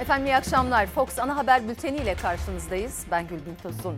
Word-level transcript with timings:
Efendim 0.00 0.26
iyi 0.26 0.36
akşamlar. 0.36 0.86
Fox 0.86 1.18
Ana 1.18 1.36
Haber 1.36 1.68
Bülteni 1.68 1.96
ile 1.96 2.14
karşınızdayız. 2.14 3.06
Ben 3.10 3.28
Gülbin 3.28 3.54
Tosun. 3.62 3.96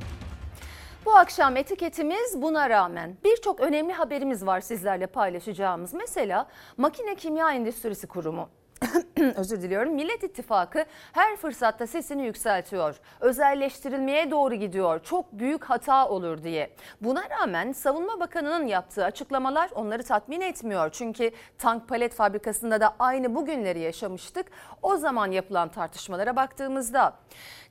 Bu 1.06 1.16
akşam 1.16 1.56
etiketimiz 1.56 2.42
buna 2.42 2.70
rağmen 2.70 3.16
birçok 3.24 3.60
önemli 3.60 3.92
haberimiz 3.92 4.46
var 4.46 4.60
sizlerle 4.60 5.06
paylaşacağımız. 5.06 5.94
Mesela 5.94 6.46
Makine 6.76 7.14
Kimya 7.14 7.52
Endüstrisi 7.52 8.06
Kurumu 8.06 8.48
özür 9.36 9.62
diliyorum. 9.62 9.94
Millet 9.94 10.24
İttifakı 10.24 10.84
her 11.12 11.36
fırsatta 11.36 11.86
sesini 11.86 12.26
yükseltiyor. 12.26 13.00
Özelleştirilmeye 13.20 14.30
doğru 14.30 14.54
gidiyor. 14.54 15.00
Çok 15.04 15.32
büyük 15.32 15.64
hata 15.64 16.08
olur 16.08 16.42
diye. 16.42 16.70
Buna 17.00 17.30
rağmen 17.30 17.72
Savunma 17.72 18.20
Bakanı'nın 18.20 18.66
yaptığı 18.66 19.04
açıklamalar 19.04 19.70
onları 19.74 20.02
tatmin 20.02 20.40
etmiyor. 20.40 20.90
Çünkü 20.92 21.30
tank 21.58 21.88
palet 21.88 22.14
fabrikasında 22.14 22.80
da 22.80 22.94
aynı 22.98 23.34
bugünleri 23.34 23.80
yaşamıştık. 23.80 24.46
O 24.82 24.96
zaman 24.96 25.30
yapılan 25.30 25.68
tartışmalara 25.68 26.36
baktığımızda 26.36 27.14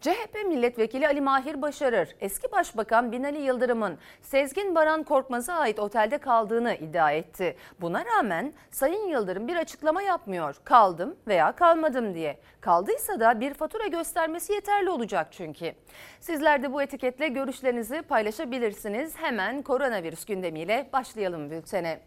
CHP 0.02 0.46
milletvekili 0.48 1.08
Ali 1.08 1.22
Mahir 1.22 1.62
Başarır, 1.62 2.16
eski 2.20 2.52
başbakan 2.52 3.12
Binali 3.12 3.42
Yıldırım'ın 3.42 3.98
Sezgin 4.22 4.76
Baran 4.76 5.04
Korkmaz'a 5.04 5.54
ait 5.54 5.80
otelde 5.80 6.18
kaldığını 6.18 6.74
iddia 6.74 7.12
etti. 7.12 7.58
Buna 7.82 8.06
rağmen 8.06 8.54
Sayın 8.72 9.08
Yıldırım 9.08 9.48
bir 9.48 9.56
açıklama 9.56 10.02
yapmıyor. 10.02 10.56
Kaldım 11.00 11.18
veya 11.28 11.52
kalmadım 11.52 12.14
diye. 12.14 12.38
Kaldıysa 12.62 13.20
da 13.20 13.40
bir 13.40 13.54
fatura 13.54 13.88
göstermesi 13.88 14.54
yeterli 14.54 14.90
olacak 14.90 15.28
çünkü. 15.32 15.74
Sizler 16.20 16.64
de 16.64 16.74
bu 16.74 16.82
etiketle 16.82 17.28
görüşlerinizi 17.28 18.02
paylaşabilirsiniz. 18.02 19.18
Hemen 19.18 19.62
koronavirüs 19.62 20.26
gündemiyle 20.26 20.90
başlayalım 20.94 21.52
bültene. 21.52 22.00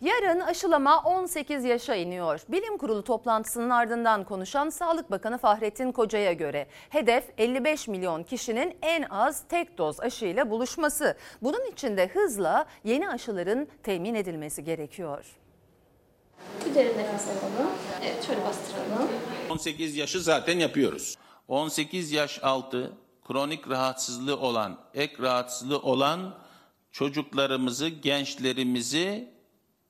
Yarın 0.00 0.40
aşılama 0.40 0.98
18 1.00 1.64
yaşa 1.64 1.94
iniyor. 1.94 2.40
Bilim 2.48 2.78
Kurulu 2.78 3.04
toplantısının 3.04 3.70
ardından 3.70 4.24
konuşan 4.24 4.70
Sağlık 4.70 5.10
Bakanı 5.10 5.38
Fahrettin 5.38 5.92
Koca'ya 5.92 6.32
göre 6.32 6.66
hedef 6.90 7.24
55 7.38 7.88
milyon 7.88 8.22
kişinin 8.22 8.76
en 8.82 9.02
az 9.02 9.44
tek 9.48 9.78
doz 9.78 10.00
aşıyla 10.00 10.50
buluşması. 10.50 11.16
Bunun 11.42 11.70
için 11.70 11.96
de 11.96 12.08
hızla 12.08 12.66
yeni 12.84 13.08
aşıların 13.08 13.68
temin 13.82 14.14
edilmesi 14.14 14.64
gerekiyor. 14.64 15.43
Nefes 16.74 17.28
alalım. 17.28 17.70
Evet 18.02 18.26
şöyle 18.26 18.44
bastıralım. 18.44 19.08
18 19.50 19.96
yaşı 19.96 20.20
zaten 20.20 20.58
yapıyoruz. 20.58 21.16
18 21.48 22.12
yaş 22.12 22.40
altı 22.42 22.92
kronik 23.26 23.70
rahatsızlığı 23.70 24.40
olan, 24.40 24.78
ek 24.94 25.14
rahatsızlığı 25.22 25.78
olan 25.78 26.34
çocuklarımızı, 26.92 27.88
gençlerimizi 27.88 29.33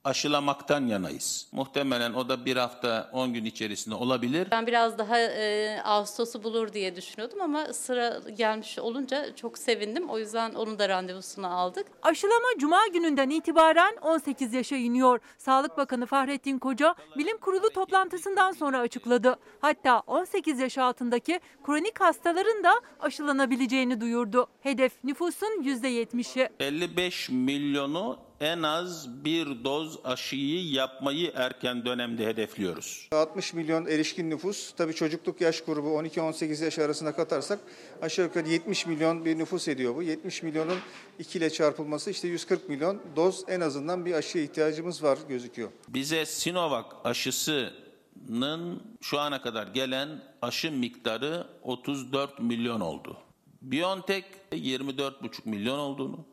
aşılamaktan 0.05 0.87
yanayız. 0.87 1.47
Muhtemelen 1.53 2.15
o 2.15 2.29
da 2.29 2.45
bir 2.45 2.57
hafta 2.57 3.11
10 3.13 3.33
gün 3.33 3.45
içerisinde 3.45 3.95
olabilir. 3.95 4.49
Ben 4.51 4.67
biraz 4.67 4.99
daha 4.99 5.19
e, 5.19 5.81
Ağustos'u 5.85 6.43
bulur 6.43 6.73
diye 6.73 6.97
düşünüyordum 6.97 7.41
ama 7.41 7.73
sıra 7.73 8.21
gelmiş 8.37 8.79
olunca 8.79 9.37
çok 9.37 9.59
sevindim. 9.59 10.09
O 10.09 10.19
yüzden 10.19 10.55
onun 10.55 10.79
da 10.79 10.89
randevusunu 10.89 11.47
aldık. 11.59 11.87
Aşılama 12.03 12.49
Cuma 12.59 12.87
gününden 12.87 13.31
itibaren 13.31 13.97
18 14.03 14.55
yaşa 14.55 14.77
iniyor. 14.77 15.21
Sağlık 15.39 15.77
Bakanı 15.77 16.07
Fahrettin 16.07 16.59
Koca 16.59 16.95
bilim 17.17 17.39
kurulu 17.39 17.71
toplantısından 17.71 18.53
sonra 18.53 18.79
açıkladı. 18.79 19.37
Hatta 19.61 20.01
18 20.01 20.61
yaş 20.61 20.79
altındaki 20.79 21.41
kronik 21.67 22.01
hastaların 22.01 22.65
da 22.65 22.81
aşılanabileceğini 23.01 24.01
duyurdu. 24.01 24.47
Hedef 24.61 25.05
nüfusun 25.05 25.63
%70'i. 25.63 26.49
55 26.61 27.31
milyonu 27.31 28.19
en 28.45 28.63
az 28.63 29.25
bir 29.25 29.65
doz 29.65 29.99
aşıyı 30.05 30.71
yapmayı 30.71 31.33
erken 31.35 31.85
dönemde 31.85 32.27
hedefliyoruz. 32.27 33.09
60 33.13 33.55
milyon 33.55 33.87
erişkin 33.87 34.31
nüfus, 34.31 34.73
tabii 34.77 34.95
çocukluk 34.95 35.41
yaş 35.41 35.61
grubu 35.61 35.89
12-18 35.89 36.65
yaş 36.65 36.79
arasında 36.79 37.13
katarsak 37.17 37.59
aşağı 38.03 38.27
yukarı 38.27 38.49
70 38.49 38.87
milyon 38.87 39.25
bir 39.25 39.39
nüfus 39.39 39.69
ediyor 39.69 39.97
bu. 39.97 40.03
70 40.03 40.43
milyonun 40.43 40.79
2 41.19 41.39
ile 41.39 41.51
çarpılması 41.51 42.11
işte 42.11 42.29
140 42.29 42.69
milyon 42.69 43.01
doz 43.17 43.45
en 43.49 43.61
azından 43.61 44.07
bir 44.07 44.13
aşıya 44.13 44.45
ihtiyacımız 44.45 45.03
var 45.03 45.19
gözüküyor. 45.29 45.71
Bize 45.89 46.27
Sinovac 46.27 46.87
aşısının 47.05 48.83
şu 49.01 49.21
ana 49.21 49.43
kadar 49.43 49.67
gelen 49.67 50.23
aşı 50.43 50.73
miktarı 50.73 51.47
34 51.63 52.39
milyon 52.41 52.81
oldu. 52.81 53.17
BioNTech 53.63 54.25
24,5 54.53 55.49
milyon 55.49 55.79
olduğunu, 55.79 56.27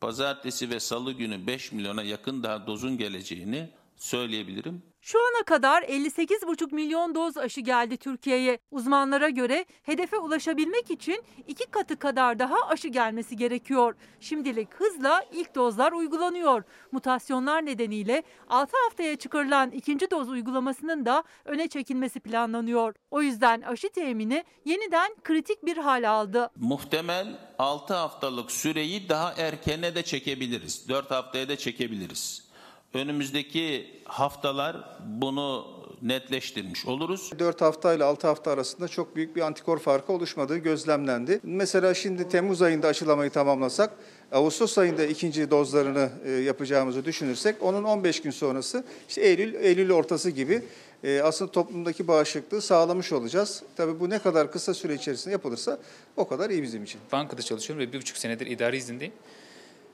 pazartesi 0.00 0.70
ve 0.70 0.80
salı 0.80 1.12
günü 1.12 1.46
5 1.46 1.72
milyona 1.72 2.02
yakın 2.02 2.42
daha 2.42 2.66
dozun 2.66 2.98
geleceğini 2.98 3.70
söyleyebilirim. 3.96 4.93
Şu 5.04 5.18
ana 5.18 5.42
kadar 5.44 5.82
58,5 5.82 6.74
milyon 6.74 7.14
doz 7.14 7.36
aşı 7.36 7.60
geldi 7.60 7.96
Türkiye'ye. 7.96 8.58
Uzmanlara 8.70 9.28
göre 9.28 9.64
hedefe 9.82 10.16
ulaşabilmek 10.16 10.90
için 10.90 11.24
iki 11.48 11.66
katı 11.66 11.98
kadar 11.98 12.38
daha 12.38 12.68
aşı 12.68 12.88
gelmesi 12.88 13.36
gerekiyor. 13.36 13.94
Şimdilik 14.20 14.74
hızla 14.74 15.24
ilk 15.32 15.54
dozlar 15.54 15.92
uygulanıyor. 15.92 16.62
Mutasyonlar 16.92 17.66
nedeniyle 17.66 18.22
6 18.48 18.76
haftaya 18.84 19.16
çıkarılan 19.16 19.70
ikinci 19.70 20.10
doz 20.10 20.28
uygulamasının 20.28 21.06
da 21.06 21.24
öne 21.44 21.68
çekilmesi 21.68 22.20
planlanıyor. 22.20 22.94
O 23.10 23.22
yüzden 23.22 23.60
aşı 23.60 23.88
temini 23.88 24.44
yeniden 24.64 25.14
kritik 25.24 25.66
bir 25.66 25.76
hal 25.76 26.10
aldı. 26.10 26.50
Muhtemel 26.56 27.38
6 27.58 27.94
haftalık 27.94 28.52
süreyi 28.52 29.08
daha 29.08 29.32
erkene 29.32 29.94
de 29.94 30.02
çekebiliriz. 30.02 30.88
4 30.88 31.10
haftaya 31.10 31.48
da 31.48 31.56
çekebiliriz. 31.56 32.53
Önümüzdeki 32.94 33.90
haftalar 34.04 34.98
bunu 35.06 35.66
netleştirmiş 36.02 36.86
oluruz. 36.86 37.30
4 37.38 37.60
hafta 37.60 37.94
ile 37.94 38.04
6 38.04 38.26
hafta 38.26 38.50
arasında 38.50 38.88
çok 38.88 39.16
büyük 39.16 39.36
bir 39.36 39.40
antikor 39.40 39.78
farkı 39.78 40.12
oluşmadığı 40.12 40.58
gözlemlendi. 40.58 41.40
Mesela 41.42 41.94
şimdi 41.94 42.28
Temmuz 42.28 42.62
ayında 42.62 42.88
aşılamayı 42.88 43.30
tamamlasak, 43.30 43.90
Ağustos 44.32 44.78
ayında 44.78 45.04
ikinci 45.06 45.50
dozlarını 45.50 46.10
e, 46.24 46.30
yapacağımızı 46.30 47.04
düşünürsek 47.04 47.62
onun 47.62 47.84
15 47.84 48.22
gün 48.22 48.30
sonrası 48.30 48.84
işte 49.08 49.20
Eylül 49.20 49.54
Eylül 49.54 49.90
ortası 49.90 50.30
gibi 50.30 50.62
e, 51.04 51.20
aslında 51.20 51.50
toplumdaki 51.52 52.08
bağışıklığı 52.08 52.62
sağlamış 52.62 53.12
olacağız. 53.12 53.62
Tabii 53.76 54.00
bu 54.00 54.10
ne 54.10 54.18
kadar 54.18 54.52
kısa 54.52 54.74
süre 54.74 54.94
içerisinde 54.94 55.32
yapılırsa 55.32 55.78
o 56.16 56.28
kadar 56.28 56.50
iyi 56.50 56.62
bizim 56.62 56.84
için. 56.84 57.00
Bankada 57.12 57.42
çalışıyorum 57.42 57.86
ve 57.86 57.92
bir 57.92 58.00
buçuk 58.00 58.16
senedir 58.16 58.46
idari 58.46 58.76
izindeyim. 58.76 59.14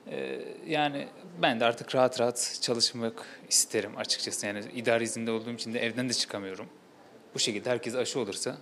Ee, 0.07 0.39
yani 0.67 1.07
ben 1.41 1.59
de 1.59 1.65
artık 1.65 1.95
rahat 1.95 2.19
rahat 2.19 2.59
çalışmak 2.61 3.25
isterim 3.49 3.97
açıkçası. 3.97 4.47
Yani 4.47 4.63
idari 4.75 5.03
izinde 5.03 5.31
olduğum 5.31 5.51
için 5.51 5.73
de 5.73 5.79
evden 5.79 6.09
de 6.09 6.13
çıkamıyorum. 6.13 6.69
Bu 7.35 7.39
şekilde 7.39 7.69
herkes 7.69 7.95
aşı 7.95 8.19
olursa 8.19 8.57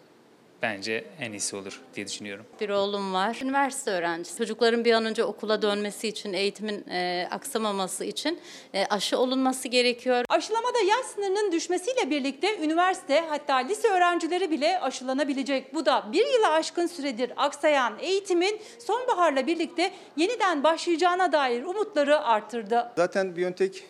bence 0.61 1.05
en 1.19 1.31
iyisi 1.31 1.55
olur 1.55 1.81
diye 1.95 2.07
düşünüyorum. 2.07 2.45
Bir 2.59 2.69
oğlum 2.69 3.13
var, 3.13 3.39
üniversite 3.43 3.91
öğrencisi. 3.91 4.37
Çocukların 4.37 4.85
bir 4.85 4.93
an 4.93 5.05
önce 5.05 5.23
okula 5.23 5.61
dönmesi 5.61 6.07
için, 6.07 6.33
eğitimin 6.33 6.87
e, 6.89 7.27
aksamaması 7.31 8.05
için 8.05 8.39
e, 8.73 8.85
aşı 8.85 9.17
olunması 9.17 9.67
gerekiyor. 9.67 10.25
Aşılamada 10.29 10.79
yaş 10.79 11.05
sınırının 11.05 11.51
düşmesiyle 11.51 12.09
birlikte 12.09 12.57
üniversite 12.57 13.23
hatta 13.29 13.55
lise 13.55 13.87
öğrencileri 13.87 14.51
bile 14.51 14.79
aşılanabilecek. 14.79 15.73
Bu 15.73 15.85
da 15.85 16.05
bir 16.11 16.25
yıla 16.33 16.51
aşkın 16.51 16.87
süredir 16.87 17.31
aksayan 17.37 17.93
eğitimin 17.99 18.61
sonbaharla 18.79 19.47
birlikte 19.47 19.91
yeniden 20.17 20.63
başlayacağına 20.63 21.31
dair 21.31 21.63
umutları 21.63 22.19
arttırdı. 22.19 22.91
Zaten 22.97 23.35
BioNTech 23.35 23.81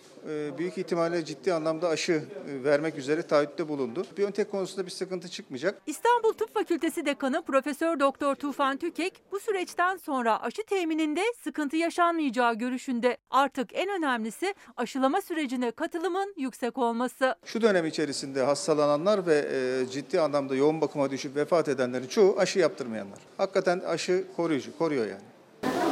büyük 0.57 0.78
ihtimalle 0.78 1.25
ciddi 1.25 1.53
anlamda 1.53 1.90
aşı 1.90 2.12
e, 2.12 2.63
vermek 2.63 2.97
üzere 2.97 3.22
taahhütte 3.22 3.69
bulundu. 3.69 4.06
BioNTech 4.17 4.51
konusunda 4.51 4.85
bir 4.85 4.91
sıkıntı 4.91 5.29
çıkmayacak. 5.29 5.81
İstanbul 5.85 6.34
Tıp 6.34 6.53
Fakültesi 6.53 7.06
Dekanı 7.06 7.41
Profesör 7.41 8.00
Doktor 8.00 8.35
Tufan 8.35 8.78
Tükek 8.78 9.22
bu 9.31 9.40
süreçten 9.40 9.97
sonra 9.97 10.41
aşı 10.41 10.63
temininde 10.63 11.22
sıkıntı 11.44 11.75
yaşanmayacağı 11.75 12.56
görüşünde. 12.56 13.17
Artık 13.29 13.69
en 13.73 13.90
önemlisi 13.90 14.53
aşılama 14.78 15.22
sürecine 15.22 15.72
katılımın 15.72 16.34
yüksek 16.38 16.78
olması. 16.78 17.35
Şu 17.46 17.61
dönem 17.61 17.85
içerisinde 17.85 18.44
hastalananlar 18.44 19.28
ve 19.28 19.47
e, 19.53 19.88
ciddi 19.91 20.22
anlamda 20.22 20.56
yoğun 20.56 20.82
bakıma 20.82 21.11
düşüp 21.11 21.35
vefat 21.35 21.67
edenlerin 21.67 22.08
çoğu 22.08 22.40
aşı 22.40 22.59
yaptırmayanlar. 22.59 23.20
Hakikaten 23.37 23.79
aşı 23.79 24.23
koruyucu, 24.35 24.78
koruyor 24.78 25.08
yani. 25.08 25.22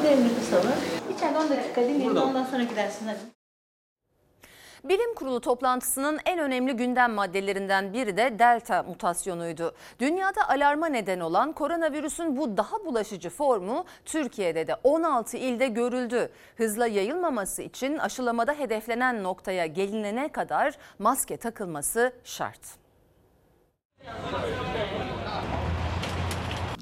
Nefes 0.03 0.53
alın. 0.53 0.71
İçeride 1.17 1.37
10 1.37 1.49
dakika 1.49 1.81
dinleyin 1.81 2.15
ondan 2.15 2.45
sonra 2.45 2.63
gidersiniz. 2.63 3.07
Hadi. 3.07 3.36
Bilim 4.83 5.15
Kurulu 5.15 5.41
toplantısının 5.41 6.19
en 6.25 6.39
önemli 6.39 6.73
gündem 6.73 7.13
maddelerinden 7.13 7.93
biri 7.93 8.17
de 8.17 8.39
delta 8.39 8.83
mutasyonuydu. 8.83 9.75
Dünyada 9.99 10.49
alarma 10.49 10.87
neden 10.87 11.19
olan 11.19 11.53
koronavirüsün 11.53 12.37
bu 12.37 12.57
daha 12.57 12.85
bulaşıcı 12.85 13.29
formu 13.29 13.85
Türkiye'de 14.05 14.67
de 14.67 14.75
16 14.83 15.37
ilde 15.37 15.67
görüldü. 15.67 16.31
Hızla 16.57 16.87
yayılmaması 16.87 17.61
için 17.61 17.97
aşılamada 17.97 18.53
hedeflenen 18.53 19.23
noktaya 19.23 19.65
gelinene 19.65 20.31
kadar 20.31 20.77
maske 20.99 21.37
takılması 21.37 22.13
şart. 22.23 22.61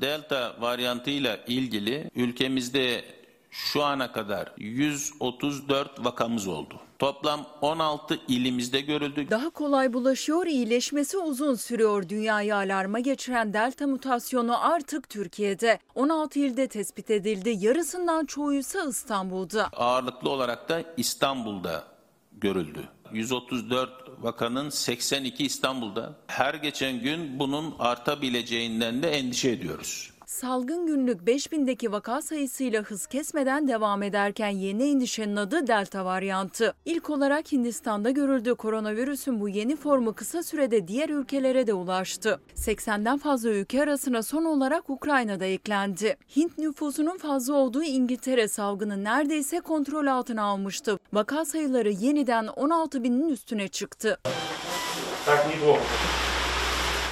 Delta 0.02 0.56
varyantıyla 0.60 1.40
ilgili 1.48 2.12
ülkemizde 2.16 3.04
şu 3.50 3.84
ana 3.84 4.12
kadar 4.12 4.54
134 4.58 6.06
vakamız 6.06 6.48
oldu. 6.48 6.85
Toplam 7.00 7.46
16 7.62 8.20
ilimizde 8.28 8.82
görüldü. 8.82 9.28
Daha 9.30 9.50
kolay 9.50 9.94
bulaşıyor, 9.94 10.46
iyileşmesi 10.46 11.18
uzun 11.18 11.56
sürüyor. 11.56 12.10
Dünyayı 12.10 12.56
alarma 12.56 13.00
geçiren 13.00 13.54
delta 13.54 13.88
mutasyonu 13.88 14.66
artık 14.72 15.10
Türkiye'de. 15.10 15.80
16 15.96 16.40
ilde 16.40 16.68
tespit 16.68 17.10
edildi. 17.12 17.56
Yarısından 17.60 18.26
çoğu 18.26 18.54
ise 18.54 18.80
İstanbul'da. 18.90 19.70
Ağırlıklı 19.74 20.30
olarak 20.30 20.70
da 20.70 20.84
İstanbul'da 20.98 21.84
görüldü. 22.32 22.90
134 23.12 23.90
vakanın 24.22 24.70
82 24.70 25.46
İstanbul'da. 25.46 26.16
Her 26.28 26.54
geçen 26.54 27.00
gün 27.02 27.40
bunun 27.40 27.76
artabileceğinden 27.80 29.04
de 29.04 29.10
endişe 29.10 29.50
ediyoruz. 29.50 30.15
Salgın 30.36 30.88
günlük 30.88 31.22
5000'deki 31.22 31.92
vaka 31.92 32.22
sayısıyla 32.22 32.82
hız 32.82 33.08
kesmeden 33.08 33.68
devam 33.68 34.04
ederken 34.04 34.50
yeni 34.50 34.90
endişenin 34.90 35.36
adı 35.36 35.68
delta 35.68 36.06
varyantı. 36.06 36.74
İlk 36.86 37.10
olarak 37.10 37.52
Hindistan'da 37.52 38.10
görüldü. 38.10 38.56
Koronavirüsün 38.56 39.42
bu 39.42 39.50
yeni 39.50 39.76
formu 39.76 40.14
kısa 40.14 40.44
sürede 40.44 40.88
diğer 40.88 41.10
ülkelere 41.10 41.68
de 41.68 41.74
ulaştı. 41.74 42.42
80'den 42.56 43.18
fazla 43.18 43.50
ülke 43.50 43.84
arasına 43.84 44.24
son 44.24 44.46
olarak 44.46 44.90
Ukrayna'da 44.90 45.46
eklendi. 45.46 46.18
Hint 46.36 46.58
nüfusunun 46.58 47.18
fazla 47.18 47.54
olduğu 47.54 47.84
İngiltere 47.84 48.48
salgını 48.48 49.04
neredeyse 49.04 49.60
kontrol 49.60 50.08
altına 50.08 50.44
almıştı. 50.44 51.00
Vaka 51.14 51.46
sayıları 51.46 51.92
yeniden 51.92 52.48
16 52.48 53.04
binin 53.04 53.30
üstüne 53.30 53.68
çıktı. 53.68 54.20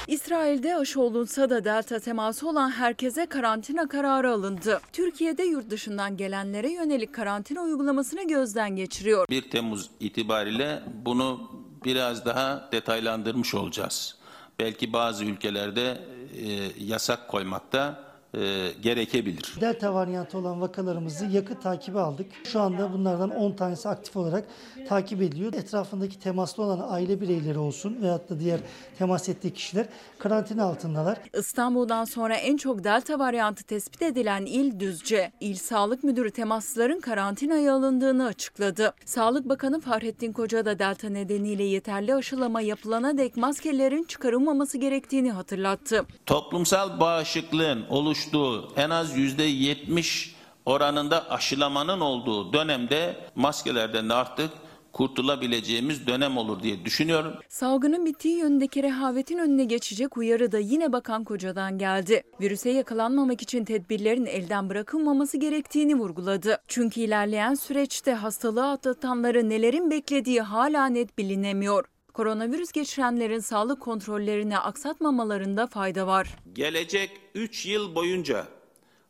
İsrail'de 0.08 0.76
aşı 0.76 1.02
olunsa 1.02 1.50
da 1.50 1.66
delta 1.66 2.00
teması 2.00 2.50
olan 2.50 2.72
herkese 2.72 3.26
karantina 3.26 3.88
kararı 3.88 4.32
alındı. 4.32 4.82
Türkiye'de 4.94 5.44
yurt 5.44 5.70
dışından 5.70 6.18
gelenlere 6.18 6.72
yönelik 6.72 7.14
karantina 7.14 7.62
uygulamasını 7.62 8.28
gözden 8.28 8.76
geçiriyor. 8.76 9.28
1 9.30 9.50
Temmuz 9.50 9.90
itibariyle 10.00 10.84
bunu 11.06 11.52
biraz 11.86 12.26
daha 12.26 12.70
detaylandırmış 12.72 13.56
olacağız. 13.56 14.18
Belki 14.60 14.94
bazı 14.94 15.26
ülkelerde 15.26 15.98
e, 16.38 16.72
yasak 16.86 17.28
koymakta 17.28 18.04
e, 18.38 18.72
gerekebilir. 18.82 19.56
Delta 19.62 19.94
varyantı 19.94 20.38
olan 20.38 20.62
vakalarımızı 20.62 21.26
yakın 21.26 21.56
takibe 21.56 22.00
aldık. 22.00 22.26
Şu 22.44 22.62
anda 22.62 22.94
bunlardan 22.94 23.30
10 23.30 23.52
tanesi 23.52 23.90
aktif 23.90 24.18
olarak 24.18 24.46
takip 24.88 25.22
ediliyor. 25.22 25.54
Etrafındaki 25.54 26.20
temaslı 26.20 26.64
olan 26.64 26.86
aile 26.90 27.22
bireyleri 27.22 27.60
olsun 27.60 27.98
veyahut 28.02 28.30
da 28.30 28.40
diğer 28.40 28.60
temas 28.98 29.30
ettiği 29.30 29.54
kişiler 29.54 29.86
karantina 30.20 30.64
altındalar. 30.64 31.18
İstanbul'dan 31.34 32.06
sonra 32.06 32.36
en 32.36 32.58
çok 32.58 32.84
delta 32.84 33.20
varyantı 33.20 33.64
tespit 33.64 34.02
edilen 34.02 34.46
il 34.46 34.80
Düzce. 34.80 35.32
İl 35.40 35.56
Sağlık 35.56 36.04
Müdürü 36.04 36.32
temaslıların 36.32 37.00
karantinaya 37.00 37.74
alındığını 37.74 38.26
açıkladı. 38.26 38.94
Sağlık 39.06 39.50
Bakanı 39.50 39.80
Fahrettin 39.80 40.34
Koca 40.34 40.66
da 40.66 40.80
delta 40.80 41.10
nedeniyle 41.10 41.64
yeterli 41.64 42.16
aşılama 42.16 42.62
yapılana 42.62 43.18
dek 43.18 43.38
maskelerin 43.38 44.04
çıkarılmaması 44.04 44.78
gerektiğini 44.78 45.32
hatırlattı. 45.32 46.06
Toplumsal 46.26 47.00
bağışıklığın 47.00 47.86
oluştuğu 48.24 48.72
en 48.76 48.90
az 48.90 49.18
yüzde 49.18 49.44
yetmiş 49.44 50.36
oranında 50.66 51.30
aşılamanın 51.30 52.00
olduğu 52.00 52.54
dönemde 52.54 53.16
maskelerden 53.36 54.10
de 54.10 54.14
artık 54.14 54.50
kurtulabileceğimiz 54.92 56.08
dönem 56.08 56.38
olur 56.38 56.64
diye 56.64 56.86
düşünüyorum. 56.86 57.34
Salgının 57.50 58.06
bittiği 58.06 58.38
yönündeki 58.38 58.84
rehavetin 58.84 59.38
önüne 59.38 59.66
geçecek 59.66 60.18
uyarı 60.18 60.52
da 60.52 60.60
yine 60.60 60.94
Bakan 60.94 61.24
Koca'dan 61.24 61.78
geldi. 61.78 62.24
Virüse 62.42 62.70
yakalanmamak 62.70 63.42
için 63.42 63.66
tedbirlerin 63.66 64.26
elden 64.26 64.70
bırakılmaması 64.70 65.38
gerektiğini 65.38 65.96
vurguladı. 65.96 66.58
Çünkü 66.68 67.02
ilerleyen 67.02 67.54
süreçte 67.54 68.14
hastalığı 68.14 68.70
atlatanları 68.72 69.50
nelerin 69.50 69.92
beklediği 69.92 70.42
hala 70.42 70.86
net 70.86 71.18
bilinemiyor. 71.18 71.86
Koronavirüs 72.14 72.72
geçirenlerin 72.72 73.40
sağlık 73.40 73.82
kontrollerini 73.82 74.58
aksatmamalarında 74.58 75.68
fayda 75.68 76.08
var. 76.08 76.28
Gelecek 76.54 77.12
3 77.36 77.66
yıl 77.66 77.96
boyunca 77.96 78.48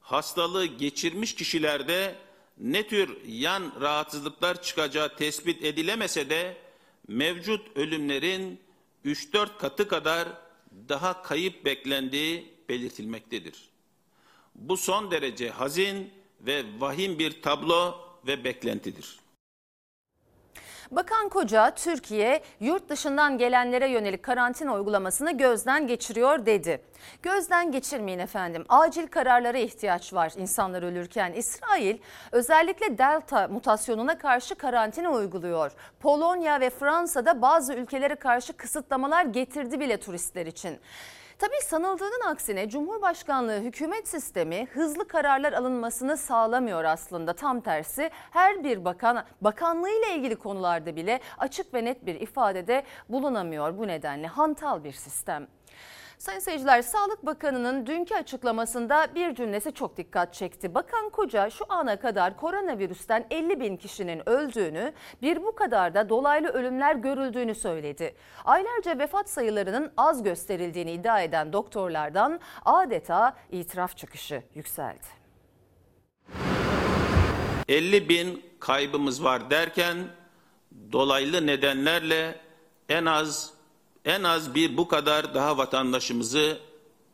hastalığı 0.01 0.65
geçirmiş 0.65 1.35
kişilerde 1.35 2.15
ne 2.57 2.87
tür 2.87 3.17
yan 3.27 3.71
rahatsızlıklar 3.81 4.61
çıkacağı 4.61 5.15
tespit 5.15 5.63
edilemese 5.63 6.29
de 6.29 6.57
mevcut 7.07 7.77
ölümlerin 7.77 8.59
3-4 9.05 9.57
katı 9.57 9.87
kadar 9.87 10.27
daha 10.89 11.21
kayıp 11.21 11.65
beklendiği 11.65 12.53
belirtilmektedir. 12.69 13.69
Bu 14.55 14.77
son 14.77 15.11
derece 15.11 15.49
hazin 15.49 16.09
ve 16.41 16.63
vahim 16.79 17.19
bir 17.19 17.41
tablo 17.41 17.95
ve 18.27 18.43
beklentidir. 18.43 19.22
Bakan 20.91 21.29
Koca 21.29 21.71
Türkiye 21.75 22.43
yurt 22.59 22.89
dışından 22.89 23.37
gelenlere 23.37 23.89
yönelik 23.89 24.23
karantina 24.23 24.73
uygulamasını 24.73 25.37
gözden 25.37 25.87
geçiriyor 25.87 26.45
dedi. 26.45 26.81
Gözden 27.21 27.71
geçirmeyin 27.71 28.19
efendim. 28.19 28.65
Acil 28.69 29.07
kararlara 29.07 29.57
ihtiyaç 29.57 30.13
var 30.13 30.33
insanlar 30.37 30.83
ölürken. 30.83 31.33
İsrail 31.33 31.97
özellikle 32.31 32.97
delta 32.97 33.47
mutasyonuna 33.47 34.17
karşı 34.17 34.55
karantina 34.55 35.11
uyguluyor. 35.11 35.71
Polonya 35.99 36.59
ve 36.59 36.69
Fransa'da 36.69 37.41
bazı 37.41 37.73
ülkelere 37.73 38.15
karşı 38.15 38.53
kısıtlamalar 38.53 39.25
getirdi 39.25 39.79
bile 39.79 39.97
turistler 39.99 40.45
için. 40.45 40.79
Tabii 41.43 41.61
sanıldığının 41.61 42.21
aksine 42.31 42.69
Cumhurbaşkanlığı 42.69 43.59
hükümet 43.59 44.07
sistemi 44.07 44.67
hızlı 44.73 45.07
kararlar 45.07 45.53
alınmasını 45.53 46.17
sağlamıyor 46.17 46.83
aslında. 46.83 47.33
Tam 47.33 47.61
tersi 47.61 48.09
her 48.31 48.63
bir 48.63 48.85
bakan 48.85 49.23
bakanlığı 49.41 49.89
ile 49.89 50.15
ilgili 50.15 50.35
konularda 50.35 50.95
bile 50.95 51.19
açık 51.37 51.73
ve 51.73 51.85
net 51.85 52.05
bir 52.05 52.15
ifadede 52.15 52.83
bulunamıyor. 53.09 53.77
Bu 53.77 53.87
nedenle 53.87 54.27
hantal 54.27 54.83
bir 54.83 54.91
sistem. 54.91 55.47
Sayın 56.17 56.39
seyirciler, 56.39 56.81
Sağlık 56.81 57.25
Bakanı'nın 57.25 57.85
dünkü 57.85 58.15
açıklamasında 58.15 59.07
bir 59.15 59.35
cümlesi 59.35 59.73
çok 59.73 59.97
dikkat 59.97 60.33
çekti. 60.33 60.75
Bakan 60.75 61.09
Koca 61.09 61.49
şu 61.49 61.65
ana 61.69 61.99
kadar 61.99 62.37
koronavirüsten 62.37 63.27
50 63.31 63.59
bin 63.59 63.77
kişinin 63.77 64.29
öldüğünü, 64.29 64.93
bir 65.21 65.43
bu 65.43 65.55
kadar 65.55 65.93
da 65.93 66.09
dolaylı 66.09 66.47
ölümler 66.47 66.95
görüldüğünü 66.95 67.55
söyledi. 67.55 68.15
Aylarca 68.45 68.99
vefat 68.99 69.29
sayılarının 69.29 69.91
az 69.97 70.23
gösterildiğini 70.23 70.91
iddia 70.91 71.21
eden 71.21 71.53
doktorlardan 71.53 72.39
adeta 72.65 73.35
itiraf 73.51 73.97
çıkışı 73.97 74.43
yükseldi. 74.55 75.07
50 77.69 78.09
bin 78.09 78.45
kaybımız 78.59 79.23
var 79.23 79.49
derken 79.49 79.97
dolaylı 80.91 81.47
nedenlerle 81.47 82.35
en 82.89 83.05
az 83.05 83.52
en 84.05 84.23
az 84.23 84.55
bir 84.55 84.77
bu 84.77 84.87
kadar 84.87 85.33
daha 85.33 85.57
vatandaşımızı 85.57 86.57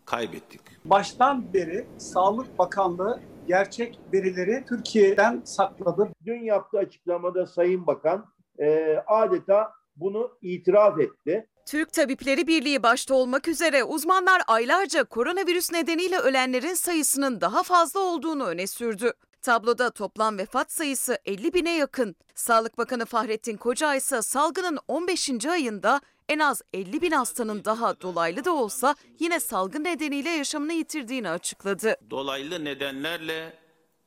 kaybettik. 0.05 0.61
Baştan 0.85 1.53
beri 1.53 1.87
Sağlık 1.97 2.59
Bakanlığı 2.59 3.19
gerçek 3.47 3.99
verileri 4.13 4.65
Türkiye'den 4.69 5.41
sakladı. 5.45 6.09
Dün 6.25 6.43
yaptığı 6.43 6.77
açıklamada 6.77 7.47
Sayın 7.47 7.87
Bakan 7.87 8.25
e, 8.59 8.95
adeta 9.07 9.71
bunu 9.95 10.31
itiraf 10.41 10.99
etti. 10.99 11.47
Türk 11.65 11.93
Tabipleri 11.93 12.47
Birliği 12.47 12.83
başta 12.83 13.13
olmak 13.15 13.47
üzere 13.47 13.83
uzmanlar 13.83 14.41
aylarca 14.47 15.03
koronavirüs 15.03 15.71
nedeniyle 15.71 16.17
ölenlerin 16.17 16.73
sayısının 16.73 17.41
daha 17.41 17.63
fazla 17.63 17.99
olduğunu 17.99 18.45
öne 18.45 18.67
sürdü. 18.67 19.13
Tabloda 19.41 19.89
toplam 19.89 20.37
vefat 20.37 20.71
sayısı 20.71 21.17
50 21.25 21.53
bine 21.53 21.77
yakın. 21.77 22.15
Sağlık 22.35 22.77
Bakanı 22.77 23.05
Fahrettin 23.05 23.57
Koca 23.57 23.95
ise 23.95 24.21
salgının 24.21 24.77
15. 24.87 25.45
ayında 25.45 26.01
en 26.29 26.39
az 26.39 26.61
50 26.73 27.01
bin 27.01 27.11
hastanın 27.11 27.65
daha 27.65 28.01
dolaylı 28.01 28.45
da 28.45 28.53
olsa 28.55 28.95
yine 29.19 29.39
salgın 29.39 29.83
nedeniyle 29.83 30.29
yaşamını 30.29 30.73
yitirdiğini 30.73 31.29
açıkladı. 31.29 31.95
Dolaylı 32.09 32.65
nedenlerle 32.65 33.53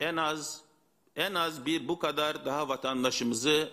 en 0.01 0.17
az 0.17 0.61
en 1.17 1.35
az 1.35 1.67
bir 1.67 1.89
bu 1.89 1.99
kadar 1.99 2.45
daha 2.45 2.69
vatandaşımızı 2.69 3.69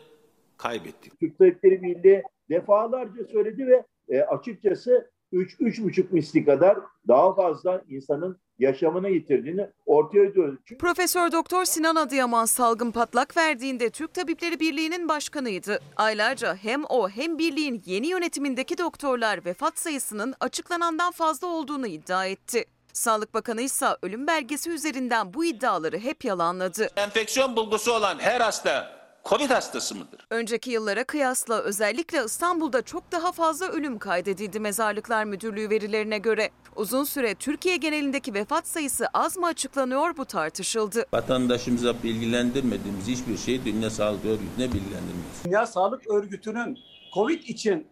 kaybettik. 0.57 1.19
Türk 1.19 1.37
Tabipleri 1.37 1.81
Birliği 1.81 2.23
defalarca 2.49 3.25
söyledi 3.31 3.67
ve 3.67 3.85
e, 4.09 4.21
açıkçası 4.21 5.11
3-3,5 5.33 6.05
misli 6.11 6.45
kadar 6.45 6.77
daha 7.07 7.35
fazla 7.35 7.83
insanın 7.89 8.37
yaşamını 8.59 9.09
yitirdiğini 9.09 9.67
ortaya 9.85 10.25
ediyoruz. 10.25 10.59
Çünkü 10.65 10.77
Profesör 10.77 11.31
Doktor 11.31 11.65
Sinan 11.65 11.95
Adıyaman 11.95 12.45
salgın 12.45 12.91
patlak 12.91 13.37
verdiğinde 13.37 13.89
Türk 13.89 14.13
Tabipleri 14.13 14.59
Birliği'nin 14.59 15.09
başkanıydı. 15.09 15.79
Aylarca 15.95 16.55
hem 16.55 16.83
o 16.89 17.09
hem 17.09 17.37
birliğin 17.37 17.81
yeni 17.85 18.07
yönetimindeki 18.07 18.77
doktorlar 18.77 19.45
vefat 19.45 19.79
sayısının 19.79 20.33
açıklanandan 20.39 21.11
fazla 21.11 21.47
olduğunu 21.47 21.87
iddia 21.87 22.25
etti. 22.25 22.65
Sağlık 22.93 23.33
Bakanı 23.33 23.61
ise 23.61 23.87
ölüm 24.01 24.27
belgesi 24.27 24.69
üzerinden 24.69 25.33
bu 25.33 25.45
iddiaları 25.45 25.97
hep 25.97 26.25
yalanladı. 26.25 26.89
Enfeksiyon 26.95 27.55
bulgusu 27.55 27.93
olan 27.93 28.19
her 28.19 28.41
hasta 28.41 28.98
Covid 29.25 29.49
hastası 29.49 29.95
mıdır? 29.95 30.27
Önceki 30.29 30.71
yıllara 30.71 31.03
kıyasla 31.03 31.61
özellikle 31.61 32.25
İstanbul'da 32.25 32.81
çok 32.81 33.11
daha 33.11 33.31
fazla 33.31 33.67
ölüm 33.67 33.99
kaydedildi 33.99 34.59
Mezarlıklar 34.59 35.23
Müdürlüğü 35.23 35.69
verilerine 35.69 36.17
göre. 36.17 36.49
Uzun 36.75 37.03
süre 37.03 37.35
Türkiye 37.35 37.77
genelindeki 37.77 38.33
vefat 38.33 38.67
sayısı 38.67 39.07
az 39.13 39.37
mı 39.37 39.45
açıklanıyor 39.47 40.17
bu 40.17 40.25
tartışıldı. 40.25 41.05
Vatandaşımıza 41.13 42.03
bilgilendirmediğimiz 42.03 43.07
hiçbir 43.07 43.37
şeyi 43.37 43.65
Dünya 43.65 43.89
Sağlık 43.89 44.25
Örgütü'ne 44.25 44.67
bilgilendirmiyoruz. 44.67 45.43
Dünya 45.45 45.65
Sağlık 45.65 46.07
Örgütü'nün 46.11 46.79
COVID 47.13 47.43
için 47.43 47.87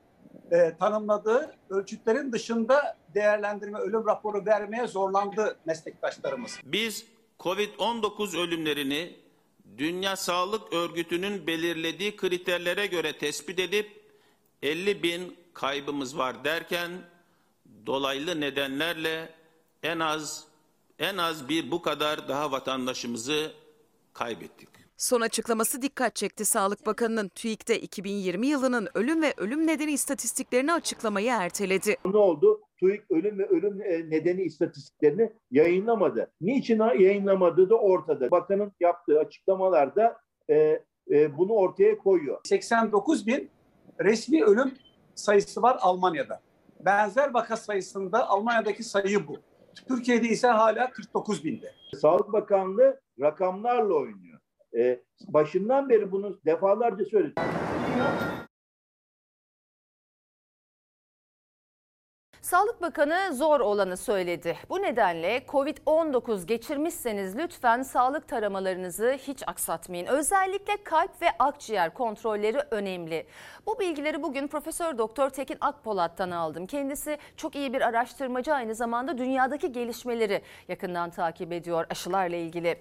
e, 0.51 0.77
tanımladığı 0.79 1.55
ölçütlerin 1.69 2.31
dışında 2.31 2.97
değerlendirme, 3.15 3.79
ölüm 3.79 4.07
raporu 4.07 4.45
vermeye 4.45 4.87
zorlandı 4.87 5.57
meslektaşlarımız. 5.65 6.59
Biz 6.63 7.05
Covid-19 7.39 8.37
ölümlerini 8.37 9.15
Dünya 9.77 10.15
Sağlık 10.15 10.73
Örgütü'nün 10.73 11.47
belirlediği 11.47 12.15
kriterlere 12.15 12.85
göre 12.85 13.17
tespit 13.17 13.59
edip 13.59 14.01
50 14.61 15.03
bin 15.03 15.37
kaybımız 15.53 16.17
var 16.17 16.43
derken 16.43 16.91
dolaylı 17.85 18.41
nedenlerle 18.41 19.35
en 19.83 19.99
az 19.99 20.47
en 20.99 21.17
az 21.17 21.49
bir 21.49 21.71
bu 21.71 21.81
kadar 21.81 22.27
daha 22.27 22.51
vatandaşımızı 22.51 23.53
kaybettik. 24.13 24.76
Son 24.97 25.21
açıklaması 25.21 25.81
dikkat 25.81 26.15
çekti 26.15 26.45
Sağlık 26.45 26.85
Bakanı'nın 26.85 27.27
TÜİK'te 27.27 27.79
2020 27.79 28.47
yılının 28.47 28.87
ölüm 28.93 29.21
ve 29.21 29.33
ölüm 29.37 29.67
nedeni 29.67 29.91
istatistiklerini 29.91 30.73
açıklamayı 30.73 31.31
erteledi. 31.31 31.95
Ne 32.05 32.17
oldu? 32.17 32.61
TÜİK 32.77 33.11
ölüm 33.11 33.39
ve 33.39 33.45
ölüm 33.45 33.81
e, 33.81 34.09
nedeni 34.09 34.41
istatistiklerini 34.41 35.33
yayınlamadı. 35.51 36.31
Niçin 36.41 36.79
yayınlamadığı 36.79 37.69
da 37.69 37.75
ortada. 37.75 38.31
Bakanın 38.31 38.71
yaptığı 38.79 39.19
açıklamalarda 39.19 40.17
e, 40.49 40.83
e, 41.11 41.37
bunu 41.37 41.53
ortaya 41.53 41.97
koyuyor. 41.97 42.39
89 42.43 43.27
bin 43.27 43.49
resmi 44.01 44.43
ölüm 44.43 44.73
sayısı 45.15 45.61
var 45.61 45.77
Almanya'da. 45.81 46.41
Benzer 46.79 47.33
vaka 47.33 47.57
sayısında 47.57 48.29
Almanya'daki 48.29 48.83
sayı 48.83 49.27
bu. 49.27 49.37
Türkiye'de 49.87 50.27
ise 50.27 50.47
hala 50.47 50.91
49 50.91 51.43
binde. 51.43 51.73
Sağlık 52.01 52.33
Bakanlığı 52.33 52.99
rakamlarla 53.21 53.93
oynuyor. 53.93 54.26
E, 54.75 55.01
başından 55.27 55.89
beri 55.89 56.11
bunu 56.11 56.39
defalarca 56.45 57.05
söyledim. 57.05 57.43
Sağlık 62.47 62.81
Bakanı 62.81 63.33
zor 63.33 63.59
olanı 63.59 63.97
söyledi. 63.97 64.57
Bu 64.69 64.81
nedenle 64.81 65.37
Covid-19 65.47 66.45
geçirmişseniz 66.45 67.37
lütfen 67.37 67.81
sağlık 67.81 68.27
taramalarınızı 68.27 69.11
hiç 69.11 69.43
aksatmayın. 69.47 70.05
Özellikle 70.05 70.83
kalp 70.83 71.21
ve 71.21 71.27
akciğer 71.39 71.93
kontrolleri 71.93 72.57
önemli. 72.71 73.25
Bu 73.65 73.79
bilgileri 73.79 74.23
bugün 74.23 74.47
Profesör 74.47 74.97
Doktor 74.97 75.29
Tekin 75.29 75.57
Akpolat'tan 75.61 76.31
aldım. 76.31 76.65
Kendisi 76.65 77.17
çok 77.37 77.55
iyi 77.55 77.73
bir 77.73 77.81
araştırmacı 77.81 78.53
aynı 78.53 78.75
zamanda 78.75 79.17
dünyadaki 79.17 79.71
gelişmeleri 79.71 80.41
yakından 80.67 81.09
takip 81.09 81.51
ediyor 81.51 81.85
aşılarla 81.89 82.35
ilgili. 82.35 82.77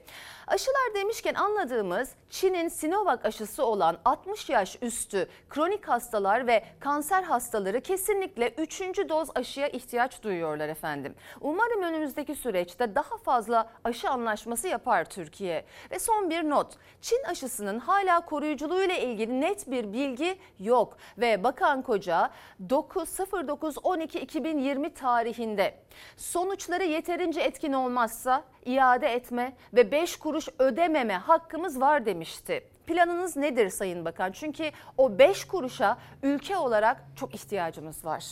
Aşılar 0.46 0.94
demişken 0.94 1.34
anladığımız 1.34 2.14
Çin'in 2.30 2.68
Sinovac 2.68 3.24
aşısı 3.24 3.64
olan 3.64 3.98
60 4.04 4.48
yaş 4.48 4.78
üstü 4.82 5.28
kronik 5.50 5.88
hastalar 5.88 6.46
ve 6.46 6.64
kanser 6.80 7.22
hastaları 7.22 7.80
kesinlikle 7.80 8.54
3. 8.58 8.80
doz 9.08 9.28
aşıya 9.34 9.68
ihtiyaç 9.68 10.22
duyuyorlar 10.22 10.68
efendim. 10.68 11.14
Umarım 11.40 11.82
önümüzdeki 11.82 12.34
süreçte 12.34 12.94
daha 12.94 13.16
fazla 13.16 13.70
aşı 13.84 14.10
anlaşması 14.10 14.68
yapar 14.68 15.04
Türkiye. 15.04 15.64
Ve 15.90 15.98
son 15.98 16.30
bir 16.30 16.50
not. 16.50 16.74
Çin 17.00 17.22
aşısının 17.22 17.78
hala 17.78 18.20
koruyuculuğuyla 18.20 18.96
ilgili 18.96 19.40
net 19.40 19.70
bir 19.70 19.92
bilgi 19.92 20.38
yok 20.60 20.96
ve 21.18 21.44
Bakan 21.44 21.82
Koca 21.82 22.30
9.09.12.2020 22.68 24.94
tarihinde 24.94 25.74
sonuçları 26.16 26.84
yeterince 26.84 27.40
etkin 27.40 27.72
olmazsa 27.72 28.44
iade 28.66 29.06
etme 29.06 29.52
ve 29.74 29.90
5 29.90 30.16
kuruş 30.16 30.48
ödememe 30.58 31.14
hakkımız 31.14 31.80
var 31.80 32.06
demişti. 32.06 32.64
Planınız 32.86 33.36
nedir 33.36 33.68
Sayın 33.70 34.04
Bakan? 34.04 34.32
Çünkü 34.32 34.70
o 34.96 35.18
5 35.18 35.44
kuruşa 35.44 35.98
ülke 36.22 36.56
olarak 36.56 37.04
çok 37.16 37.34
ihtiyacımız 37.34 38.04
var. 38.04 38.24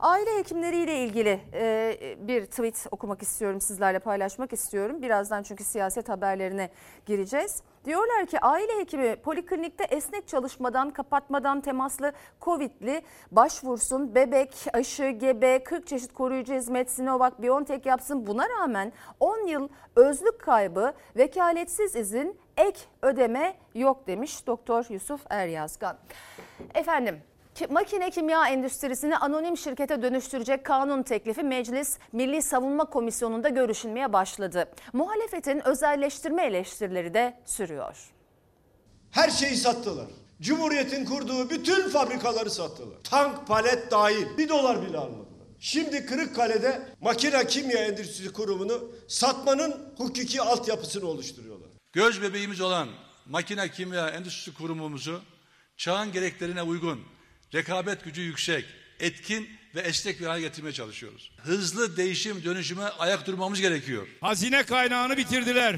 Aile 0.00 0.38
hekimleriyle 0.38 1.04
ilgili 1.04 1.40
e, 1.52 2.16
bir 2.20 2.46
tweet 2.46 2.86
okumak 2.90 3.22
istiyorum 3.22 3.60
sizlerle 3.60 3.98
paylaşmak 3.98 4.52
istiyorum. 4.52 5.02
Birazdan 5.02 5.42
çünkü 5.42 5.64
siyaset 5.64 6.08
haberlerine 6.08 6.70
gireceğiz. 7.06 7.62
Diyorlar 7.86 8.26
ki 8.26 8.40
aile 8.40 8.78
hekimi 8.78 9.16
poliklinikte 9.16 9.84
esnek 9.84 10.28
çalışmadan, 10.28 10.90
kapatmadan 10.90 11.60
temaslı 11.60 12.12
Covid'li 12.40 13.02
başvursun. 13.32 14.14
Bebek, 14.14 14.66
aşı, 14.72 15.08
gebe, 15.08 15.64
40 15.64 15.86
çeşit 15.86 16.12
koruyucu 16.12 16.54
hizmet, 16.54 16.90
Sinovac, 16.90 17.32
Biontech 17.38 17.86
yapsın. 17.86 18.26
Buna 18.26 18.48
rağmen 18.48 18.92
10 19.20 19.46
yıl 19.46 19.68
özlük 19.96 20.40
kaybı, 20.40 20.92
vekaletsiz 21.16 21.96
izin, 21.96 22.40
ek 22.56 22.80
ödeme 23.02 23.56
yok 23.74 24.06
demiş 24.06 24.46
Doktor 24.46 24.86
Yusuf 24.88 25.20
Eryazgan. 25.30 25.96
Efendim 26.74 27.20
Makine 27.70 28.10
kimya 28.10 28.48
endüstrisini 28.48 29.16
anonim 29.16 29.56
şirkete 29.56 30.02
dönüştürecek 30.02 30.64
kanun 30.64 31.02
teklifi 31.02 31.42
Meclis 31.42 31.98
Milli 32.12 32.42
Savunma 32.42 32.84
Komisyonu'nda 32.84 33.48
görüşülmeye 33.48 34.12
başladı. 34.12 34.68
Muhalefetin 34.92 35.68
özelleştirme 35.68 36.46
eleştirileri 36.46 37.14
de 37.14 37.40
sürüyor. 37.44 37.96
Her 39.10 39.30
şeyi 39.30 39.56
sattılar. 39.56 40.06
Cumhuriyet'in 40.40 41.04
kurduğu 41.04 41.50
bütün 41.50 41.88
fabrikaları 41.88 42.50
sattılar. 42.50 42.98
Tank, 43.04 43.46
palet 43.46 43.90
dahil. 43.90 44.38
Bir 44.38 44.48
dolar 44.48 44.82
bile 44.82 44.98
almadılar. 44.98 45.26
Şimdi 45.60 46.06
Kırıkkale'de 46.06 46.82
Makine 47.00 47.46
Kimya 47.46 47.78
Endüstrisi 47.78 48.32
Kurumu'nu 48.32 48.90
satmanın 49.08 49.76
hukuki 49.96 50.42
altyapısını 50.42 51.06
oluşturuyorlar. 51.06 51.68
Göz 51.92 52.22
bebeğimiz 52.22 52.60
olan 52.60 52.88
Makine 53.26 53.70
Kimya 53.70 54.08
Endüstrisi 54.08 54.54
Kurumumuzu 54.58 55.20
çağın 55.76 56.12
gereklerine 56.12 56.62
uygun, 56.62 57.00
rekabet 57.54 58.04
gücü 58.04 58.22
yüksek, 58.22 58.64
etkin 59.00 59.48
ve 59.74 59.80
esnek 59.80 60.20
bir 60.20 60.26
hale 60.26 60.40
getirmeye 60.40 60.72
çalışıyoruz. 60.72 61.30
Hızlı 61.36 61.96
değişim 61.96 62.44
dönüşüme 62.44 62.82
ayak 62.84 63.26
durmamız 63.26 63.60
gerekiyor. 63.60 64.06
Hazine 64.20 64.62
kaynağını 64.62 65.16
bitirdiler. 65.16 65.76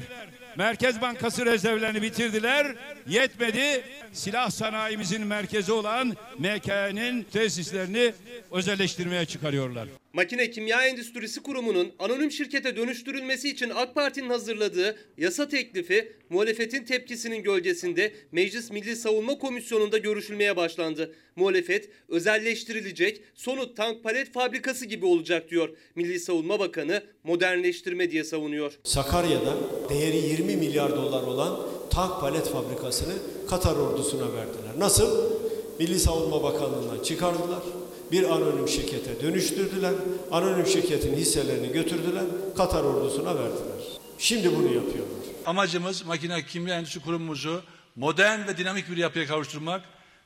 Merkez 0.55 1.01
Bankası 1.01 1.45
rezervlerini 1.45 2.01
bitirdiler. 2.01 2.75
Yetmedi. 3.07 3.83
Silah 4.13 4.49
sanayimizin 4.49 5.27
merkezi 5.27 5.71
olan 5.71 6.17
MK'nin 6.37 7.23
tesislerini 7.23 8.13
özelleştirmeye 8.51 9.25
çıkarıyorlar. 9.25 9.87
Makine 10.13 10.51
Kimya 10.51 10.87
Endüstrisi 10.87 11.43
Kurumu'nun 11.43 11.91
anonim 11.99 12.31
şirkete 12.31 12.75
dönüştürülmesi 12.75 13.49
için 13.49 13.71
AK 13.75 13.95
Parti'nin 13.95 14.29
hazırladığı 14.29 14.97
yasa 15.17 15.47
teklifi 15.47 16.11
muhalefetin 16.29 16.83
tepkisinin 16.85 17.43
gölgesinde 17.43 18.13
Meclis 18.31 18.71
Milli 18.71 18.95
Savunma 18.95 19.37
Komisyonu'nda 19.37 19.97
görüşülmeye 19.97 20.55
başlandı. 20.55 21.15
Muhalefet 21.35 21.89
özelleştirilecek 22.07 23.21
sonut 23.35 23.77
tank 23.77 24.03
palet 24.03 24.33
fabrikası 24.33 24.85
gibi 24.85 25.05
olacak 25.05 25.49
diyor. 25.49 25.69
Milli 25.95 26.19
Savunma 26.19 26.59
Bakanı 26.59 27.03
modernleştirme 27.23 28.11
diye 28.11 28.23
savunuyor. 28.23 28.79
Sakarya'da 28.83 29.57
değeri 29.89 30.17
20 30.17 30.55
milyar 30.55 30.95
dolar 30.95 31.23
olan 31.23 31.59
tank 31.89 32.21
palet 32.21 32.49
fabrikasını 32.49 33.13
Katar 33.49 33.75
ordusuna 33.75 34.33
verdiler. 34.33 34.79
Nasıl? 34.79 35.39
Milli 35.79 35.99
Savunma 35.99 36.43
Bakanlığı'ndan 36.43 37.03
çıkardılar. 37.03 37.78
Bir 38.11 38.23
anonim 38.23 38.67
şirkete 38.67 39.21
dönüştürdüler. 39.21 39.93
Anonim 40.31 40.65
şirketin 40.65 41.15
hisselerini 41.15 41.71
götürdüler. 41.71 42.23
Katar 42.57 42.83
ordusuna 42.83 43.35
verdiler. 43.35 43.99
Şimdi 44.17 44.55
bunu 44.55 44.65
yapıyorlar. 44.65 45.19
Amacımız 45.45 46.05
Makine 46.05 46.45
Kimya 46.45 46.75
Endüstrisi 46.75 47.05
Kurumumuzu 47.05 47.61
modern 47.95 48.47
ve 48.47 48.57
dinamik 48.57 48.89
bir 48.91 48.97
yapıya 48.97 49.25
kavuşturmak, 49.25 49.81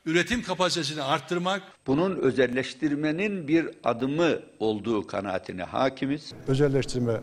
üretim 0.06 0.44
kapasitesini 0.44 1.02
arttırmak, 1.02 1.62
Bunun 1.88 2.16
özelleştirmenin 2.16 3.48
bir 3.48 3.70
adımı 3.84 4.40
olduğu 4.60 5.08
kanaatine 5.08 5.64
hakimiz. 5.64 6.34
özelleştirme 6.48 7.22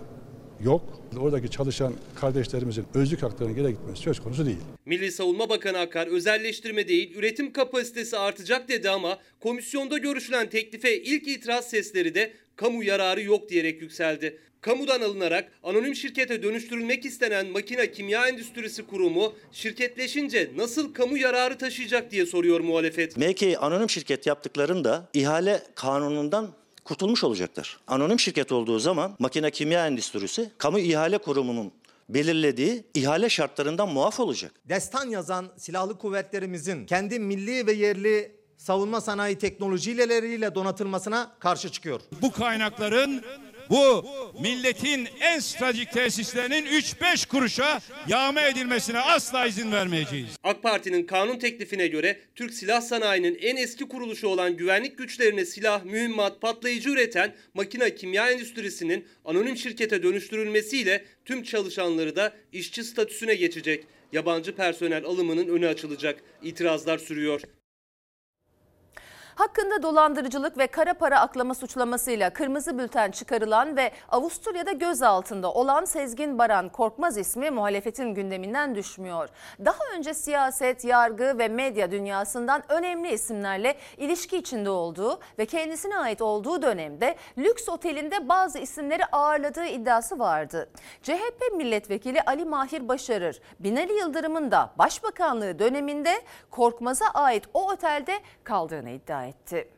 yok. 0.64 1.00
Oradaki 1.21 1.50
çalışan 1.50 1.95
kardeşlerimizin 2.14 2.85
özlük 2.95 3.23
haklarının 3.23 3.57
geri 3.57 3.69
gitmesi 3.69 4.02
söz 4.02 4.21
konusu 4.21 4.47
değil. 4.47 4.59
Milli 4.87 5.12
Savunma 5.12 5.49
Bakanı 5.49 5.79
Akar 5.79 6.07
özelleştirme 6.07 6.88
değil 6.88 7.14
üretim 7.14 7.52
kapasitesi 7.52 8.19
artacak 8.19 8.69
dedi 8.69 8.90
ama 8.90 9.19
komisyonda 9.40 9.99
görüşülen 9.99 10.49
teklife 10.50 10.97
ilk 10.97 11.29
itiraz 11.29 11.71
sesleri 11.71 12.14
de 12.14 12.33
kamu 12.57 12.85
yararı 12.85 13.23
yok 13.23 13.49
diyerek 13.49 13.83
yükseldi. 13.83 14.38
Kamudan 14.61 15.00
alınarak 15.00 15.52
anonim 15.62 15.95
şirkete 15.95 16.43
dönüştürülmek 16.43 17.05
istenen 17.05 17.47
Makine 17.47 17.93
Kimya 17.93 18.29
Endüstrisi 18.29 18.87
Kurumu 18.87 19.33
şirketleşince 19.52 20.50
nasıl 20.57 20.95
kamu 20.95 21.19
yararı 21.19 21.59
taşıyacak 21.59 22.11
diye 22.11 22.26
soruyor 22.26 22.61
muhalefet. 22.61 23.17
MK'yi 23.17 23.59
anonim 23.59 23.90
şirket 23.90 24.26
yaptıklarında 24.26 25.09
ihale 25.14 25.62
kanunundan 25.75 26.60
kurtulmuş 26.85 27.25
olacaklar. 27.25 27.79
Anonim 27.87 28.21
şirket 28.21 28.53
olduğu 28.53 28.79
zaman 28.79 29.17
makine 29.19 29.51
kimya 29.51 29.87
endüstrisi 29.87 30.51
kamu 30.59 30.79
ihale 30.79 31.19
kurumunun 31.19 31.73
belirlediği 32.09 32.85
ihale 32.95 33.29
şartlarından 33.29 33.89
muaf 33.89 34.21
olacak. 34.21 34.53
Destan 34.65 35.09
yazan 35.09 35.49
silahlı 35.57 35.99
kuvvetlerimizin 35.99 36.87
kendi 36.87 37.19
milli 37.19 37.67
ve 37.67 37.73
yerli 37.73 38.41
savunma 38.57 39.01
sanayi 39.01 39.39
teknolojileriyle 39.39 40.55
donatılmasına 40.55 41.33
karşı 41.39 41.69
çıkıyor. 41.73 42.01
Bu 42.23 42.33
kaynakların 42.33 43.23
bu 43.71 44.05
milletin 44.41 45.09
en 45.21 45.39
stratejik 45.39 45.93
tesislerinin 45.93 46.67
3-5 46.67 47.29
kuruşa 47.29 47.81
yağma 48.09 48.41
edilmesine 48.41 48.99
asla 48.99 49.47
izin 49.47 49.73
vermeyeceğiz. 49.73 50.29
AK 50.43 50.62
Parti'nin 50.62 51.07
kanun 51.07 51.39
teklifine 51.39 51.87
göre 51.87 52.21
Türk 52.35 52.55
silah 52.55 52.81
sanayinin 52.81 53.39
en 53.43 53.57
eski 53.57 53.89
kuruluşu 53.89 54.29
olan 54.29 54.57
güvenlik 54.57 54.99
güçlerine 54.99 55.45
silah, 55.45 55.85
mühimmat, 55.85 56.41
patlayıcı 56.41 56.91
üreten 56.91 57.35
makine 57.55 57.95
kimya 57.95 58.31
endüstrisinin 58.31 59.07
anonim 59.25 59.57
şirkete 59.57 60.03
dönüştürülmesiyle 60.03 61.05
tüm 61.25 61.43
çalışanları 61.43 62.17
da 62.17 62.33
işçi 62.53 62.85
statüsüne 62.85 63.35
geçecek. 63.35 63.87
Yabancı 64.12 64.57
personel 64.57 65.05
alımının 65.05 65.49
önü 65.49 65.69
açılacak. 65.69 66.23
İtirazlar 66.43 66.99
sürüyor. 66.99 67.41
Hakkında 69.35 69.83
dolandırıcılık 69.83 70.59
ve 70.59 70.67
kara 70.67 70.95
para 70.95 71.21
aklama 71.21 71.55
suçlamasıyla 71.55 72.31
kırmızı 72.31 72.79
bülten 72.79 73.11
çıkarılan 73.11 73.77
ve 73.77 73.93
Avusturya'da 74.09 74.73
gözaltında 74.73 75.53
olan 75.53 75.85
Sezgin 75.85 76.39
Baran 76.39 76.69
Korkmaz 76.69 77.19
ismi 77.19 77.51
muhalefetin 77.51 78.15
gündeminden 78.15 78.75
düşmüyor. 78.75 79.29
Daha 79.65 79.79
önce 79.97 80.15
siyaset, 80.15 80.85
yargı 80.85 81.39
ve 81.39 81.49
medya 81.49 81.91
dünyasından 81.91 82.63
önemli 82.69 83.13
isimlerle 83.13 83.75
ilişki 83.97 84.37
içinde 84.37 84.71
olduğu 84.71 85.21
ve 85.39 85.47
kendisine 85.47 85.99
ait 85.99 86.23
olduğu 86.23 86.63
dönemde 86.63 87.17
lüks 87.39 87.69
otelinde 87.69 88.29
bazı 88.29 88.59
isimleri 88.59 89.05
ağırladığı 89.05 89.67
iddiası 89.67 90.19
vardı. 90.19 90.71
CHP 91.03 91.57
milletvekili 91.57 92.23
Ali 92.23 92.45
Mahir 92.45 92.89
Başarır, 92.89 93.41
Binali 93.61 93.93
Yıldırım'ın 93.93 94.51
da 94.51 94.71
başbakanlığı 94.79 95.59
döneminde 95.59 96.23
Korkmaz'a 96.51 97.07
ait 97.07 97.45
o 97.55 97.71
otelde 97.71 98.21
kaldığını 98.45 98.91
iddia 98.91 99.20
etti. 99.27 99.69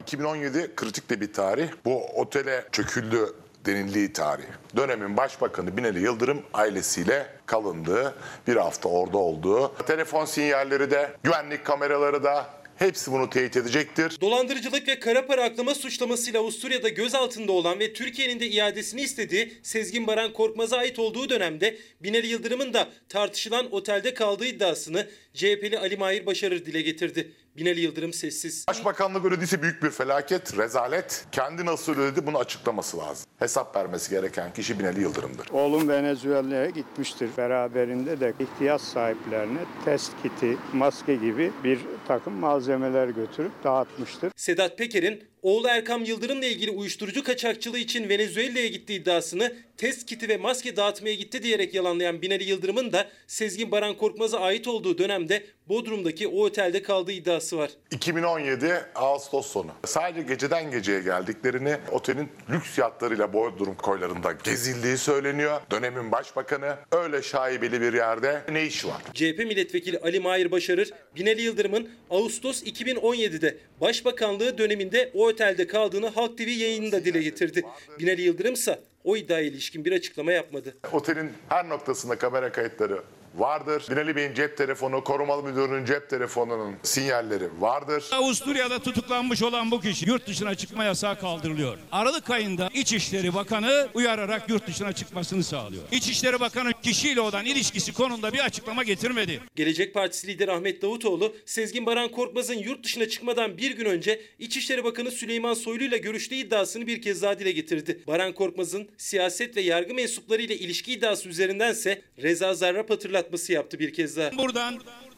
2017 0.00 0.74
kritik 0.76 1.10
de 1.10 1.20
bir 1.20 1.32
tarih. 1.32 1.68
Bu 1.84 2.06
otele 2.06 2.64
çöküldü 2.72 3.34
denildiği 3.66 4.12
tarih. 4.12 4.44
Dönemin 4.76 5.16
başbakanı 5.16 5.76
Binali 5.76 6.02
Yıldırım 6.02 6.42
ailesiyle 6.54 7.26
kalındığı, 7.46 8.14
bir 8.46 8.56
hafta 8.56 8.88
orada 8.88 9.18
olduğu, 9.18 9.74
telefon 9.86 10.24
sinyalleri 10.24 10.90
de, 10.90 11.10
güvenlik 11.22 11.64
kameraları 11.64 12.24
da 12.24 12.46
hepsi 12.76 13.12
bunu 13.12 13.30
teyit 13.30 13.56
edecektir. 13.56 14.20
Dolandırıcılık 14.20 14.88
ve 14.88 14.98
kara 14.98 15.26
para 15.26 15.44
aklama 15.44 15.74
suçlamasıyla 15.74 16.40
Avusturya'da 16.40 16.88
gözaltında 16.88 17.52
olan 17.52 17.80
ve 17.80 17.92
Türkiye'nin 17.92 18.40
de 18.40 18.46
iadesini 18.46 19.00
istediği 19.00 19.52
Sezgin 19.62 20.06
Baran 20.06 20.32
Korkmaz'a 20.32 20.76
ait 20.76 20.98
olduğu 20.98 21.28
dönemde 21.28 21.76
Binali 22.00 22.26
Yıldırım'ın 22.26 22.72
da 22.72 22.88
tartışılan 23.08 23.74
otelde 23.74 24.14
kaldığı 24.14 24.46
iddiasını 24.46 25.08
CHP'li 25.34 25.78
Ali 25.78 25.96
Mahir 25.96 26.26
Başarır 26.26 26.64
dile 26.64 26.82
getirdi. 26.82 27.32
Binali 27.56 27.80
Yıldırım 27.80 28.12
sessiz. 28.12 28.64
Başbakanlık 28.68 29.24
ödediyse 29.24 29.62
büyük 29.62 29.82
bir 29.82 29.90
felaket, 29.90 30.58
rezalet. 30.58 31.26
Kendi 31.32 31.66
nasıl 31.66 31.92
ödedi 31.92 32.26
bunu 32.26 32.38
açıklaması 32.38 32.98
lazım. 32.98 33.26
Hesap 33.38 33.76
vermesi 33.76 34.10
gereken 34.10 34.52
kişi 34.52 34.78
Binali 34.78 35.00
Yıldırım'dır. 35.00 35.48
Oğlum 35.52 35.88
Venezuela'ya 35.88 36.70
gitmiştir. 36.70 37.30
Beraberinde 37.36 38.20
de 38.20 38.34
ihtiyaç 38.40 38.80
sahiplerine 38.80 39.58
test 39.84 40.12
kiti, 40.22 40.56
maske 40.72 41.14
gibi 41.14 41.52
bir 41.64 41.80
takım 42.08 42.32
malzemeler 42.32 43.08
götürüp 43.08 43.52
dağıtmıştır. 43.64 44.32
Sedat 44.36 44.78
Peker'in 44.78 45.31
oğlu 45.42 45.68
Erkam 45.68 46.04
Yıldırım'la 46.04 46.46
ilgili 46.46 46.70
uyuşturucu 46.70 47.24
kaçakçılığı 47.24 47.78
için 47.78 48.08
Venezuela'ya 48.08 48.66
gittiği 48.66 49.00
iddiasını 49.00 49.52
test 49.76 50.06
kiti 50.06 50.28
ve 50.28 50.36
maske 50.36 50.76
dağıtmaya 50.76 51.14
gitti 51.14 51.42
diyerek 51.42 51.74
yalanlayan 51.74 52.22
Binali 52.22 52.44
Yıldırım'ın 52.44 52.92
da 52.92 53.08
Sezgin 53.26 53.70
Baran 53.70 53.96
Korkmaz'a 53.96 54.40
ait 54.40 54.68
olduğu 54.68 54.98
dönemde 54.98 55.44
Bodrum'daki 55.68 56.28
o 56.28 56.44
otelde 56.44 56.82
kaldığı 56.82 57.12
iddiası 57.12 57.58
var. 57.58 57.70
2017 57.90 58.72
Ağustos 58.94 59.46
sonu. 59.46 59.70
Sadece 59.84 60.22
geceden 60.22 60.70
geceye 60.70 61.00
geldiklerini 61.00 61.76
otelin 61.92 62.28
lüks 62.50 62.78
yatlarıyla 62.78 63.32
Bodrum 63.32 63.74
koylarında 63.74 64.32
gezildiği 64.44 64.98
söyleniyor. 64.98 65.60
Dönemin 65.70 66.12
başbakanı 66.12 66.76
öyle 66.92 67.22
şaibeli 67.22 67.80
bir 67.80 67.92
yerde 67.92 68.42
ne 68.52 68.66
işi 68.66 68.88
var? 68.88 69.02
CHP 69.14 69.38
milletvekili 69.38 69.98
Ali 69.98 70.20
Mahir 70.20 70.50
Başarır, 70.50 70.90
Binali 71.16 71.42
Yıldırım'ın 71.42 71.90
Ağustos 72.10 72.62
2017'de 72.62 73.56
Başbakanlığı 73.80 74.58
döneminde 74.58 75.10
o 75.14 75.28
otelde 75.32 75.66
kaldığını 75.66 76.06
Halk 76.08 76.38
TV 76.38 76.48
yayınında 76.48 77.04
dile 77.04 77.22
getirdi. 77.22 77.62
Binali 77.98 78.22
Yıldırım 78.22 78.54
ise 78.54 78.80
o 79.04 79.16
iddiaya 79.16 79.44
ilişkin 79.44 79.84
bir 79.84 79.92
açıklama 79.92 80.32
yapmadı. 80.32 80.76
Otelin 80.92 81.30
her 81.48 81.68
noktasında 81.68 82.18
kamera 82.18 82.52
kayıtları 82.52 83.02
vardır. 83.34 83.84
Binali 83.90 84.16
Bey'in 84.16 84.34
cep 84.34 84.56
telefonu, 84.56 85.04
korumalı 85.04 85.42
müdürünün 85.42 85.84
cep 85.84 86.10
telefonunun 86.10 86.74
sinyalleri 86.82 87.48
vardır. 87.60 88.04
Avusturya'da 88.12 88.78
tutuklanmış 88.78 89.42
olan 89.42 89.70
bu 89.70 89.80
kişi 89.80 90.08
yurt 90.08 90.26
dışına 90.26 90.54
çıkma 90.54 90.84
yasağı 90.84 91.18
kaldırılıyor. 91.20 91.78
Aralık 91.92 92.30
ayında 92.30 92.70
İçişleri 92.74 93.34
Bakanı 93.34 93.88
uyararak 93.94 94.48
yurt 94.50 94.66
dışına 94.66 94.92
çıkmasını 94.92 95.44
sağlıyor. 95.44 95.82
İçişleri 95.92 96.40
Bakanı 96.40 96.72
kişiyle 96.82 97.20
olan 97.20 97.44
ilişkisi 97.44 97.92
konusunda 97.92 98.32
bir 98.32 98.38
açıklama 98.38 98.82
getirmedi. 98.82 99.40
Gelecek 99.56 99.94
Partisi 99.94 100.26
lideri 100.26 100.52
Ahmet 100.52 100.82
Davutoğlu, 100.82 101.36
Sezgin 101.46 101.86
Baran 101.86 102.08
Korkmaz'ın 102.10 102.54
yurt 102.54 102.84
dışına 102.84 103.08
çıkmadan 103.08 103.58
bir 103.58 103.76
gün 103.76 103.84
önce 103.84 104.20
İçişleri 104.38 104.84
Bakanı 104.84 105.10
Süleyman 105.10 105.54
Soylu 105.54 105.84
ile 105.84 105.98
görüştüğü 105.98 106.34
iddiasını 106.34 106.86
bir 106.86 107.02
kez 107.02 107.22
daha 107.22 107.38
dile 107.38 107.52
getirdi. 107.52 108.02
Baran 108.06 108.32
Korkmaz'ın 108.32 108.88
siyaset 108.96 109.56
ve 109.56 109.60
yargı 109.60 109.94
mensupları 109.94 110.42
ile 110.42 110.56
ilişki 110.56 110.92
iddiası 110.92 111.28
üzerindense 111.28 112.02
Reza 112.22 112.54
Zarrab 112.54 112.90
hatırlatması 113.22 113.52
yaptı 113.52 113.78
bir 113.78 113.92
kez 113.92 114.16
daha. 114.16 114.38
Buradan 114.38 114.74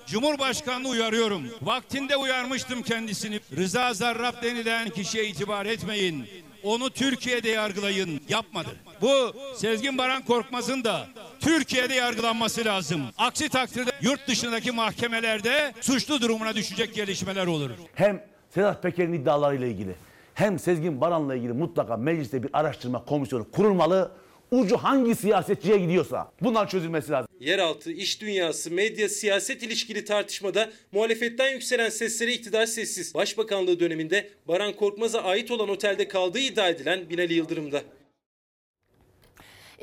Cumhurbaşkanlığı 0.06 0.88
uyarıyorum. 0.88 1.42
Vaktinde 1.62 2.16
uyarmıştım 2.16 2.82
kendisini. 2.82 3.40
Rıza 3.56 3.94
Zarrab 3.94 4.42
denilen 4.42 4.90
kişiye 4.90 5.26
itibar 5.26 5.66
etmeyin. 5.66 6.24
Onu 6.62 6.90
Türkiye'de 6.90 7.48
yargılayın. 7.48 8.20
Yapmadı. 8.28 8.68
Bu 9.00 9.32
Sezgin 9.56 9.98
Baran 9.98 10.22
Korkmaz'ın 10.24 10.84
da 10.84 11.06
Türkiye'de 11.40 11.94
yargılanması 11.94 12.64
lazım. 12.64 13.00
Aksi 13.18 13.48
takdirde 13.48 13.90
yurt 14.02 14.28
dışındaki 14.28 14.72
mahkemelerde 14.72 15.72
suçlu 15.80 16.20
durumuna 16.20 16.54
düşecek 16.54 16.94
gelişmeler 16.94 17.46
olur. 17.46 17.70
Hem 17.94 18.24
Sedat 18.50 18.82
Peker'in 18.82 19.12
iddialarıyla 19.12 19.66
ilgili 19.66 19.94
hem 20.34 20.58
Sezgin 20.58 21.00
Baran'la 21.00 21.34
ilgili 21.34 21.52
mutlaka 21.52 21.96
mecliste 21.96 22.42
bir 22.42 22.50
araştırma 22.52 23.04
komisyonu 23.04 23.50
kurulmalı. 23.50 24.10
Ucu 24.50 24.76
hangi 24.76 25.14
siyasetçiye 25.14 25.78
gidiyorsa 25.78 26.32
bunlar 26.40 26.68
çözülmesi 26.68 27.12
lazım. 27.12 27.28
Yeraltı, 27.40 27.92
iş 27.92 28.20
dünyası, 28.20 28.70
medya, 28.70 29.08
siyaset 29.08 29.62
ilişkili 29.62 30.04
tartışmada 30.04 30.70
muhalefetten 30.92 31.52
yükselen 31.52 31.88
seslere 31.88 32.32
iktidar 32.32 32.66
sessiz. 32.66 33.14
Başbakanlığı 33.14 33.80
döneminde 33.80 34.30
Baran 34.48 34.72
Korkmaz'a 34.72 35.22
ait 35.22 35.50
olan 35.50 35.68
otelde 35.68 36.08
kaldığı 36.08 36.38
iddia 36.38 36.68
edilen 36.68 37.10
Binali 37.10 37.34
Yıldırım'da. 37.34 37.82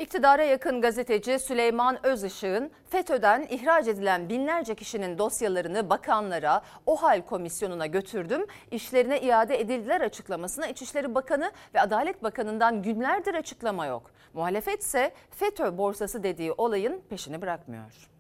İktidara 0.02 0.44
yakın 0.44 0.82
gazeteci 0.82 1.40
Süleyman 1.40 2.06
Özışık'ın 2.06 2.72
FETÖ'den 2.90 3.48
ihraç 3.50 3.88
edilen 3.88 4.30
binlerce 4.30 4.76
kişinin 4.76 5.18
dosyalarını 5.18 5.90
bakanlara, 5.90 6.62
OHAL 6.86 7.22
komisyonuna 7.22 7.86
götürdüm, 7.86 8.46
işlerine 8.72 9.22
iade 9.22 9.60
edildiler 9.60 10.02
açıklamasına 10.02 10.68
İçişleri 10.68 11.16
Bakanı 11.16 11.52
ve 11.76 11.82
Adalet 11.82 12.24
Bakanı'ndan 12.24 12.82
günlerdir 12.82 13.34
açıklama 13.34 13.86
yok. 13.86 14.12
Muhalefet 14.34 14.82
ise 14.82 15.14
FETÖ 15.30 15.78
borsası 15.78 16.24
dediği 16.24 16.52
olayın 16.52 17.02
peşini 17.10 17.42
bırakmıyor. 17.42 18.11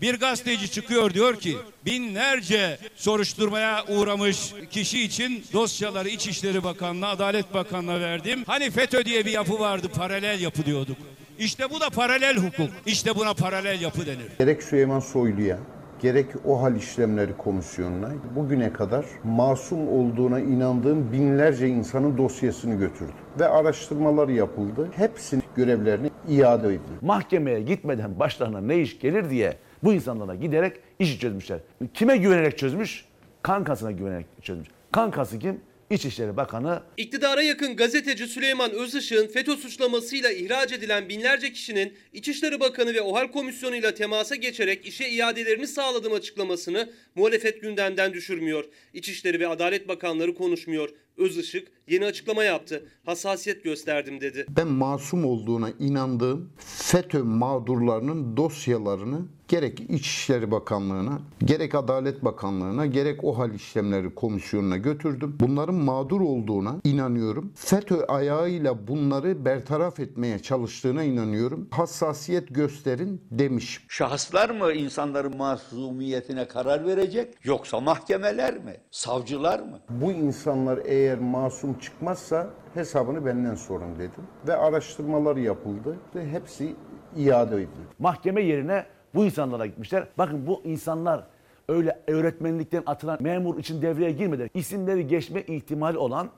Bir 0.00 0.20
gazeteci 0.20 0.70
çıkıyor 0.70 1.14
diyor 1.14 1.36
ki 1.36 1.56
binlerce 1.86 2.78
soruşturmaya 2.96 3.84
uğramış 3.88 4.54
kişi 4.70 5.02
için 5.02 5.44
dosyaları 5.52 6.08
İçişleri 6.08 6.64
Bakanlığı, 6.64 7.08
Adalet 7.08 7.54
Bakanlığı'na 7.54 8.00
verdim. 8.00 8.44
Hani 8.46 8.70
FETÖ 8.70 9.04
diye 9.04 9.24
bir 9.24 9.30
yapı 9.30 9.58
vardı 9.58 9.88
paralel 9.94 10.40
yapı 10.40 10.64
diyorduk. 10.64 10.96
İşte 11.38 11.70
bu 11.70 11.80
da 11.80 11.90
paralel 11.90 12.36
hukuk. 12.36 12.70
İşte 12.86 13.14
buna 13.14 13.34
paralel 13.34 13.80
yapı 13.80 14.06
denir. 14.06 14.26
Gerek 14.38 14.62
Süleyman 14.62 15.00
Soylu'ya 15.00 15.58
gerek 16.02 16.26
OHAL 16.44 16.76
işlemleri 16.76 17.36
komisyonuna 17.36 18.10
bugüne 18.36 18.72
kadar 18.72 19.04
masum 19.24 19.88
olduğuna 19.88 20.40
inandığım 20.40 21.12
binlerce 21.12 21.68
insanın 21.68 22.18
dosyasını 22.18 22.74
götürdü. 22.74 23.12
Ve 23.40 23.48
araştırmalar 23.48 24.28
yapıldı. 24.28 24.88
Hepsinin 24.96 25.42
görevlerini 25.56 26.10
iade 26.28 26.68
edildi. 26.68 26.80
Mahkemeye 27.02 27.60
gitmeden 27.60 28.18
başlarına 28.18 28.60
ne 28.60 28.78
iş 28.78 28.98
gelir 28.98 29.30
diye 29.30 29.56
bu 29.84 29.92
insanlara 29.92 30.34
giderek 30.34 30.76
işi 30.98 31.18
çözmüşler. 31.18 31.58
Kime 31.94 32.16
güvenerek 32.16 32.58
çözmüş? 32.58 33.04
Kankasına 33.42 33.90
güvenerek 33.90 34.26
çözmüş. 34.42 34.68
Kankası 34.92 35.38
kim? 35.38 35.60
İçişleri 35.90 36.36
Bakanı 36.36 36.82
İktidara 36.96 37.42
yakın 37.42 37.76
gazeteci 37.76 38.26
Süleyman 38.26 38.70
Özışık'ın 38.70 39.26
FETÖ 39.26 39.56
suçlamasıyla 39.56 40.30
ihraç 40.30 40.72
edilen 40.72 41.08
binlerce 41.08 41.52
kişinin 41.52 41.92
İçişleri 42.12 42.60
Bakanı 42.60 42.94
ve 42.94 43.02
OHAL 43.02 43.30
komisyonuyla 43.30 43.94
temasa 43.94 44.34
geçerek 44.34 44.86
işe 44.86 45.08
iadelerini 45.08 45.66
sağladığım 45.66 46.12
açıklamasını 46.12 46.90
muhalefet 47.14 47.62
gündemden 47.62 48.12
düşürmüyor. 48.12 48.64
İçişleri 48.94 49.40
ve 49.40 49.48
Adalet 49.48 49.88
Bakanları 49.88 50.34
konuşmuyor. 50.34 50.88
Özışık 51.16 51.68
yeni 51.88 52.04
açıklama 52.04 52.44
yaptı. 52.44 52.88
Hassasiyet 53.06 53.64
gösterdim 53.64 54.20
dedi. 54.20 54.46
Ben 54.48 54.68
masum 54.68 55.24
olduğuna 55.24 55.70
inandığım 55.78 56.50
FETÖ 56.56 57.22
mağdurlarının 57.22 58.36
dosyalarını 58.36 59.20
gerek 59.48 59.80
İçişleri 59.80 60.50
Bakanlığı'na, 60.50 61.18
gerek 61.44 61.74
Adalet 61.74 62.24
Bakanlığı'na, 62.24 62.86
gerek 62.86 63.24
OHAL 63.24 63.54
İşlemleri 63.54 64.14
Komisyonu'na 64.14 64.76
götürdüm. 64.76 65.36
Bunların 65.40 65.74
mağdur 65.74 66.20
olduğuna 66.20 66.76
inanıyorum. 66.84 67.52
FETÖ 67.56 68.04
ayağıyla 68.08 68.88
bunları 68.88 69.44
bertaraf 69.44 70.00
etmeye 70.00 70.38
çalıştığına 70.38 71.02
inanıyorum. 71.02 71.68
Hassasiyet 71.70 72.54
gösterin 72.54 73.22
demiş. 73.30 73.84
Şahıslar 73.88 74.50
mı 74.50 74.72
insanların 74.72 75.36
masumiyetine 75.36 76.48
karar 76.48 76.86
verecek 76.86 77.34
yoksa 77.42 77.80
mahkemeler 77.80 78.54
mi? 78.54 78.76
Savcılar 78.90 79.60
mı? 79.60 79.80
Bu 79.90 80.12
insanlar 80.12 80.80
eğer 80.84 81.18
masum 81.18 81.73
çıkmazsa 81.80 82.46
hesabını 82.74 83.26
benden 83.26 83.54
sorun 83.54 83.94
dedim. 83.98 84.24
Ve 84.48 84.56
araştırmalar 84.56 85.36
yapıldı 85.36 85.96
ve 86.14 86.28
hepsi 86.30 86.74
iade 87.16 87.54
edildi. 87.56 87.68
Mahkeme 87.98 88.42
yerine 88.42 88.84
bu 89.14 89.24
insanlara 89.24 89.66
gitmişler. 89.66 90.06
Bakın 90.18 90.46
bu 90.46 90.60
insanlar 90.64 91.24
öyle 91.68 91.98
öğretmenlikten 92.06 92.82
atılan 92.86 93.18
memur 93.20 93.58
için 93.58 93.82
devreye 93.82 94.10
girmeden 94.10 94.50
isimleri 94.54 95.06
geçme 95.06 95.42
ihtimali 95.42 95.98
olan 95.98 96.28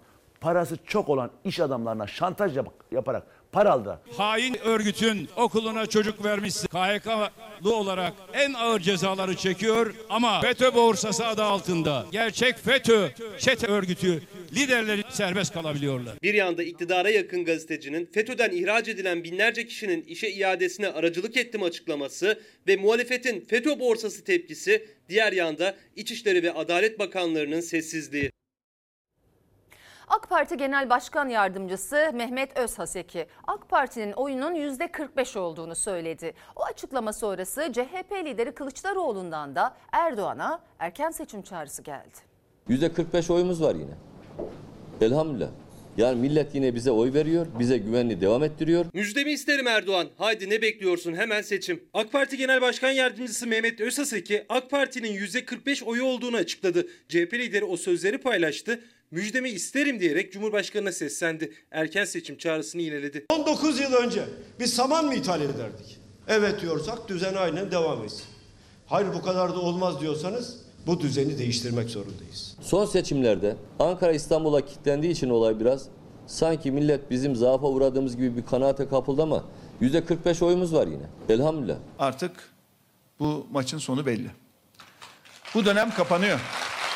parası 0.40 0.76
çok 0.84 1.08
olan 1.08 1.30
iş 1.44 1.60
adamlarına 1.60 2.06
şantaj 2.06 2.56
yap- 2.56 2.72
yaparak 2.92 3.22
para 3.56 3.70
aldılar. 3.70 3.98
Hain 4.16 4.58
örgütün 4.64 5.28
okuluna 5.36 5.86
çocuk 5.86 6.24
vermişsin. 6.24 6.68
KHK'lı 6.68 7.76
olarak 7.76 8.12
en 8.34 8.52
ağır 8.52 8.80
cezaları 8.80 9.36
çekiyor 9.36 9.94
ama 10.08 10.40
FETÖ 10.40 10.74
borsası 10.74 11.26
adı 11.26 11.42
altında 11.42 12.06
gerçek 12.12 12.58
FETÖ 12.58 13.08
çete 13.38 13.66
örgütü 13.66 14.22
liderleri 14.56 15.02
serbest 15.10 15.52
kalabiliyorlar. 15.52 16.14
Bir 16.22 16.34
yanda 16.34 16.62
iktidara 16.62 17.10
yakın 17.10 17.44
gazetecinin 17.44 18.06
FETÖ'den 18.06 18.50
ihraç 18.50 18.88
edilen 18.88 19.24
binlerce 19.24 19.66
kişinin 19.66 20.02
işe 20.02 20.28
iadesine 20.28 20.88
aracılık 20.88 21.36
ettim 21.36 21.62
açıklaması 21.62 22.40
ve 22.68 22.76
muhalefetin 22.76 23.40
FETÖ 23.40 23.80
borsası 23.80 24.24
tepkisi, 24.24 24.86
diğer 25.08 25.32
yanda 25.32 25.74
İçişleri 25.96 26.42
ve 26.42 26.52
Adalet 26.52 26.98
Bakanlarının 26.98 27.60
sessizliği. 27.60 28.35
AK 30.08 30.28
Parti 30.28 30.56
Genel 30.56 30.90
Başkan 30.90 31.28
Yardımcısı 31.28 32.10
Mehmet 32.14 32.58
Özhaseki, 32.58 33.26
AK 33.46 33.68
Parti'nin 33.68 34.12
oyunun 34.12 34.54
%45 34.54 35.38
olduğunu 35.38 35.74
söyledi. 35.74 36.34
O 36.56 36.64
açıklama 36.64 37.12
sonrası 37.12 37.72
CHP 37.72 38.12
lideri 38.24 38.52
Kılıçdaroğlu'ndan 38.54 39.54
da 39.54 39.76
Erdoğan'a 39.92 40.60
erken 40.78 41.10
seçim 41.10 41.42
çağrısı 41.42 41.82
geldi. 41.82 42.16
%45 42.68 43.32
oyumuz 43.32 43.62
var 43.62 43.74
yine. 43.74 43.94
Elhamdülillah. 45.00 45.48
Yani 45.96 46.20
millet 46.20 46.54
yine 46.54 46.74
bize 46.74 46.90
oy 46.90 47.12
veriyor, 47.14 47.46
bize 47.58 47.78
güvenli 47.78 48.20
devam 48.20 48.44
ettiriyor. 48.44 48.86
Müjdemi 48.92 49.32
isterim 49.32 49.66
Erdoğan. 49.66 50.08
Haydi 50.18 50.50
ne 50.50 50.62
bekliyorsun 50.62 51.14
hemen 51.14 51.42
seçim. 51.42 51.82
AK 51.94 52.12
Parti 52.12 52.36
Genel 52.36 52.60
Başkan 52.60 52.90
Yardımcısı 52.90 53.46
Mehmet 53.46 53.80
Özhaseki 53.80 54.44
AK 54.48 54.70
Parti'nin 54.70 55.12
%45 55.12 55.84
oyu 55.84 56.04
olduğunu 56.04 56.36
açıkladı. 56.36 56.86
CHP 57.08 57.34
lideri 57.34 57.64
o 57.64 57.76
sözleri 57.76 58.18
paylaştı. 58.18 58.80
Müjdemi 59.10 59.48
isterim 59.48 60.00
diyerek 60.00 60.32
Cumhurbaşkanı'na 60.32 60.92
seslendi. 60.92 61.52
Erken 61.70 62.04
seçim 62.04 62.38
çağrısını 62.38 62.82
yineledi. 62.82 63.26
19 63.32 63.80
yıl 63.80 63.92
önce 63.92 64.24
biz 64.60 64.74
saman 64.74 65.06
mı 65.06 65.14
ithal 65.14 65.40
ederdik? 65.40 65.98
Evet 66.28 66.60
diyorsak 66.60 67.08
düzen 67.08 67.34
aynen 67.34 67.70
devam 67.70 68.04
etsin. 68.04 68.24
Hayır 68.86 69.08
bu 69.14 69.22
kadar 69.22 69.54
da 69.54 69.60
olmaz 69.60 70.00
diyorsanız 70.00 70.56
bu 70.86 71.00
düzeni 71.00 71.38
değiştirmek 71.38 71.90
zorundayız. 71.90 72.56
Son 72.60 72.84
seçimlerde 72.86 73.56
Ankara 73.78 74.12
İstanbul'a 74.12 74.66
kilitlendiği 74.66 75.12
için 75.12 75.30
olay 75.30 75.60
biraz 75.60 75.88
sanki 76.26 76.70
millet 76.70 77.10
bizim 77.10 77.36
zaafa 77.36 77.66
uğradığımız 77.66 78.16
gibi 78.16 78.36
bir 78.36 78.46
kanaate 78.46 78.88
kapıldı 78.88 79.22
ama 79.22 79.44
%45 79.82 80.44
oyumuz 80.44 80.74
var 80.74 80.86
yine. 80.86 81.04
Elhamdülillah. 81.28 81.76
Artık 81.98 82.32
bu 83.18 83.46
maçın 83.50 83.78
sonu 83.78 84.06
belli. 84.06 84.30
Bu 85.54 85.64
dönem 85.64 85.90
kapanıyor. 85.90 86.40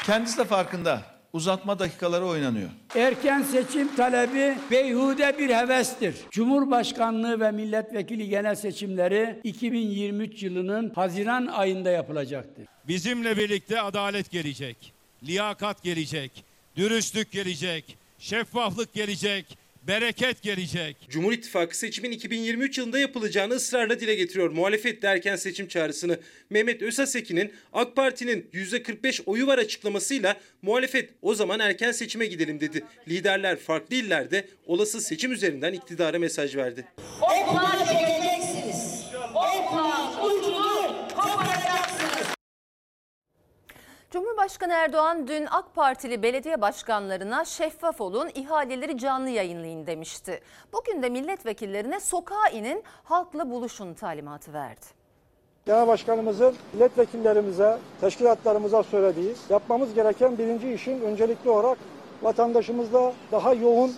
Kendisi 0.07 0.39
de 0.39 0.45
farkında. 0.45 1.03
Uzatma 1.33 1.79
dakikaları 1.79 2.27
oynanıyor. 2.27 2.71
Erken 2.95 3.43
seçim 3.43 3.97
talebi 3.97 4.59
beyhude 4.71 5.39
bir 5.39 5.51
hevestir. 5.51 6.15
Cumhurbaşkanlığı 6.31 7.41
ve 7.41 7.51
milletvekili 7.51 8.29
genel 8.29 8.55
seçimleri 8.55 9.41
2023 9.45 10.43
yılının 10.43 10.91
Haziran 10.95 11.47
ayında 11.47 11.91
yapılacaktır. 11.91 12.67
Bizimle 12.89 13.37
birlikte 13.37 13.81
adalet 13.81 14.31
gelecek, 14.31 14.93
liyakat 15.23 15.83
gelecek, 15.83 16.45
dürüstlük 16.77 17.33
gelecek, 17.33 17.97
şeffaflık 18.19 18.93
gelecek, 18.95 19.59
bereket 19.83 20.43
gelecek. 20.43 20.97
Cumhur 21.09 21.33
İttifakı 21.33 21.79
seçimin 21.79 22.11
2023 22.11 22.79
yılında 22.79 22.99
yapılacağını 22.99 23.55
ısrarla 23.55 24.01
dile 24.01 24.15
getiriyor. 24.15 24.51
Muhalefet 24.51 25.03
de 25.03 25.07
erken 25.07 25.37
seçim 25.37 25.69
çağrısını. 25.69 26.19
Mehmet 26.51 26.83
Özhaseki'nin 26.83 27.53
AK 27.73 27.97
Parti'nin 27.97 28.49
%45 28.53 29.23
oyu 29.27 29.47
var 29.47 29.59
açıklamasıyla 29.59 30.37
muhalefet 30.63 31.11
o 31.23 31.35
zaman 31.35 31.61
erken 31.61 31.93
seçime 31.93 32.27
gidelim 32.27 32.61
dedi. 32.61 32.85
Liderler 33.09 33.57
farklı 33.57 33.97
illerde 33.97 34.49
olası 34.67 35.01
seçim 35.01 35.33
üzerinden 35.33 35.73
iktidara 35.73 36.19
mesaj 36.19 36.57
verdi. 36.57 36.85
O 37.21 37.53
plan 37.53 38.20
Cumhurbaşkanı 44.11 44.73
Erdoğan 44.73 45.29
dün 45.29 45.47
AK 45.51 45.75
Partili 45.75 46.23
belediye 46.23 46.61
başkanlarına 46.61 47.45
şeffaf 47.45 48.01
olun, 48.01 48.31
ihaleleri 48.35 48.99
canlı 48.99 49.31
yayınlayın 49.31 49.87
demişti. 49.87 50.41
Bugün 50.73 51.03
de 51.03 51.09
milletvekillerine 51.09 52.01
sokağa 52.01 52.49
inin, 52.49 52.83
halkla 53.05 53.51
buluşun 53.51 53.95
talimatı 53.95 54.53
verdi. 54.53 54.87
Genel 55.67 55.87
Başkanımızın 55.87 56.55
milletvekillerimize, 56.73 57.79
teşkilatlarımıza 58.01 58.83
söylediği 58.83 59.35
yapmamız 59.51 59.95
gereken 59.95 60.39
birinci 60.39 60.73
işin 60.73 61.01
öncelikli 61.01 61.51
olarak 61.51 61.79
vatandaşımızla 62.23 63.13
daha 63.33 63.55
yoğun 63.55 63.95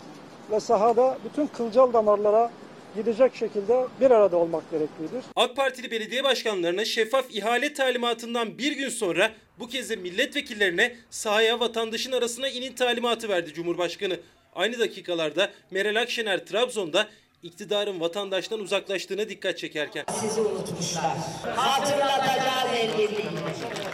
ve 0.50 0.60
sahada 0.60 1.18
bütün 1.24 1.46
kılcal 1.46 1.92
damarlara 1.92 2.50
gidecek 2.96 3.36
şekilde 3.36 3.86
bir 4.00 4.10
arada 4.10 4.36
olmak 4.36 4.70
gereklidir. 4.70 5.24
AK 5.36 5.56
Partili 5.56 5.90
belediye 5.90 6.24
başkanlarına 6.24 6.84
şeffaf 6.84 7.24
ihale 7.30 7.72
talimatından 7.72 8.58
bir 8.58 8.72
gün 8.72 8.88
sonra 8.88 9.30
bu 9.58 9.68
kez 9.68 9.90
de 9.90 9.96
milletvekillerine 9.96 10.96
sahaya 11.10 11.60
vatandaşın 11.60 12.12
arasına 12.12 12.48
inin 12.48 12.72
talimatı 12.72 13.28
verdi 13.28 13.52
Cumhurbaşkanı. 13.54 14.20
Aynı 14.54 14.78
dakikalarda 14.78 15.50
Meral 15.70 15.96
Akşener 15.96 16.46
Trabzon'da 16.46 17.08
iktidarın 17.42 18.00
vatandaştan 18.00 18.60
uzaklaştığına 18.60 19.28
dikkat 19.28 19.58
çekerken. 19.58 20.04
Sizi 20.20 20.40
unutmuşlar. 20.40 21.16
Hatırlatacağız 21.56 22.70
el 22.76 22.98
birliği. 22.98 23.28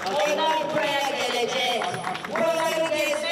Onlar 0.06 0.58
buraya 0.72 1.10
gelecek. 1.10 1.82
Buraları 2.30 2.96
gezmek. 2.96 3.27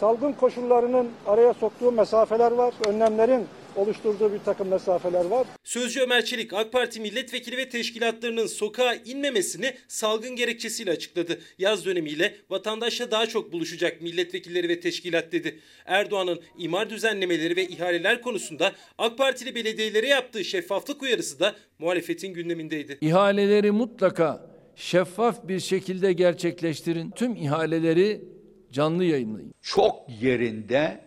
Salgın 0.00 0.32
koşullarının 0.32 1.08
araya 1.26 1.54
soktuğu 1.54 1.92
mesafeler 1.92 2.52
var, 2.52 2.74
önlemlerin 2.88 3.46
oluşturduğu 3.76 4.32
bir 4.32 4.38
takım 4.38 4.68
mesafeler 4.68 5.24
var. 5.24 5.46
Sözcü 5.64 6.00
Ömer 6.00 6.24
Çelik 6.24 6.52
AK 6.52 6.72
Parti 6.72 7.00
milletvekili 7.00 7.56
ve 7.56 7.68
teşkilatlarının 7.68 8.46
sokağa 8.46 8.94
inmemesini 8.94 9.74
salgın 9.88 10.36
gerekçesiyle 10.36 10.90
açıkladı. 10.90 11.38
Yaz 11.58 11.84
dönemiyle 11.84 12.34
vatandaşla 12.50 13.10
daha 13.10 13.26
çok 13.26 13.52
buluşacak 13.52 14.02
milletvekilleri 14.02 14.68
ve 14.68 14.80
teşkilat 14.80 15.32
dedi. 15.32 15.60
Erdoğan'ın 15.86 16.40
imar 16.58 16.90
düzenlemeleri 16.90 17.56
ve 17.56 17.66
ihaleler 17.68 18.22
konusunda 18.22 18.72
AK 18.98 19.18
Partili 19.18 19.54
belediyelere 19.54 20.06
yaptığı 20.08 20.44
şeffaflık 20.44 21.02
uyarısı 21.02 21.40
da 21.40 21.54
muhalefetin 21.78 22.34
gündemindeydi. 22.34 22.98
İhaleleri 23.00 23.70
mutlaka 23.70 24.50
şeffaf 24.76 25.48
bir 25.48 25.60
şekilde 25.60 26.12
gerçekleştirin. 26.12 27.10
Tüm 27.10 27.36
ihaleleri 27.36 28.37
canlı 28.72 29.04
yayınlayın. 29.04 29.54
Çok 29.62 29.96
yerinde, 30.20 31.00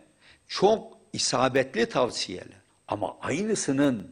çok 0.47 0.97
isabetli 1.13 1.85
tavsiyeler. 1.85 2.61
Ama 2.87 3.15
aynısının 3.21 4.07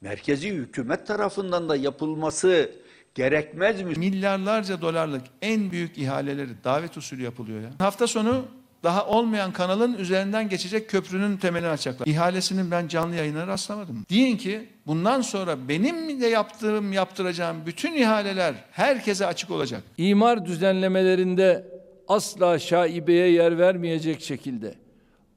merkezi 0.00 0.50
hükümet 0.50 1.06
tarafından 1.06 1.68
da 1.68 1.76
yapılması 1.76 2.70
gerekmez 3.14 3.82
mi? 3.82 3.92
Milyarlarca 3.96 4.80
dolarlık 4.80 5.22
en 5.42 5.70
büyük 5.70 5.98
ihaleleri 5.98 6.64
davet 6.64 6.96
usulü 6.96 7.22
yapılıyor 7.22 7.60
ya. 7.60 7.70
Hafta 7.78 8.06
sonu 8.06 8.44
daha 8.82 9.06
olmayan 9.06 9.52
kanalın 9.52 9.94
üzerinden 9.94 10.48
geçecek 10.48 10.90
köprünün 10.90 11.36
temelini 11.36 11.68
açacaklar. 11.68 12.06
İhalesinin 12.06 12.70
ben 12.70 12.88
canlı 12.88 13.14
yayına 13.14 13.46
rastlamadım. 13.46 14.06
Deyin 14.10 14.36
ki 14.36 14.68
bundan 14.86 15.20
sonra 15.20 15.68
benim 15.68 16.20
de 16.20 16.26
yaptığım, 16.26 16.92
yaptıracağım 16.92 17.66
bütün 17.66 17.94
ihaleler 17.94 18.54
herkese 18.72 19.26
açık 19.26 19.50
olacak. 19.50 19.82
İmar 19.98 20.46
düzenlemelerinde 20.46 21.75
asla 22.08 22.58
şaibeye 22.58 23.30
yer 23.32 23.58
vermeyecek 23.58 24.20
şekilde 24.20 24.74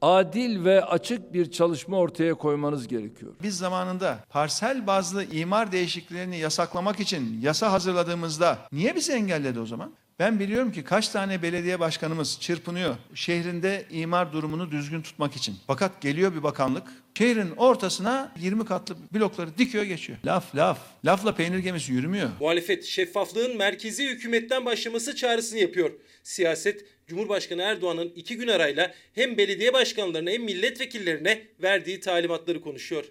adil 0.02 0.64
ve 0.64 0.84
açık 0.84 1.32
bir 1.32 1.50
çalışma 1.50 1.96
ortaya 1.98 2.34
koymanız 2.34 2.88
gerekiyor. 2.88 3.32
Biz 3.42 3.58
zamanında 3.58 4.18
parsel 4.28 4.86
bazlı 4.86 5.24
imar 5.24 5.72
değişikliklerini 5.72 6.38
yasaklamak 6.38 7.00
için 7.00 7.40
yasa 7.40 7.72
hazırladığımızda 7.72 8.58
niye 8.72 8.96
bizi 8.96 9.12
engelledi 9.12 9.60
o 9.60 9.66
zaman? 9.66 9.92
Ben 10.20 10.40
biliyorum 10.40 10.72
ki 10.72 10.84
kaç 10.84 11.08
tane 11.08 11.42
belediye 11.42 11.80
başkanımız 11.80 12.40
çırpınıyor 12.40 12.96
şehrinde 13.14 13.84
imar 13.90 14.32
durumunu 14.32 14.70
düzgün 14.70 15.02
tutmak 15.02 15.36
için. 15.36 15.56
Fakat 15.66 16.02
geliyor 16.02 16.34
bir 16.34 16.42
bakanlık 16.42 16.88
şehrin 17.18 17.50
ortasına 17.56 18.32
20 18.40 18.64
katlı 18.64 18.96
blokları 19.14 19.58
dikiyor 19.58 19.84
geçiyor. 19.84 20.18
Laf 20.24 20.56
laf. 20.56 20.78
Lafla 21.04 21.34
peynir 21.34 21.58
gemisi 21.58 21.92
yürümüyor. 21.92 22.28
Muhalefet 22.40 22.84
şeffaflığın 22.84 23.56
merkezi 23.56 24.08
hükümetten 24.08 24.64
başlaması 24.64 25.16
çağrısını 25.16 25.58
yapıyor. 25.58 25.90
Siyaset 26.22 26.84
Cumhurbaşkanı 27.06 27.62
Erdoğan'ın 27.62 28.12
iki 28.16 28.36
gün 28.36 28.48
arayla 28.48 28.94
hem 29.14 29.38
belediye 29.38 29.72
başkanlarına 29.72 30.30
hem 30.30 30.42
milletvekillerine 30.42 31.42
verdiği 31.62 32.00
talimatları 32.00 32.60
konuşuyor. 32.60 33.04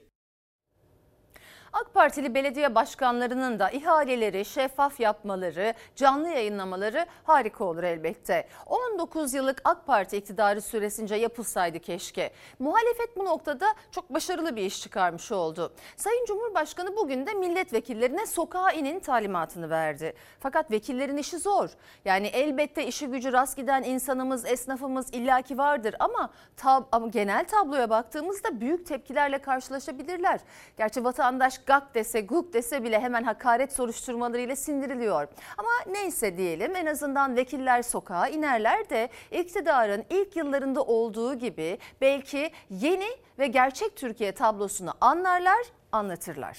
AK 1.74 1.94
Partili 1.94 2.36
belediye 2.36 2.76
başkanlarının 2.76 3.60
da 3.60 3.70
ihaleleri 3.70 4.46
şeffaf 4.46 5.00
yapmaları, 5.00 5.74
canlı 5.96 6.30
yayınlamaları 6.30 7.06
harika 7.24 7.66
olur 7.66 7.84
elbette. 7.84 8.48
19 8.66 9.34
yıllık 9.34 9.62
AK 9.64 9.88
Parti 9.88 10.18
iktidarı 10.18 10.62
süresince 10.62 11.16
yapılsaydı 11.16 11.80
keşke. 11.80 12.32
Muhalefet 12.60 13.18
bu 13.18 13.26
noktada 13.26 13.76
çok 13.92 14.14
başarılı 14.14 14.56
bir 14.56 14.62
iş 14.62 14.82
çıkarmış 14.82 15.32
oldu. 15.32 15.74
Sayın 15.98 16.26
Cumhurbaşkanı 16.26 16.96
bugün 16.96 17.26
de 17.26 17.34
milletvekillerine 17.34 18.26
sokağa 18.26 18.72
inin 18.72 19.00
talimatını 19.00 19.70
verdi. 19.70 20.14
Fakat 20.40 20.72
vekillerin 20.72 21.18
işi 21.18 21.38
zor. 21.38 21.70
Yani 22.06 22.28
elbette 22.28 22.88
işi 22.88 23.08
gücü 23.08 23.34
rast 23.34 23.58
giden 23.58 23.84
insanımız, 23.84 24.46
esnafımız 24.46 25.14
illaki 25.14 25.58
vardır 25.58 25.96
ama, 26.00 26.30
tab 26.58 26.84
ama 26.92 27.08
genel 27.08 27.48
tabloya 27.48 27.90
baktığımızda 27.90 28.62
büyük 28.62 28.86
tepkilerle 28.86 29.38
karşılaşabilirler. 29.38 30.40
Gerçi 30.78 31.04
vatandaş 31.04 31.59
gak 31.66 31.96
dese 31.96 32.22
guk 32.22 32.54
dese 32.54 32.84
bile 32.84 33.00
hemen 33.00 33.24
hakaret 33.24 33.74
soruşturmalarıyla 33.74 34.56
sindiriliyor. 34.56 35.28
Ama 35.58 35.70
neyse 35.88 36.38
diyelim 36.38 36.76
en 36.76 36.86
azından 36.86 37.36
vekiller 37.36 37.82
sokağa 37.82 38.28
inerler 38.28 38.90
de 38.90 39.10
iktidarın 39.32 40.06
ilk 40.10 40.36
yıllarında 40.36 40.84
olduğu 40.84 41.36
gibi 41.36 41.78
belki 42.02 42.52
yeni 42.70 43.10
ve 43.40 43.48
gerçek 43.48 43.96
Türkiye 43.96 44.32
tablosunu 44.32 44.94
anlarlar, 45.02 45.60
anlatırlar. 45.92 46.58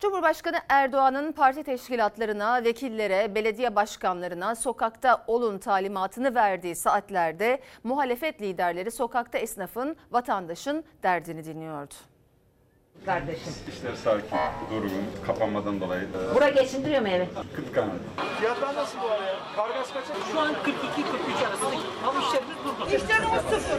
Cumhurbaşkanı 0.00 0.56
Erdoğan'ın 0.68 1.32
parti 1.32 1.64
teşkilatlarına, 1.64 2.64
vekillere, 2.64 3.34
belediye 3.34 3.76
başkanlarına 3.76 4.54
sokakta 4.54 5.24
olun 5.26 5.58
talimatını 5.58 6.34
verdiği 6.34 6.74
saatlerde 6.74 7.60
muhalefet 7.84 8.42
liderleri 8.42 8.90
sokakta 8.90 9.38
esnafın, 9.38 9.96
vatandaşın 10.10 10.84
derdini 11.02 11.44
dinliyordu 11.44 11.94
kardeşim. 13.06 13.52
İşler 13.68 13.94
sakin, 13.94 14.38
durgun, 14.70 15.04
kapanmadan 15.26 15.80
dolayı. 15.80 16.08
Bura 16.34 16.48
geçindiriyor 16.48 17.00
mu 17.02 17.08
evi? 17.08 17.28
40 17.56 17.74
tane. 17.74 17.90
Fiyatlar 18.40 18.74
nasıl 18.74 18.98
bu 19.02 19.06
araya? 19.06 19.36
Kargas 19.56 19.92
kaça? 19.92 20.14
Şu 20.32 20.40
an 20.40 20.52
42-43 20.52 21.48
arasındaki 21.48 21.78
ama 22.06 22.20
işlerimiz 22.20 22.56
durgun. 22.64 22.86
İşlerimiz 22.86 23.42
sıfır. 23.50 23.78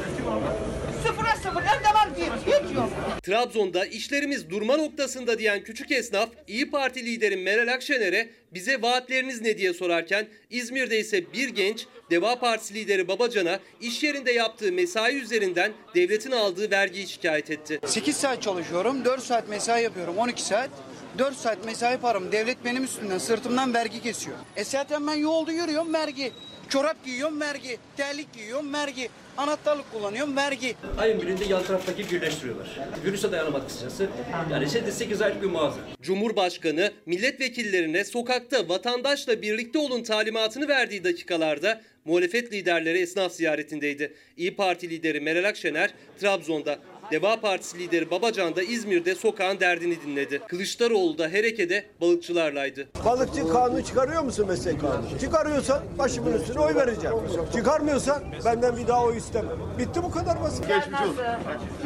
Sıfıra 1.08 1.36
sıfır. 1.36 1.62
Evde 1.62 1.94
var 1.94 2.10
bir. 2.18 2.52
Hiç 2.52 2.76
yok. 2.76 2.89
Trabzon'da 3.24 3.86
işlerimiz 3.86 4.50
durma 4.50 4.78
noktasında 4.78 5.39
diyen 5.39 5.63
küçük 5.63 5.91
esnaf 5.91 6.30
İyi 6.48 6.72
Parti 6.72 7.06
lideri 7.06 7.38
Meral 7.38 7.74
Akşener'e 7.74 8.30
bize 8.54 8.82
vaatleriniz 8.82 9.41
ne 9.41 9.58
diye 9.58 9.74
sorarken 9.74 10.28
İzmir'de 10.50 11.00
ise 11.00 11.34
bir 11.34 11.50
genç 11.50 11.86
Deva 12.12 12.39
Partisi 12.39 12.74
lideri 12.74 13.08
Babacan'a 13.08 13.60
iş 13.82 14.04
yerinde 14.04 14.32
yaptığı 14.32 14.72
mesai 14.72 15.15
üzerinden 15.15 15.72
devletin 15.96 16.32
aldığı 16.32 16.72
vergiyi 16.72 17.08
şikayet 17.08 17.52
etti. 17.52 17.80
8 17.86 18.18
saat 18.18 18.41
çalışıyorum, 18.41 19.06
4 19.06 19.24
saat 19.24 19.50
mesai 19.50 19.84
yapıyorum, 19.84 20.18
12 20.18 20.41
saat. 20.41 20.70
4 21.18 21.38
saat 21.38 21.65
mesai 21.65 21.98
param 21.98 22.32
devlet 22.32 22.65
benim 22.65 22.84
üstümden 22.84 23.18
sırtımdan 23.18 23.74
vergi 23.74 24.02
kesiyor. 24.02 24.38
E 24.56 24.63
zaten 24.63 25.08
ben 25.08 25.13
yolda 25.13 25.52
yürüyorum 25.52 25.94
vergi. 25.94 26.32
Çorap 26.69 27.06
giyiyorum 27.06 27.41
vergi, 27.41 27.78
terlik 27.97 28.34
giyiyorum 28.34 28.73
vergi, 28.73 29.10
anahtarlık 29.38 29.91
kullanıyorum 29.91 30.36
vergi. 30.36 30.75
Ayın 30.97 31.21
birinde 31.21 31.45
yan 31.45 31.63
taraftaki 31.63 32.12
birleştiriyorlar. 32.12 32.80
Virüse 33.06 33.32
dayanamadı 33.32 33.67
kısacası. 33.67 34.08
Yani 34.51 34.69
8 34.91 35.21
aylık 35.21 35.41
bir 35.41 35.47
mağaza. 35.47 35.78
Cumhurbaşkanı 36.01 36.91
milletvekillerine 37.06 38.04
sokakta 38.04 38.69
vatandaşla 38.69 39.41
birlikte 39.41 39.80
olun 39.80 40.04
talimatını 40.04 40.67
verdiği 40.67 41.04
dakikalarda 41.04 41.82
muhalefet 42.06 42.54
liderleri 42.54 42.99
esnaf 42.99 43.32
ziyaretindeydi. 43.32 44.13
İyi 44.38 44.56
Parti 44.56 44.89
lideri 44.89 45.19
Meral 45.21 45.49
Akşener 45.49 45.93
Trabzon'da, 46.19 46.80
Deva 47.12 47.39
Partisi 47.41 47.80
lideri 47.80 48.12
Babacan 48.12 48.56
da 48.56 48.63
İzmir'de 48.63 49.15
sokağın 49.15 49.60
derdini 49.60 50.02
dinledi. 50.02 50.41
Kılıçdaroğlu 50.48 51.18
da 51.18 51.28
Hereke'de 51.30 51.86
balıkçılarlaydı. 52.02 52.88
Balıkçı 53.06 53.48
kanunu 53.48 53.84
çıkarıyor 53.86 54.24
musun 54.24 54.48
meslek 54.48 54.82
kanunu? 54.82 55.20
Çıkarıyorsan 55.20 55.84
başımın 55.98 56.34
üstüne 56.34 56.60
oy 56.60 56.76
vereceğim. 56.76 57.15
Çıkarmıyorsan 57.54 58.24
benden 58.46 58.78
bir 58.78 58.88
daha 58.88 59.04
oy 59.04 59.18
istemem. 59.18 59.58
Bitti 59.80 60.04
bu 60.04 60.12
kadar 60.12 60.41
basit. 60.41 60.68
Geçmiş 60.68 61.02
olsun. 61.02 61.24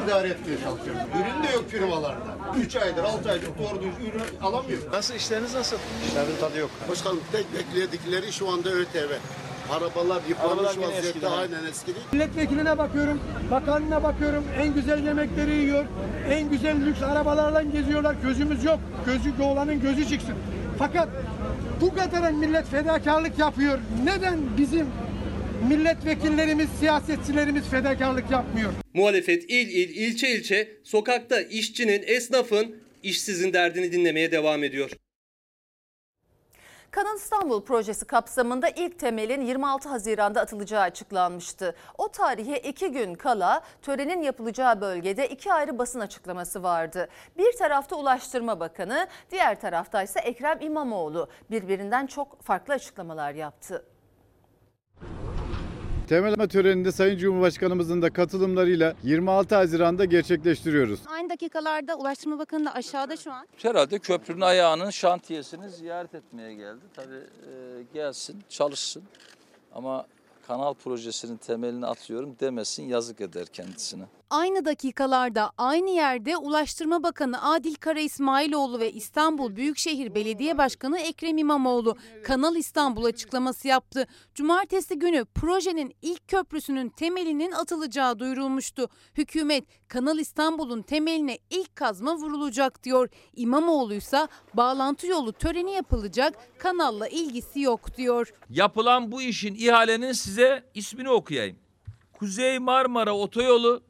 İdare 0.06 0.28
etmeye 0.28 0.58
çalışıyorum. 0.64 1.02
Ürün 1.16 1.44
de 1.48 1.54
yok 1.54 1.70
firmalarda. 1.70 2.38
3 2.58 2.76
aydır 2.76 3.04
6 3.04 3.30
aydır 3.32 3.48
doğru 3.48 3.82
düz 3.82 4.08
ürün 4.08 4.22
alamıyor. 4.42 4.80
Nasıl 4.94 5.14
işleriniz 5.16 5.54
nasıl? 5.54 5.78
İşlerin 6.08 6.38
tadı 6.40 6.58
yok. 6.58 6.70
Başkanım 6.90 7.22
tek 7.32 7.46
bekledikleri 7.54 8.34
şu 8.34 8.50
anda 8.50 8.70
ÖTV. 8.70 9.12
Arabalar 9.72 10.22
yıpranmış 10.30 10.78
vaziyette 10.78 11.28
aynen 11.28 11.66
eski 11.66 11.88
değil. 11.88 12.06
Milletvekiline 12.12 12.78
bakıyorum, 12.78 13.20
bakanına 13.52 14.04
bakıyorum. 14.04 14.44
En 14.62 14.74
güzel 14.74 15.06
yemekleri 15.06 15.56
yiyor. 15.56 15.86
En 16.30 16.50
güzel 16.50 16.86
lüks 16.86 17.02
arabalarla 17.02 17.62
geziyorlar. 17.62 18.16
Gözümüz 18.24 18.64
yok. 18.64 18.80
Gözü 19.06 19.44
olanın 19.44 19.82
gözü 19.82 20.08
çıksın. 20.08 20.36
Fakat 20.80 21.10
bu 21.82 21.94
kadar 21.96 22.32
millet 22.32 22.66
fedakarlık 22.68 23.40
yapıyor. 23.40 23.80
Neden 24.04 24.40
bizim 24.58 24.88
milletvekillerimiz, 25.70 26.70
siyasetçilerimiz 26.80 27.64
fedakarlık 27.64 28.32
yapmıyor? 28.32 28.72
Muhalefet 28.94 29.44
il 29.44 29.68
il, 29.68 29.90
ilçe 29.96 30.30
ilçe 30.30 30.68
sokakta 30.84 31.42
işçinin, 31.42 32.04
esnafın, 32.06 32.76
işsizin 33.04 33.54
derdini 33.54 33.92
dinlemeye 33.92 34.32
devam 34.32 34.64
ediyor. 34.64 34.92
Kanal 36.92 37.16
İstanbul 37.16 37.62
projesi 37.62 38.06
kapsamında 38.06 38.70
ilk 38.70 39.00
temelin 39.00 39.42
26 39.42 39.90
Haziran'da 39.90 40.42
atılacağı 40.42 40.82
açıklanmıştı. 40.82 41.76
O 41.98 42.08
tarihe 42.08 42.58
iki 42.58 42.92
gün 42.92 43.16
kala 43.16 43.62
törenin 43.82 44.22
yapılacağı 44.22 44.82
bölgede 44.82 45.30
iki 45.30 45.54
ayrı 45.54 45.78
basın 45.78 46.00
açıklaması 46.00 46.64
vardı. 46.64 47.08
Bir 47.38 47.58
tarafta 47.58 47.96
Ulaştırma 47.96 48.60
Bakanı, 48.60 49.08
diğer 49.32 49.62
tarafta 49.62 50.04
ise 50.04 50.20
Ekrem 50.20 50.62
İmamoğlu 50.62 51.30
birbirinden 51.52 52.08
çok 52.08 52.42
farklı 52.42 52.74
açıklamalar 52.74 53.32
yaptı. 53.32 53.86
Temel 56.10 56.32
atma 56.32 56.48
töreninde 56.48 56.92
Sayın 56.92 57.18
Cumhurbaşkanımızın 57.18 58.02
da 58.02 58.14
katılımlarıyla 58.14 58.96
26 59.04 59.56
Haziran'da 59.56 60.06
gerçekleştiriyoruz. 60.06 61.00
Aynı 61.08 61.30
dakikalarda 61.30 61.96
Ulaştırma 61.96 62.40
Bakanı 62.40 62.66
da 62.66 62.74
aşağıda 62.74 63.18
şu 63.18 63.34
an. 63.34 63.48
Herhalde 63.58 64.00
köprünün 64.00 64.42
ayağının 64.42 64.90
şantiyesini 64.90 65.70
ziyaret 65.70 66.16
etmeye 66.16 66.54
geldi. 66.54 66.82
Tabii 66.94 67.16
e, 67.16 67.84
gelsin, 67.94 68.44
çalışsın 68.50 69.04
ama 69.74 70.06
kanal 70.48 70.74
projesinin 70.74 71.38
temelini 71.38 71.86
atıyorum 71.86 72.36
demesin 72.40 72.84
yazık 72.84 73.22
eder 73.22 73.46
kendisine. 73.46 74.04
Aynı 74.30 74.66
dakikalarda 74.66 75.52
aynı 75.58 75.90
yerde 75.90 76.38
Ulaştırma 76.38 77.04
Bakanı 77.04 77.52
Adil 77.54 77.76
Kara 77.76 78.00
İsmailoğlu 78.00 78.80
ve 78.80 78.92
İstanbul 78.92 79.56
Büyükşehir 79.56 80.16
Belediye 80.16 80.58
Başkanı 80.58 81.00
Ekrem 81.00 81.38
İmamoğlu 81.38 81.98
Kanal 82.24 82.56
İstanbul 82.56 83.06
açıklaması 83.06 83.68
yaptı. 83.68 84.08
Cumartesi 84.36 85.00
günü 85.00 85.26
projenin 85.26 85.96
ilk 86.02 86.28
köprüsünün 86.28 86.90
temelinin 86.90 87.52
atılacağı 87.52 88.20
duyurulmuştu. 88.20 88.90
Hükümet 89.18 89.64
Kanal 89.88 90.20
İstanbul'un 90.20 90.82
temeline 90.82 91.38
ilk 91.50 91.76
kazma 91.76 92.16
vurulacak 92.16 92.84
diyor. 92.84 93.10
İmamoğlu 93.36 93.94
ise 93.94 94.28
bağlantı 94.54 95.08
yolu 95.08 95.34
töreni 95.34 95.72
yapılacak 95.72 96.34
kanalla 96.58 97.08
ilgisi 97.08 97.60
yok 97.60 97.98
diyor. 97.98 98.34
Yapılan 98.50 99.12
bu 99.12 99.22
işin 99.22 99.56
ihalenin 99.56 100.12
size 100.12 100.64
ismini 100.74 101.10
okuyayım. 101.10 101.60
Kuzey 102.14 102.60
Marmara 102.60 103.16
Otoyolu 103.16 103.89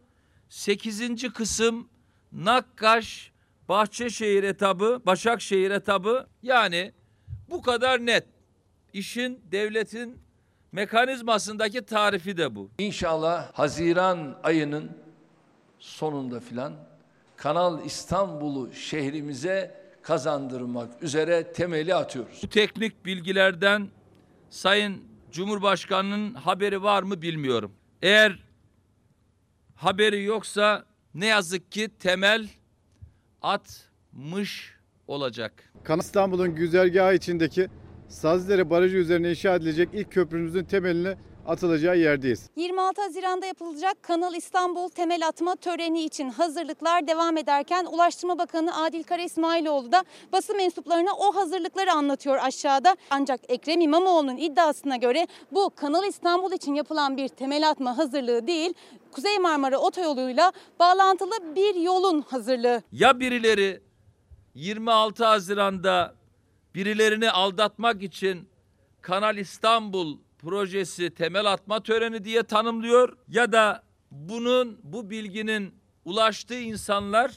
8. 0.49 1.33
kısım 1.33 1.87
Nakkaş 2.31 3.31
Bahçeşehir 3.69 4.43
etabı, 4.43 5.01
Başakşehir 5.05 5.71
etabı 5.71 6.27
yani 6.43 6.91
bu 7.49 7.61
kadar 7.61 8.05
net. 8.05 8.25
İşin 8.93 9.41
devletin 9.51 10.17
mekanizmasındaki 10.71 11.81
tarifi 11.81 12.37
de 12.37 12.55
bu. 12.55 12.69
İnşallah 12.77 13.53
Haziran 13.53 14.39
ayının 14.43 14.91
sonunda 15.79 16.39
filan 16.39 16.73
Kanal 17.37 17.85
İstanbul'u 17.85 18.73
şehrimize 18.73 19.79
kazandırmak 20.01 21.03
üzere 21.03 21.53
temeli 21.53 21.95
atıyoruz. 21.95 22.39
Bu 22.43 22.49
teknik 22.49 23.05
bilgilerden 23.05 23.89
Sayın 24.49 25.03
Cumhurbaşkanı'nın 25.31 26.33
haberi 26.33 26.83
var 26.83 27.03
mı 27.03 27.21
bilmiyorum. 27.21 27.71
Eğer 28.01 28.39
haberi 29.79 30.23
yoksa 30.23 30.85
ne 31.13 31.25
yazık 31.25 31.71
ki 31.71 31.89
temel 31.99 32.47
atmış 33.41 34.73
olacak. 35.07 35.73
Kanal 35.83 36.01
İstanbul'un 36.01 36.55
güzergahı 36.55 37.13
içindeki 37.13 37.67
Sazlıdere 38.07 38.69
Barajı 38.69 38.97
üzerine 38.97 39.29
inşa 39.29 39.55
edilecek 39.55 39.89
ilk 39.93 40.11
köprümüzün 40.11 40.63
temelini 40.63 41.15
atılacağı 41.47 41.97
yerdeyiz. 41.97 42.49
26 42.55 43.01
Haziran'da 43.01 43.45
yapılacak 43.45 44.03
Kanal 44.03 44.35
İstanbul 44.35 44.89
temel 44.89 45.27
atma 45.27 45.55
töreni 45.55 46.03
için 46.03 46.29
hazırlıklar 46.29 47.07
devam 47.07 47.37
ederken 47.37 47.85
Ulaştırma 47.85 48.37
Bakanı 48.37 48.83
Adil 48.83 49.03
Kara 49.03 49.21
İsmailoğlu 49.21 49.91
da 49.91 50.03
basın 50.31 50.57
mensuplarına 50.57 51.13
o 51.13 51.35
hazırlıkları 51.35 51.91
anlatıyor 51.91 52.37
aşağıda. 52.41 52.95
Ancak 53.09 53.39
Ekrem 53.49 53.81
İmamoğlu'nun 53.81 54.37
iddiasına 54.37 54.95
göre 54.97 55.27
bu 55.51 55.69
Kanal 55.75 56.03
İstanbul 56.07 56.51
için 56.51 56.73
yapılan 56.73 57.17
bir 57.17 57.27
temel 57.27 57.69
atma 57.69 57.97
hazırlığı 57.97 58.47
değil, 58.47 58.73
Kuzey 59.11 59.39
Marmara 59.39 59.77
Otoyolu'yla 59.77 60.51
bağlantılı 60.79 61.55
bir 61.55 61.75
yolun 61.75 62.21
hazırlığı. 62.21 62.81
Ya 62.91 63.19
birileri 63.19 63.81
26 64.55 65.25
Haziran'da 65.25 66.15
birilerini 66.75 67.31
aldatmak 67.31 68.03
için 68.03 68.49
Kanal 69.01 69.37
İstanbul 69.37 70.17
projesi 70.39 71.09
temel 71.09 71.45
atma 71.45 71.83
töreni 71.83 72.23
diye 72.23 72.43
tanımlıyor 72.43 73.17
ya 73.27 73.51
da 73.51 73.83
bunun 74.11 74.79
bu 74.83 75.09
bilginin 75.09 75.75
ulaştığı 76.05 76.59
insanlar 76.59 77.31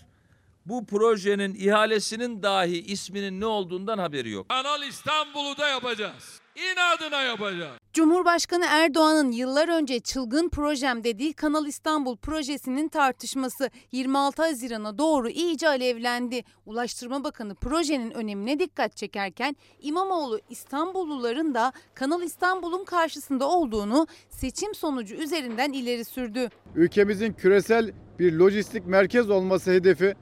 bu 0.67 0.87
projenin 0.87 1.55
ihalesinin 1.55 2.43
dahi 2.43 2.81
isminin 2.81 3.41
ne 3.41 3.47
olduğundan 3.47 3.99
haberi 3.99 4.31
yok. 4.31 4.49
Kanal 4.49 4.83
İstanbul'u 4.83 5.59
da 5.59 5.69
yapacağız. 5.69 6.42
İnadına 6.57 7.23
yapacağız. 7.23 7.79
Cumhurbaşkanı 7.93 8.65
Erdoğan'ın 8.69 9.33
yıllar 9.33 9.69
önce 9.69 10.01
çılgın 10.01 10.49
projem 10.49 11.05
dediği 11.05 11.33
Kanal 11.33 11.67
İstanbul 11.67 12.17
projesinin 12.17 12.89
tartışması 12.89 13.71
26 13.93 14.43
Haziran'a 14.43 14.99
doğru 14.99 15.29
iyice 15.29 15.69
alevlendi. 15.69 16.45
Ulaştırma 16.67 17.25
Bakanı 17.25 17.55
projenin 17.55 18.11
önemine 18.11 18.59
dikkat 18.59 18.97
çekerken 18.97 19.57
İmamoğlu 19.81 20.41
İstanbulluların 20.51 21.55
da 21.55 21.73
Kanal 21.95 22.23
İstanbul'un 22.23 22.85
karşısında 22.85 23.49
olduğunu 23.49 24.07
seçim 24.31 24.75
sonucu 24.75 25.15
üzerinden 25.15 25.73
ileri 25.73 26.05
sürdü. 26.05 26.49
Ülkemizin 26.75 27.33
küresel 27.33 27.91
bir 28.19 28.33
lojistik 28.33 28.87
merkez 28.87 29.31
olması 29.31 29.71
hedefi 29.71 30.15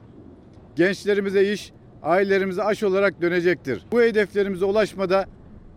gençlerimize 0.76 1.52
iş, 1.52 1.72
ailelerimize 2.02 2.62
aş 2.62 2.82
olarak 2.82 3.22
dönecektir. 3.22 3.86
Bu 3.92 4.00
hedeflerimize 4.00 4.64
ulaşmada 4.64 5.26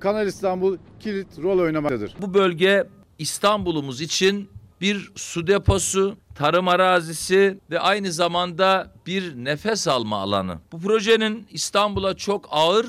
Kanal 0.04 0.28
İstanbul 0.28 0.78
kilit 1.00 1.28
rol 1.44 1.60
oynamaktadır. 1.60 2.16
Bu 2.22 2.34
bölge 2.34 2.88
İstanbul'umuz 3.20 4.02
için 4.02 4.50
bir 4.82 5.12
su 5.16 5.48
deposu, 5.48 6.18
tarım 6.36 6.68
arazisi 6.68 7.60
ve 7.72 7.80
aynı 7.80 8.12
zamanda 8.12 8.94
bir 9.06 9.36
nefes 9.36 9.88
alma 9.88 10.18
alanı. 10.18 10.60
Bu 10.72 10.80
projenin 10.80 11.48
İstanbul'a 11.52 12.14
çok 12.14 12.48
ağır 12.52 12.88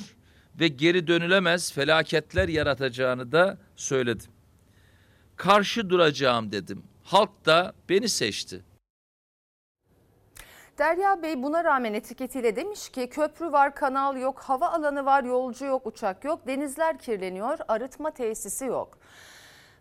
ve 0.61 0.69
geri 0.69 1.07
dönülemez 1.07 1.73
felaketler 1.73 2.49
yaratacağını 2.49 3.33
da 3.33 3.59
söyledim. 3.77 4.31
Karşı 5.37 5.91
duracağım 5.91 6.53
dedim. 6.53 6.83
Halk 7.05 7.47
da 7.47 7.73
beni 7.89 8.09
seçti. 8.09 8.61
Derya 10.79 11.23
Bey 11.23 11.43
buna 11.43 11.65
rağmen 11.65 11.95
etiketiyle 11.95 12.57
demiş 12.57 12.89
ki 12.89 13.09
köprü 13.09 13.53
var, 13.53 13.75
kanal 13.75 14.17
yok, 14.17 14.39
hava 14.39 14.69
alanı 14.69 15.05
var, 15.05 15.25
yolcu 15.25 15.65
yok, 15.65 15.87
uçak 15.87 16.25
yok, 16.25 16.47
denizler 16.47 16.99
kirleniyor, 16.99 17.59
arıtma 17.69 18.11
tesisi 18.11 18.65
yok. 18.65 18.99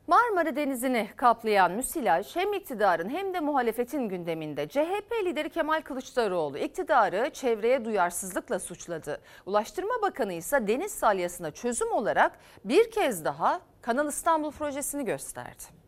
Marmara 0.08 0.56
Denizi'ni 0.56 1.10
kaplayan 1.15 1.71
müsilaj 1.71 2.36
hem 2.36 2.53
iktidarın 2.53 3.10
hem 3.10 3.34
de 3.34 3.39
muhalefetin 3.39 4.10
gündeminde. 4.10 4.67
CHP 4.67 5.13
lideri 5.25 5.49
Kemal 5.49 5.82
Kılıçdaroğlu 5.82 6.58
iktidarı 6.58 7.29
çevreye 7.34 7.86
duyarsızlıkla 7.86 8.60
suçladı. 8.60 9.21
Ulaştırma 9.45 10.01
Bakanı 10.01 10.34
ise 10.34 10.67
deniz 10.67 10.91
salyasına 10.91 11.51
çözüm 11.51 11.91
olarak 11.91 12.39
bir 12.65 12.91
kez 12.91 13.25
daha 13.25 13.62
Kanal 13.82 14.08
İstanbul 14.08 14.51
projesini 14.51 15.06
gösterdi. 15.06 15.83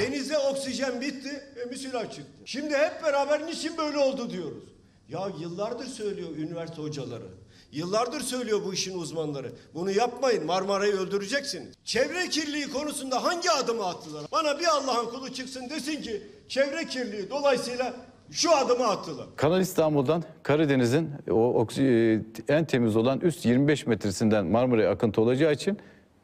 Denize 0.00 0.38
oksijen 0.38 1.00
bitti, 1.00 1.42
e, 1.64 1.68
müsilaj 1.68 2.06
çıktı. 2.10 2.32
Şimdi 2.44 2.74
hep 2.76 3.04
beraber 3.04 3.46
niçin 3.46 3.78
böyle 3.78 3.98
oldu 3.98 4.30
diyoruz. 4.30 4.64
Ya 5.08 5.20
yıllardır 5.40 5.84
söylüyor 5.86 6.28
üniversite 6.38 6.82
hocaları. 6.82 7.24
Yıllardır 7.72 8.20
söylüyor 8.20 8.60
bu 8.66 8.74
işin 8.74 8.98
uzmanları. 8.98 9.52
Bunu 9.74 9.90
yapmayın 9.90 10.46
Marmara'yı 10.46 10.92
öldüreceksiniz. 10.92 11.74
Çevre 11.84 12.28
kirliliği 12.28 12.68
konusunda 12.70 13.24
hangi 13.24 13.50
adımı 13.50 13.86
attılar? 13.86 14.24
Bana 14.32 14.58
bir 14.60 14.64
Allah'ın 14.66 15.06
kulu 15.06 15.32
çıksın 15.32 15.70
desin 15.70 16.02
ki 16.02 16.22
çevre 16.48 16.86
kirliliği 16.86 17.30
dolayısıyla 17.30 17.94
şu 18.30 18.56
adımı 18.56 18.86
attılar. 18.88 19.26
Kanal 19.36 19.60
İstanbul'dan 19.60 20.24
Karadeniz'in 20.42 21.10
o 21.30 21.54
oksi- 21.64 22.24
en 22.48 22.64
temiz 22.64 22.96
olan 22.96 23.20
üst 23.20 23.44
25 23.44 23.86
metresinden 23.86 24.46
Marmara'ya 24.46 24.90
akıntı 24.90 25.20
olacağı 25.20 25.52
için 25.52 25.78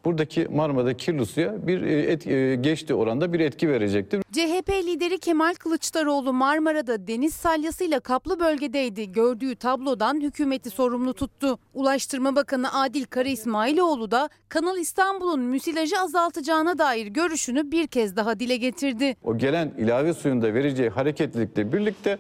buradaki 0.05 0.47
Marmara'da 0.51 0.97
kirli 0.97 1.27
suya 1.27 1.67
bir 1.67 1.83
e, 1.83 2.03
et, 2.03 2.27
e, 2.27 2.57
geçti 2.57 2.95
oranda 2.95 3.33
bir 3.33 3.41
etki 3.41 3.69
verecektir. 3.69 4.23
CHP 4.33 4.71
lideri 4.71 5.19
Kemal 5.19 5.55
Kılıçdaroğlu 5.55 6.33
Marmara'da 6.33 7.07
deniz 7.07 7.35
salyasıyla 7.35 8.01
kaplı 8.01 8.41
bölgedeydi. 8.41 9.13
Gördüğü 9.13 9.57
tablodan 9.57 10.21
hükümeti 10.21 10.71
sorumlu 10.71 11.15
tuttu. 11.15 11.59
Ulaştırma 11.75 12.37
Bakanı 12.37 12.81
Adil 12.81 13.05
Kara 13.05 13.29
İsmailoğlu 13.29 14.11
da 14.11 14.29
Kanal 14.49 14.79
İstanbul'un 14.79 15.41
müsilajı 15.41 15.99
azaltacağına 16.01 16.79
dair 16.79 17.07
görüşünü 17.07 17.71
bir 17.71 17.87
kez 17.87 18.17
daha 18.17 18.41
dile 18.41 18.57
getirdi. 18.57 19.17
O 19.23 19.39
gelen 19.39 19.73
ilave 19.79 20.15
suyun 20.15 20.43
da 20.43 20.55
vereceği 20.55 20.89
hareketlilikle 20.89 21.73
birlikte 21.73 22.19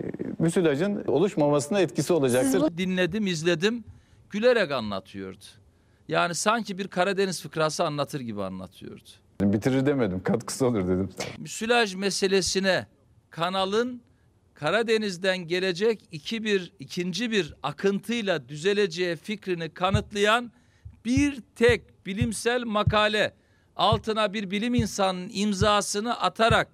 e, 0.00 0.04
müsilajın 0.38 1.04
oluşmamasına 1.06 1.80
etkisi 1.80 2.12
olacaktır. 2.12 2.78
Dinledim, 2.78 3.26
izledim. 3.26 3.84
Gülerek 4.30 4.70
anlatıyordu. 4.70 5.44
Yani 6.08 6.34
sanki 6.34 6.78
bir 6.78 6.88
Karadeniz 6.88 7.42
fıkrası 7.42 7.84
anlatır 7.84 8.20
gibi 8.20 8.42
anlatıyordu. 8.42 9.04
Bitirir 9.40 9.86
demedim, 9.86 10.22
katkısı 10.22 10.66
olur 10.66 10.88
dedim. 10.88 11.10
Müsilaj 11.38 11.94
meselesine 11.94 12.86
kanalın 13.30 14.02
Karadeniz'den 14.54 15.38
gelecek 15.38 16.02
iki 16.12 16.44
bir, 16.44 16.72
ikinci 16.78 17.30
bir 17.30 17.54
akıntıyla 17.62 18.48
düzeleceği 18.48 19.16
fikrini 19.16 19.68
kanıtlayan 19.74 20.52
bir 21.04 21.42
tek 21.56 22.06
bilimsel 22.06 22.62
makale 22.62 23.34
altına 23.76 24.32
bir 24.32 24.50
bilim 24.50 24.74
insanının 24.74 25.30
imzasını 25.32 26.20
atarak 26.20 26.68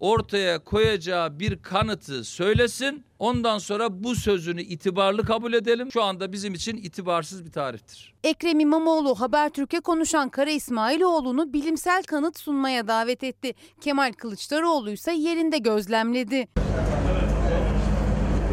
ortaya 0.00 0.58
koyacağı 0.58 1.38
bir 1.38 1.62
kanıtı 1.62 2.24
söylesin. 2.24 3.04
Ondan 3.18 3.58
sonra 3.58 4.04
bu 4.04 4.14
sözünü 4.14 4.62
itibarlı 4.62 5.24
kabul 5.24 5.52
edelim. 5.52 5.92
Şu 5.92 6.02
anda 6.02 6.32
bizim 6.32 6.54
için 6.54 6.76
itibarsız 6.76 7.44
bir 7.44 7.52
tarihtir. 7.52 8.14
Ekrem 8.24 8.60
İmamoğlu 8.60 9.14
Habertürk'e 9.20 9.80
konuşan 9.80 10.28
Kara 10.28 10.50
İsmailoğlu'nu 10.50 11.52
bilimsel 11.52 12.02
kanıt 12.02 12.38
sunmaya 12.38 12.88
davet 12.88 13.24
etti. 13.24 13.54
Kemal 13.80 14.12
Kılıçdaroğlu 14.12 14.90
ise 14.90 15.12
yerinde 15.12 15.58
gözlemledi. 15.58 16.48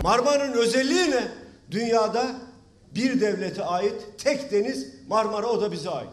Marmara'nın 0.03 0.53
özelliği 0.53 1.11
ne? 1.11 1.27
Dünyada 1.71 2.35
bir 2.95 3.21
devlete 3.21 3.63
ait 3.63 3.95
tek 4.17 4.51
deniz 4.51 4.93
Marmara 5.07 5.47
o 5.47 5.61
da 5.61 5.71
bize 5.71 5.89
ait. 5.89 6.09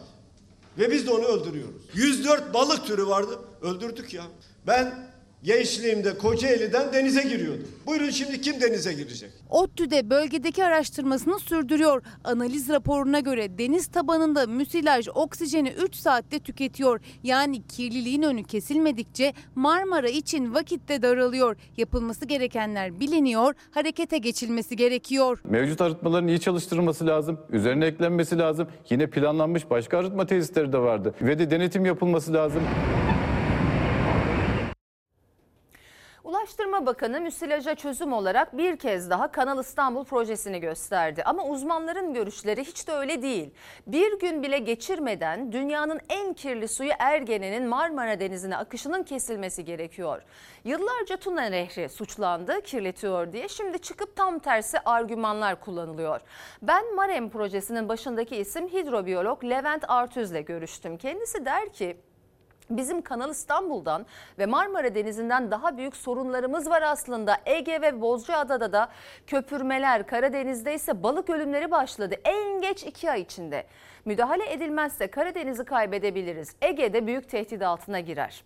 Ve 0.77 0.91
biz 0.91 1.07
de 1.07 1.11
onu 1.11 1.25
öldürüyoruz. 1.25 1.81
104 1.93 2.53
balık 2.53 2.85
türü 2.85 3.07
vardı. 3.07 3.39
Öldürdük 3.61 4.13
ya. 4.13 4.23
Ben 4.67 5.08
gençliğimde 5.43 6.17
Kocaeli'den 6.17 6.93
denize 6.93 7.23
giriyordum. 7.23 7.67
Buyurun 7.87 8.09
şimdi 8.09 8.41
kim 8.41 8.61
denize 8.61 8.93
girecek? 8.93 9.31
ODTÜ'de 9.49 10.09
bölgedeki 10.09 10.65
araştırmasını 10.65 11.39
sürdürüyor. 11.39 12.01
Analiz 12.23 12.69
raporuna 12.69 13.19
göre 13.19 13.57
deniz 13.57 13.87
tabanında 13.87 14.47
müsilaj 14.47 15.07
oksijeni 15.15 15.69
3 15.69 15.95
saatte 15.95 16.39
tüketiyor. 16.39 17.01
Yani 17.23 17.67
kirliliğin 17.67 18.21
önü 18.21 18.43
kesilmedikçe 18.43 19.33
Marmara 19.55 20.09
için 20.09 20.53
vakitte 20.53 21.01
daralıyor. 21.01 21.55
Yapılması 21.77 22.25
gerekenler 22.25 22.99
biliniyor, 22.99 23.53
harekete 23.71 24.17
geçilmesi 24.17 24.75
gerekiyor. 24.75 25.41
Mevcut 25.43 25.81
arıtmaların 25.81 26.27
iyi 26.27 26.39
çalıştırılması 26.39 27.07
lazım. 27.07 27.39
Üzerine 27.49 27.85
eklenmesi 27.85 28.37
lazım. 28.37 28.67
Yine 28.89 29.07
planlanmış 29.07 29.69
başka 29.69 29.97
arıtma 29.97 30.25
tesisleri 30.25 30.73
de 30.73 30.77
vardı. 30.77 31.13
Ve 31.21 31.39
de 31.39 31.51
denetim 31.51 31.85
yapılması 31.85 32.33
lazım. 32.33 32.61
Ulaştırma 36.29 36.85
Bakanı 36.85 37.21
müsilaja 37.21 37.75
çözüm 37.75 38.13
olarak 38.13 38.57
bir 38.57 38.77
kez 38.77 39.09
daha 39.09 39.31
Kanal 39.31 39.59
İstanbul 39.59 40.03
projesini 40.03 40.59
gösterdi. 40.59 41.23
Ama 41.25 41.45
uzmanların 41.45 42.13
görüşleri 42.13 42.63
hiç 42.63 42.87
de 42.87 42.93
öyle 42.93 43.21
değil. 43.21 43.49
Bir 43.87 44.19
gün 44.19 44.43
bile 44.43 44.59
geçirmeden 44.59 45.51
dünyanın 45.51 45.99
en 46.09 46.33
kirli 46.33 46.67
suyu 46.67 46.91
Ergene'nin 46.99 47.67
Marmara 47.67 48.19
Denizi'ne 48.19 48.57
akışının 48.57 49.03
kesilmesi 49.03 49.65
gerekiyor. 49.65 50.21
Yıllarca 50.63 51.17
Tuna 51.17 51.45
Nehri 51.45 51.89
suçlandı, 51.89 52.61
kirletiyor 52.61 53.31
diye. 53.31 53.47
Şimdi 53.47 53.79
çıkıp 53.79 54.15
tam 54.15 54.39
tersi 54.39 54.79
argümanlar 54.79 55.59
kullanılıyor. 55.61 56.21
Ben 56.61 56.95
Marem 56.95 57.29
projesinin 57.29 57.89
başındaki 57.89 58.35
isim 58.35 58.67
hidrobiyolog 58.67 59.43
Levent 59.43 59.83
Artüz'le 59.87 60.45
görüştüm. 60.45 60.97
Kendisi 60.97 61.45
der 61.45 61.73
ki 61.73 61.97
Bizim 62.69 63.01
Kanal 63.01 63.29
İstanbul'dan 63.29 64.05
ve 64.39 64.45
Marmara 64.45 64.95
Denizi'nden 64.95 65.51
daha 65.51 65.77
büyük 65.77 65.95
sorunlarımız 65.95 66.69
var 66.69 66.81
aslında. 66.81 67.37
Ege 67.45 67.81
ve 67.81 68.01
Bozcaada'da 68.01 68.73
da 68.73 68.89
köpürmeler, 69.27 70.07
Karadeniz'de 70.07 70.73
ise 70.73 71.03
balık 71.03 71.29
ölümleri 71.29 71.71
başladı. 71.71 72.15
En 72.23 72.61
geç 72.61 72.83
iki 72.83 73.11
ay 73.11 73.21
içinde. 73.21 73.63
Müdahale 74.05 74.53
edilmezse 74.53 75.07
Karadeniz'i 75.07 75.65
kaybedebiliriz. 75.65 76.55
Ege'de 76.61 77.07
büyük 77.07 77.29
tehdit 77.29 77.61
altına 77.61 77.99
girer. 77.99 78.43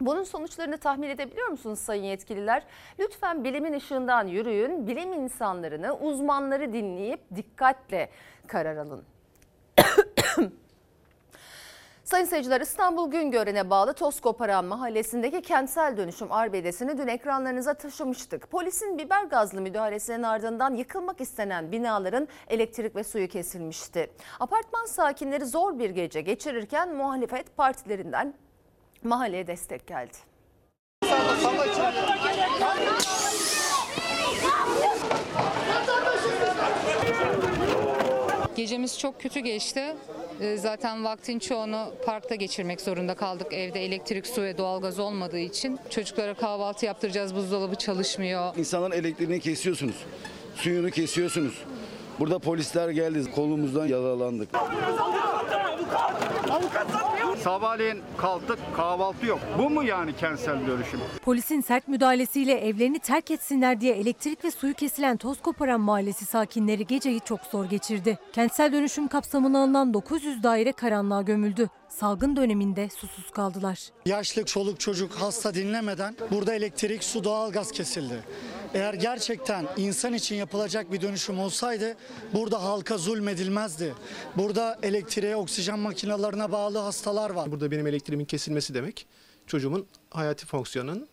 Bunun 0.00 0.22
sonuçlarını 0.22 0.78
tahmin 0.78 1.08
edebiliyor 1.08 1.48
musunuz 1.48 1.78
sayın 1.78 2.02
yetkililer? 2.02 2.62
Lütfen 2.98 3.44
bilimin 3.44 3.72
ışığından 3.72 4.26
yürüyün, 4.26 4.86
bilim 4.86 5.12
insanlarını, 5.12 5.96
uzmanları 5.98 6.72
dinleyip 6.72 7.20
dikkatle 7.36 8.10
karar 8.46 8.76
alın. 8.76 9.04
Sayın 12.08 12.24
seyirciler 12.24 12.60
İstanbul 12.60 13.10
Güngören'e 13.10 13.70
bağlı 13.70 13.92
Toskoparan 13.92 14.64
mahallesindeki 14.64 15.42
kentsel 15.42 15.96
dönüşüm 15.96 16.32
arbedesini 16.32 16.98
dün 16.98 17.06
ekranlarınıza 17.08 17.74
taşımıştık. 17.74 18.50
Polisin 18.50 18.98
biber 18.98 19.24
gazlı 19.24 19.60
müdahalesinin 19.60 20.22
ardından 20.22 20.74
yıkılmak 20.74 21.20
istenen 21.20 21.72
binaların 21.72 22.28
elektrik 22.48 22.96
ve 22.96 23.04
suyu 23.04 23.28
kesilmişti. 23.28 24.10
Apartman 24.40 24.86
sakinleri 24.86 25.46
zor 25.46 25.78
bir 25.78 25.90
gece 25.90 26.20
geçirirken 26.20 26.94
muhalefet 26.94 27.56
partilerinden 27.56 28.34
mahalleye 29.02 29.46
destek 29.46 29.86
geldi. 29.86 30.16
Gecemiz 38.56 38.98
çok 38.98 39.20
kötü 39.20 39.40
geçti. 39.40 39.96
Ee, 40.40 40.56
Zaten 40.56 41.04
vaktin 41.04 41.38
çoğunu 41.38 41.92
parkta 42.06 42.34
geçirmek 42.34 42.80
zorunda 42.80 43.14
kaldık. 43.14 43.46
Evde 43.52 43.84
elektrik, 43.84 44.26
su 44.26 44.42
ve 44.42 44.58
doğalgaz 44.58 44.98
olmadığı 44.98 45.38
için. 45.38 45.78
Çocuklara 45.90 46.34
kahvaltı 46.34 46.86
yaptıracağız, 46.86 47.34
buzdolabı 47.34 47.74
çalışmıyor. 47.74 48.56
İnsanların 48.56 48.92
elektriğini 48.92 49.40
kesiyorsunuz. 49.40 49.96
Suyunu 50.56 50.90
kesiyorsunuz. 50.90 51.62
Burada 52.20 52.38
polisler 52.38 52.88
geldi. 52.88 53.30
Kolumuzdan 53.34 53.86
yaralandık. 53.86 54.48
Sabahleyin 57.42 58.02
kalktık 58.16 58.58
kahvaltı 58.76 59.26
yok. 59.26 59.38
Bu 59.58 59.70
mu 59.70 59.82
yani 59.82 60.16
kentsel 60.16 60.66
dönüşüm? 60.66 61.00
Polisin 61.22 61.60
sert 61.60 61.88
müdahalesiyle 61.88 62.52
evlerini 62.68 62.98
terk 62.98 63.30
etsinler 63.30 63.80
diye 63.80 63.94
elektrik 63.94 64.44
ve 64.44 64.50
suyu 64.50 64.74
kesilen 64.74 65.16
Tozkoparan 65.16 65.80
Mahallesi 65.80 66.24
sakinleri 66.24 66.86
geceyi 66.86 67.20
çok 67.20 67.40
zor 67.40 67.64
geçirdi. 67.64 68.18
Kentsel 68.32 68.72
dönüşüm 68.72 69.08
kapsamına 69.08 69.62
alınan 69.62 69.94
900 69.94 70.42
daire 70.42 70.72
karanlığa 70.72 71.22
gömüldü. 71.22 71.68
Salgın 71.88 72.36
döneminde 72.36 72.88
susuz 72.88 73.30
kaldılar. 73.30 73.80
Yaşlı 74.06 74.44
çoluk 74.44 74.80
çocuk 74.80 75.12
hasta 75.14 75.54
dinlemeden 75.54 76.16
burada 76.30 76.54
elektrik, 76.54 77.04
su, 77.04 77.24
doğalgaz 77.24 77.72
kesildi. 77.72 78.24
Eğer 78.74 78.94
gerçekten 78.94 79.66
insan 79.76 80.14
için 80.14 80.36
yapılacak 80.36 80.92
bir 80.92 81.00
dönüşüm 81.00 81.38
olsaydı 81.40 81.96
burada 82.34 82.62
halka 82.62 82.98
zulmedilmezdi. 82.98 83.94
Burada 84.36 84.78
elektriğe, 84.82 85.36
oksijen 85.36 85.78
makinelerine 85.78 86.52
bağlı 86.52 86.78
hastalar 86.78 87.30
var. 87.30 87.50
Burada 87.52 87.70
benim 87.70 87.86
elektriğimin 87.86 88.24
kesilmesi 88.24 88.74
demek 88.74 89.06
çocuğumun 89.46 89.86
hayati 90.10 90.46
fonksiyonunun 90.46 91.08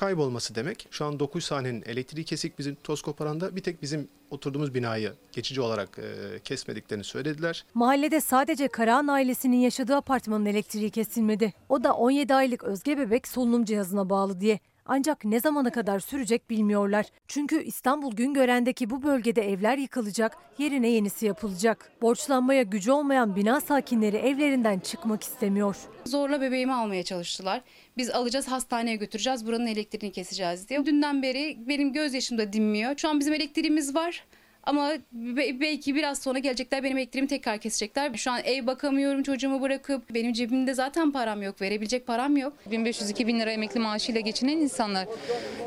kaybolması 0.00 0.54
demek. 0.54 0.88
Şu 0.90 1.04
an 1.04 1.20
9 1.20 1.44
sahnenin 1.44 1.82
elektriği 1.86 2.24
kesik 2.24 2.58
bizim 2.58 2.74
toz 2.74 3.02
koparanda 3.02 3.56
bir 3.56 3.60
tek 3.60 3.82
bizim 3.82 4.08
oturduğumuz 4.30 4.74
binayı 4.74 5.12
geçici 5.32 5.60
olarak 5.60 5.98
e, 5.98 6.38
kesmediklerini 6.38 7.04
söylediler. 7.04 7.64
Mahallede 7.74 8.20
sadece 8.20 8.68
Karahan 8.68 9.06
ailesinin 9.06 9.56
yaşadığı 9.56 9.96
apartmanın 9.96 10.46
elektriği 10.46 10.90
kesilmedi. 10.90 11.52
O 11.68 11.84
da 11.84 11.94
17 11.94 12.34
aylık 12.34 12.64
Özge 12.64 12.98
bebek 12.98 13.28
solunum 13.28 13.64
cihazına 13.64 14.10
bağlı 14.10 14.40
diye. 14.40 14.58
Ancak 14.92 15.24
ne 15.24 15.40
zamana 15.40 15.70
kadar 15.70 16.00
sürecek 16.00 16.50
bilmiyorlar. 16.50 17.06
Çünkü 17.28 17.62
İstanbul 17.62 18.16
Güngören'deki 18.16 18.90
bu 18.90 19.02
bölgede 19.02 19.52
evler 19.52 19.78
yıkılacak, 19.78 20.36
yerine 20.58 20.88
yenisi 20.88 21.26
yapılacak. 21.26 21.92
Borçlanmaya 22.02 22.62
gücü 22.62 22.90
olmayan 22.90 23.36
bina 23.36 23.60
sakinleri 23.60 24.16
evlerinden 24.16 24.78
çıkmak 24.78 25.22
istemiyor. 25.22 25.76
Zorla 26.04 26.40
bebeğimi 26.40 26.74
almaya 26.74 27.02
çalıştılar. 27.02 27.62
Biz 27.96 28.10
alacağız 28.10 28.48
hastaneye 28.48 28.96
götüreceğiz 28.96 29.46
buranın 29.46 29.66
elektriğini 29.66 30.12
keseceğiz 30.12 30.68
diye. 30.68 30.86
Dünden 30.86 31.22
beri 31.22 31.58
benim 31.68 31.92
gözyaşım 31.92 32.38
da 32.38 32.52
dinmiyor. 32.52 32.96
Şu 32.96 33.08
an 33.08 33.20
bizim 33.20 33.34
elektriğimiz 33.34 33.94
var. 33.94 34.24
Ama 34.64 34.92
be- 35.12 35.60
belki 35.60 35.94
biraz 35.94 36.22
sonra 36.22 36.38
gelecekler 36.38 36.82
benim 36.82 36.98
elektriğimi 36.98 37.28
tekrar 37.28 37.58
kesecekler. 37.58 38.14
Şu 38.14 38.30
an 38.30 38.40
ev 38.44 38.66
bakamıyorum 38.66 39.22
çocuğumu 39.22 39.60
bırakıp. 39.62 40.14
Benim 40.14 40.32
cebimde 40.32 40.74
zaten 40.74 41.10
param 41.12 41.42
yok. 41.42 41.60
Verebilecek 41.60 42.06
param 42.06 42.36
yok. 42.36 42.52
1500-2000 42.70 43.40
lira 43.40 43.50
emekli 43.52 43.80
maaşıyla 43.80 44.20
geçinen 44.20 44.56
insanlar. 44.56 45.06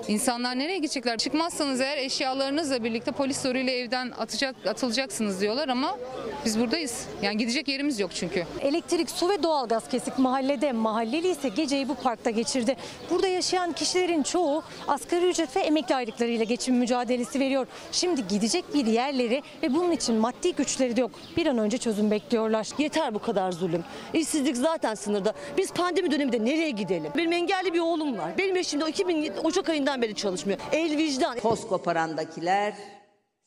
İnsanlar 0.07 0.59
nereye 0.59 0.77
gidecekler? 0.77 1.17
Çıkmazsanız 1.17 1.81
eğer 1.81 1.97
eşyalarınızla 1.97 2.83
birlikte 2.83 3.11
polis 3.11 3.41
zoruyla 3.41 3.73
evden 3.73 4.11
atacak, 4.17 4.55
atılacaksınız 4.67 5.41
diyorlar 5.41 5.69
ama 5.69 5.97
biz 6.45 6.59
buradayız. 6.59 7.07
Yani 7.21 7.37
gidecek 7.37 7.67
yerimiz 7.67 7.99
yok 7.99 8.11
çünkü. 8.13 8.45
Elektrik, 8.61 9.09
su 9.09 9.29
ve 9.29 9.43
doğalgaz 9.43 9.89
kesik 9.89 10.19
mahallede. 10.19 10.71
Mahalleli 10.71 11.27
ise 11.29 11.49
geceyi 11.49 11.89
bu 11.89 11.95
parkta 11.95 12.29
geçirdi. 12.29 12.75
Burada 13.09 13.27
yaşayan 13.27 13.71
kişilerin 13.73 14.23
çoğu 14.23 14.63
asgari 14.87 15.29
ücret 15.29 15.55
ve 15.55 15.59
emekli 15.59 15.95
aylıklarıyla 15.95 16.45
geçim 16.45 16.75
mücadelesi 16.75 17.39
veriyor. 17.39 17.67
Şimdi 17.91 18.27
gidecek 18.27 18.73
bir 18.73 18.82
yerleri 18.86 19.43
ve 19.63 19.73
bunun 19.73 19.91
için 19.91 20.15
maddi 20.15 20.55
güçleri 20.55 20.95
de 20.95 21.01
yok. 21.01 21.11
Bir 21.38 21.45
an 21.45 21.57
önce 21.57 21.77
çözüm 21.77 22.11
bekliyorlar. 22.11 22.67
Yeter 22.77 23.13
bu 23.13 23.19
kadar 23.19 23.51
zulüm. 23.51 23.84
İşsizlik 24.13 24.57
zaten 24.57 24.95
sınırda. 24.95 25.34
Biz 25.57 25.73
pandemi 25.73 26.11
döneminde 26.11 26.45
nereye 26.45 26.69
gidelim? 26.69 27.11
Benim 27.17 27.31
engelli 27.31 27.73
bir 27.73 27.79
oğlum 27.79 28.17
var. 28.17 28.38
Benim 28.38 28.55
eşim 28.55 28.81
de 28.81 28.89
2000 28.89 29.31
Ocak 29.43 29.69
ayından 29.69 30.01
beri 30.01 30.15
çalışmıyor. 30.15 30.59
El 30.71 30.97
vicdan. 30.97 31.39
Toz 31.39 31.67
koparandakiler 31.67 32.73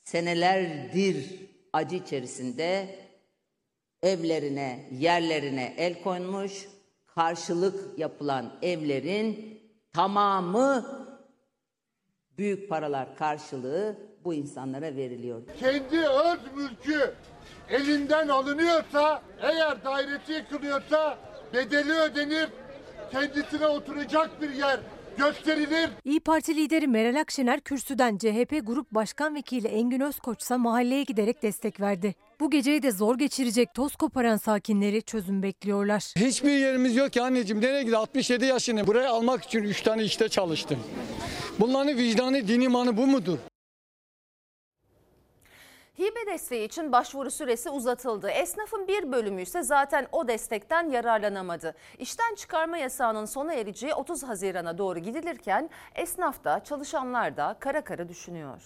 senelerdir 0.05 1.47
acı 1.73 1.97
içerisinde 1.97 2.99
evlerine, 4.03 4.89
yerlerine 4.93 5.75
el 5.77 6.03
koymuş, 6.03 6.69
karşılık 7.07 7.99
yapılan 7.99 8.53
evlerin 8.63 9.61
tamamı 9.93 10.87
büyük 12.39 12.69
paralar 12.69 13.17
karşılığı 13.17 13.97
bu 14.27 14.35
insanlara 14.35 14.97
veriliyor. 14.97 15.43
Kendi 15.61 15.99
öz 15.99 16.39
mülkü 16.57 17.15
elinden 17.71 18.29
alınıyorsa, 18.29 19.23
eğer 19.41 19.85
dairesi 19.85 20.33
yıkılıyorsa 20.33 21.19
bedeli 21.55 21.93
ödenir, 21.93 22.49
kendisine 23.13 23.67
oturacak 23.67 24.43
bir 24.43 24.51
yer 24.51 24.81
gösterilir. 25.19 25.91
İyi 26.05 26.21
Parti 26.21 26.57
lideri 26.57 26.87
Meral 26.87 27.21
Akşener 27.21 27.61
kürsüden 27.61 28.19
CHP 28.19 28.61
Grup 28.67 28.91
Başkan 28.91 29.35
Vekili 29.35 29.69
Engin 29.69 30.01
Özkoç'sa 30.01 30.59
mahalleye 30.59 31.03
giderek 31.03 31.43
destek 31.43 31.81
verdi. 31.81 32.15
Bu 32.41 32.51
geceyi 32.51 32.83
de 32.83 32.91
zor 32.93 33.19
geçirecek 33.19 33.75
toz 33.75 33.97
koparan 33.97 34.37
sakinleri 34.37 35.03
çözüm 35.03 35.43
bekliyorlar. 35.43 36.03
Hiçbir 36.17 36.51
yerimiz 36.53 36.97
yok 36.97 37.13
ki 37.13 37.23
anneciğim. 37.23 37.63
Nereye 37.63 37.83
gidiyor? 37.83 38.01
67 38.01 38.45
yaşını 38.45 38.87
buraya 38.87 39.11
almak 39.11 39.45
için 39.45 39.63
3 39.63 39.83
tane 39.83 40.05
işte 40.05 40.29
çalıştım. 40.29 40.79
Bunların 41.61 41.97
vicdanı, 41.99 42.49
din 42.49 42.61
imanı 42.61 42.97
bu 42.97 43.07
mudur? 43.07 43.39
Hibe 45.99 46.27
desteği 46.27 46.65
için 46.65 46.93
başvuru 46.93 47.31
süresi 47.31 47.71
uzatıldı. 47.71 48.31
Esnafın 48.31 48.89
bir 48.89 49.13
bölümü 49.13 49.43
ise 49.43 49.63
zaten 49.63 50.07
o 50.13 50.29
destekten 50.29 50.91
yararlanamadı. 50.91 51.75
İşten 51.99 52.35
çıkarma 52.35 52.79
yasağının 52.79 53.25
sona 53.25 53.55
ereceği 53.55 53.95
30 53.95 54.23
Haziran'a 54.23 54.79
doğru 54.79 54.99
gidilirken 54.99 55.71
esnaf 55.95 56.45
da 56.45 56.65
çalışanlar 56.65 57.37
da 57.37 57.57
kara 57.61 57.81
kara 57.81 58.09
düşünüyor. 58.09 58.63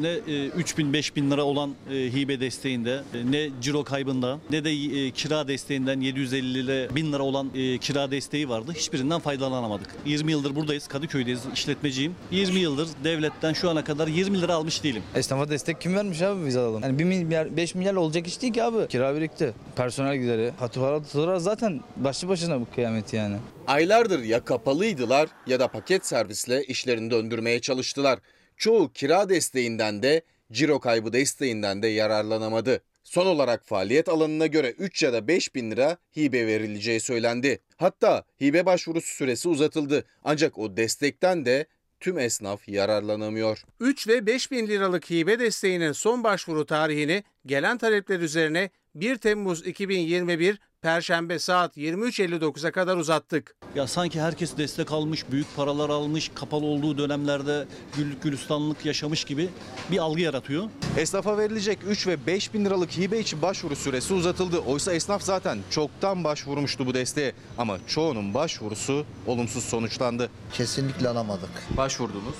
Ne 0.00 0.08
e, 0.08 0.46
3000 0.46 0.92
5000 0.92 1.30
lira 1.30 1.44
olan 1.44 1.74
e, 1.90 1.94
hibe 1.94 2.40
desteğinde 2.40 3.02
e, 3.14 3.32
ne 3.32 3.50
ciro 3.60 3.84
kaybında 3.84 4.38
ne 4.50 4.64
de 4.64 5.10
kira 5.10 5.48
desteğinden 5.48 6.00
750 6.00 6.66
lira 6.66 6.96
1000 6.96 7.12
lira 7.12 7.22
olan 7.22 7.50
kira 7.80 8.10
desteği 8.10 8.48
vardı. 8.48 8.72
Hiçbirinden 8.76 9.20
faydalanamadık. 9.20 9.88
20 10.06 10.32
yıldır 10.32 10.54
buradayız. 10.56 10.88
Kadıköy'deyiz. 10.88 11.40
işletmeciyim. 11.54 12.14
20 12.30 12.60
yıldır 12.60 12.88
devletten 13.04 13.52
şu 13.52 13.70
ana 13.70 13.84
kadar 13.84 14.06
20 14.06 14.40
lira 14.40 14.54
almış 14.54 14.84
değilim. 14.84 15.02
Esnafa 15.14 15.48
destek 15.50 15.80
kim 15.80 15.94
vermiş 15.94 16.22
abi 16.22 16.46
biz 16.46 16.56
alalım? 16.56 16.82
Yani 16.82 16.98
1 16.98 17.04
milyar 17.04 17.56
5 17.56 17.74
milyar 17.74 17.94
olacak 17.94 18.26
iş 18.26 18.42
değil 18.42 18.52
ki 18.52 18.62
abi. 18.62 18.88
Kira 18.88 19.16
birikti. 19.16 19.54
Personel 19.76 20.16
gideri. 20.16 20.52
Faturalar 20.58 21.36
zaten 21.36 21.80
başlı 21.96 22.28
başına 22.28 22.60
bu 22.60 22.66
kıyamet 22.74 23.12
yani. 23.12 23.36
Aylardır 23.66 24.22
ya 24.22 24.44
kapalıydılar 24.44 25.28
ya 25.46 25.60
da 25.60 25.68
paket 25.68 26.06
servisle 26.06 26.64
işlerini 26.64 27.10
döndürmeye 27.10 27.60
çalıştılar. 27.60 28.18
Çoğu 28.62 28.92
kira 28.92 29.28
desteğinden 29.28 30.02
de 30.02 30.22
ciro 30.52 30.80
kaybı 30.80 31.12
desteğinden 31.12 31.82
de 31.82 31.88
yararlanamadı. 31.88 32.82
Son 33.04 33.26
olarak 33.26 33.66
faaliyet 33.66 34.08
alanına 34.08 34.46
göre 34.46 34.70
3 34.70 35.02
ya 35.02 35.12
da 35.12 35.28
5 35.28 35.54
bin 35.54 35.70
lira 35.70 35.96
hibe 36.16 36.46
verileceği 36.46 37.00
söylendi. 37.00 37.60
Hatta 37.76 38.24
hibe 38.40 38.66
başvurusu 38.66 39.14
süresi 39.14 39.48
uzatıldı. 39.48 40.04
Ancak 40.24 40.58
o 40.58 40.76
destekten 40.76 41.44
de 41.44 41.66
tüm 42.00 42.18
esnaf 42.18 42.68
yararlanamıyor. 42.68 43.64
3 43.80 44.08
ve 44.08 44.26
5 44.26 44.50
bin 44.50 44.66
liralık 44.66 45.10
hibe 45.10 45.38
desteğinin 45.38 45.92
son 45.92 46.24
başvuru 46.24 46.66
tarihini 46.66 47.24
gelen 47.46 47.78
talepler 47.78 48.20
üzerine 48.20 48.70
1 48.94 49.16
Temmuz 49.16 49.66
2021 49.66 50.58
Perşembe 50.82 51.38
saat 51.38 51.76
23.59'a 51.76 52.70
kadar 52.70 52.96
uzattık. 52.96 53.54
Ya 53.74 53.86
sanki 53.86 54.20
herkes 54.20 54.56
destek 54.56 54.92
almış, 54.92 55.30
büyük 55.30 55.56
paralar 55.56 55.90
almış, 55.90 56.30
kapalı 56.34 56.64
olduğu 56.64 56.98
dönemlerde 56.98 57.66
güllük 57.96 58.22
gülistanlık 58.22 58.86
yaşamış 58.86 59.24
gibi 59.24 59.48
bir 59.90 59.98
algı 59.98 60.20
yaratıyor. 60.20 60.64
Esnafa 60.96 61.38
verilecek 61.38 61.78
3 61.88 62.06
ve 62.06 62.26
5 62.26 62.54
bin 62.54 62.64
liralık 62.64 62.96
hibe 62.98 63.18
için 63.18 63.42
başvuru 63.42 63.76
süresi 63.76 64.14
uzatıldı. 64.14 64.58
Oysa 64.58 64.92
esnaf 64.92 65.22
zaten 65.22 65.58
çoktan 65.70 66.24
başvurmuştu 66.24 66.86
bu 66.86 66.94
desteğe. 66.94 67.32
Ama 67.58 67.78
çoğunun 67.86 68.34
başvurusu 68.34 69.04
olumsuz 69.26 69.64
sonuçlandı. 69.64 70.30
Kesinlikle 70.52 71.08
alamadık. 71.08 71.50
Başvurdunuz. 71.76 72.36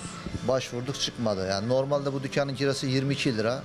Başvurduk 0.49 1.01
çıkmadı. 1.01 1.49
Yani 1.51 1.69
normalde 1.69 2.13
bu 2.13 2.23
dükkanın 2.23 2.55
kirası 2.55 2.87
22 2.87 3.37
lira. 3.37 3.63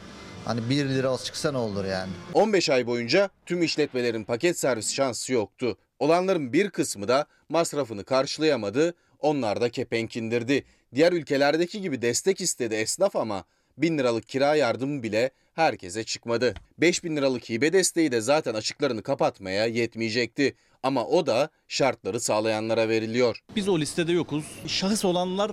Hani 0.48 0.70
1 0.70 0.90
lira 0.90 1.18
çıksa 1.18 1.52
ne 1.52 1.58
olur 1.58 1.86
yani. 1.86 2.12
15 2.34 2.70
ay 2.70 2.88
boyunca 2.88 3.30
tüm 3.46 3.64
işletmelerin 3.64 4.24
paket 4.24 4.60
servis 4.60 4.94
şansı 4.94 5.34
yoktu. 5.34 5.78
Olanların 6.00 6.54
bir 6.54 6.70
kısmı 6.70 7.08
da 7.08 7.26
masrafını 7.50 8.04
karşılayamadı, 8.04 8.94
onlar 9.20 9.62
da 9.62 9.70
kepenk 9.70 10.18
indirdi. 10.18 10.64
Diğer 10.96 11.12
ülkelerdeki 11.14 11.82
gibi 11.82 12.02
destek 12.02 12.42
istedi 12.42 12.76
esnaf 12.76 13.16
ama 13.16 13.44
1000 13.78 13.98
liralık 13.98 14.28
kira 14.28 14.56
yardımı 14.56 15.04
bile 15.04 15.32
herkese 15.54 16.04
çıkmadı. 16.04 16.54
5000 16.78 17.18
liralık 17.18 17.50
hibe 17.50 17.74
desteği 17.74 18.12
de 18.12 18.22
zaten 18.22 18.54
açıklarını 18.54 19.04
kapatmaya 19.04 19.66
yetmeyecekti. 19.66 20.56
Ama 20.84 21.06
o 21.06 21.26
da 21.26 21.50
şartları 21.68 22.20
sağlayanlara 22.20 22.90
veriliyor. 22.90 23.40
Biz 23.56 23.70
o 23.70 23.80
listede 23.80 24.12
yokuz. 24.12 24.46
Şahıs 24.68 25.06
olanlar 25.06 25.52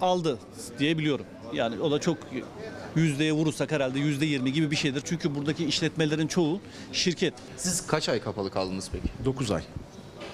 aldı 0.00 0.38
diye 0.78 0.98
biliyorum. 0.98 1.26
Yani 1.52 1.80
o 1.80 1.90
da 1.90 2.00
çok 2.00 2.18
yüzdeye 2.96 3.32
vurursak 3.32 3.72
herhalde 3.72 3.98
yüzde 3.98 4.26
yirmi 4.26 4.52
gibi 4.52 4.70
bir 4.70 4.76
şeydir. 4.76 5.02
Çünkü 5.04 5.34
buradaki 5.34 5.64
işletmelerin 5.64 6.26
çoğu 6.26 6.60
şirket. 6.92 7.34
Siz 7.56 7.86
kaç 7.86 8.08
ay 8.08 8.20
kapalı 8.20 8.50
kaldınız 8.50 8.90
peki? 8.92 9.08
9 9.24 9.50
ay. 9.50 9.62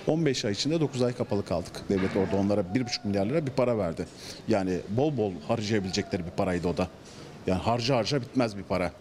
15 0.07 0.45
ay 0.45 0.53
içinde 0.53 0.81
9 0.81 1.03
ay 1.03 1.13
kapalı 1.13 1.45
kaldık. 1.45 1.73
Devlet 1.89 2.17
orada 2.17 2.37
onlara 2.37 2.61
1,5 2.61 3.09
milyar 3.09 3.27
lira 3.27 3.47
bir 3.47 3.51
para 3.51 3.79
verdi. 3.79 4.07
Yani 4.49 4.79
bol 4.89 5.17
bol 5.17 5.33
harcayabilecekleri 5.49 6.27
bir 6.27 6.31
paraydı 6.31 6.69
o 6.69 6.77
da. 6.77 6.89
Yani 7.47 7.61
harca 7.61 7.97
harca 7.97 8.21
bitmez 8.23 8.57
bir 8.57 8.63
para. 8.63 8.93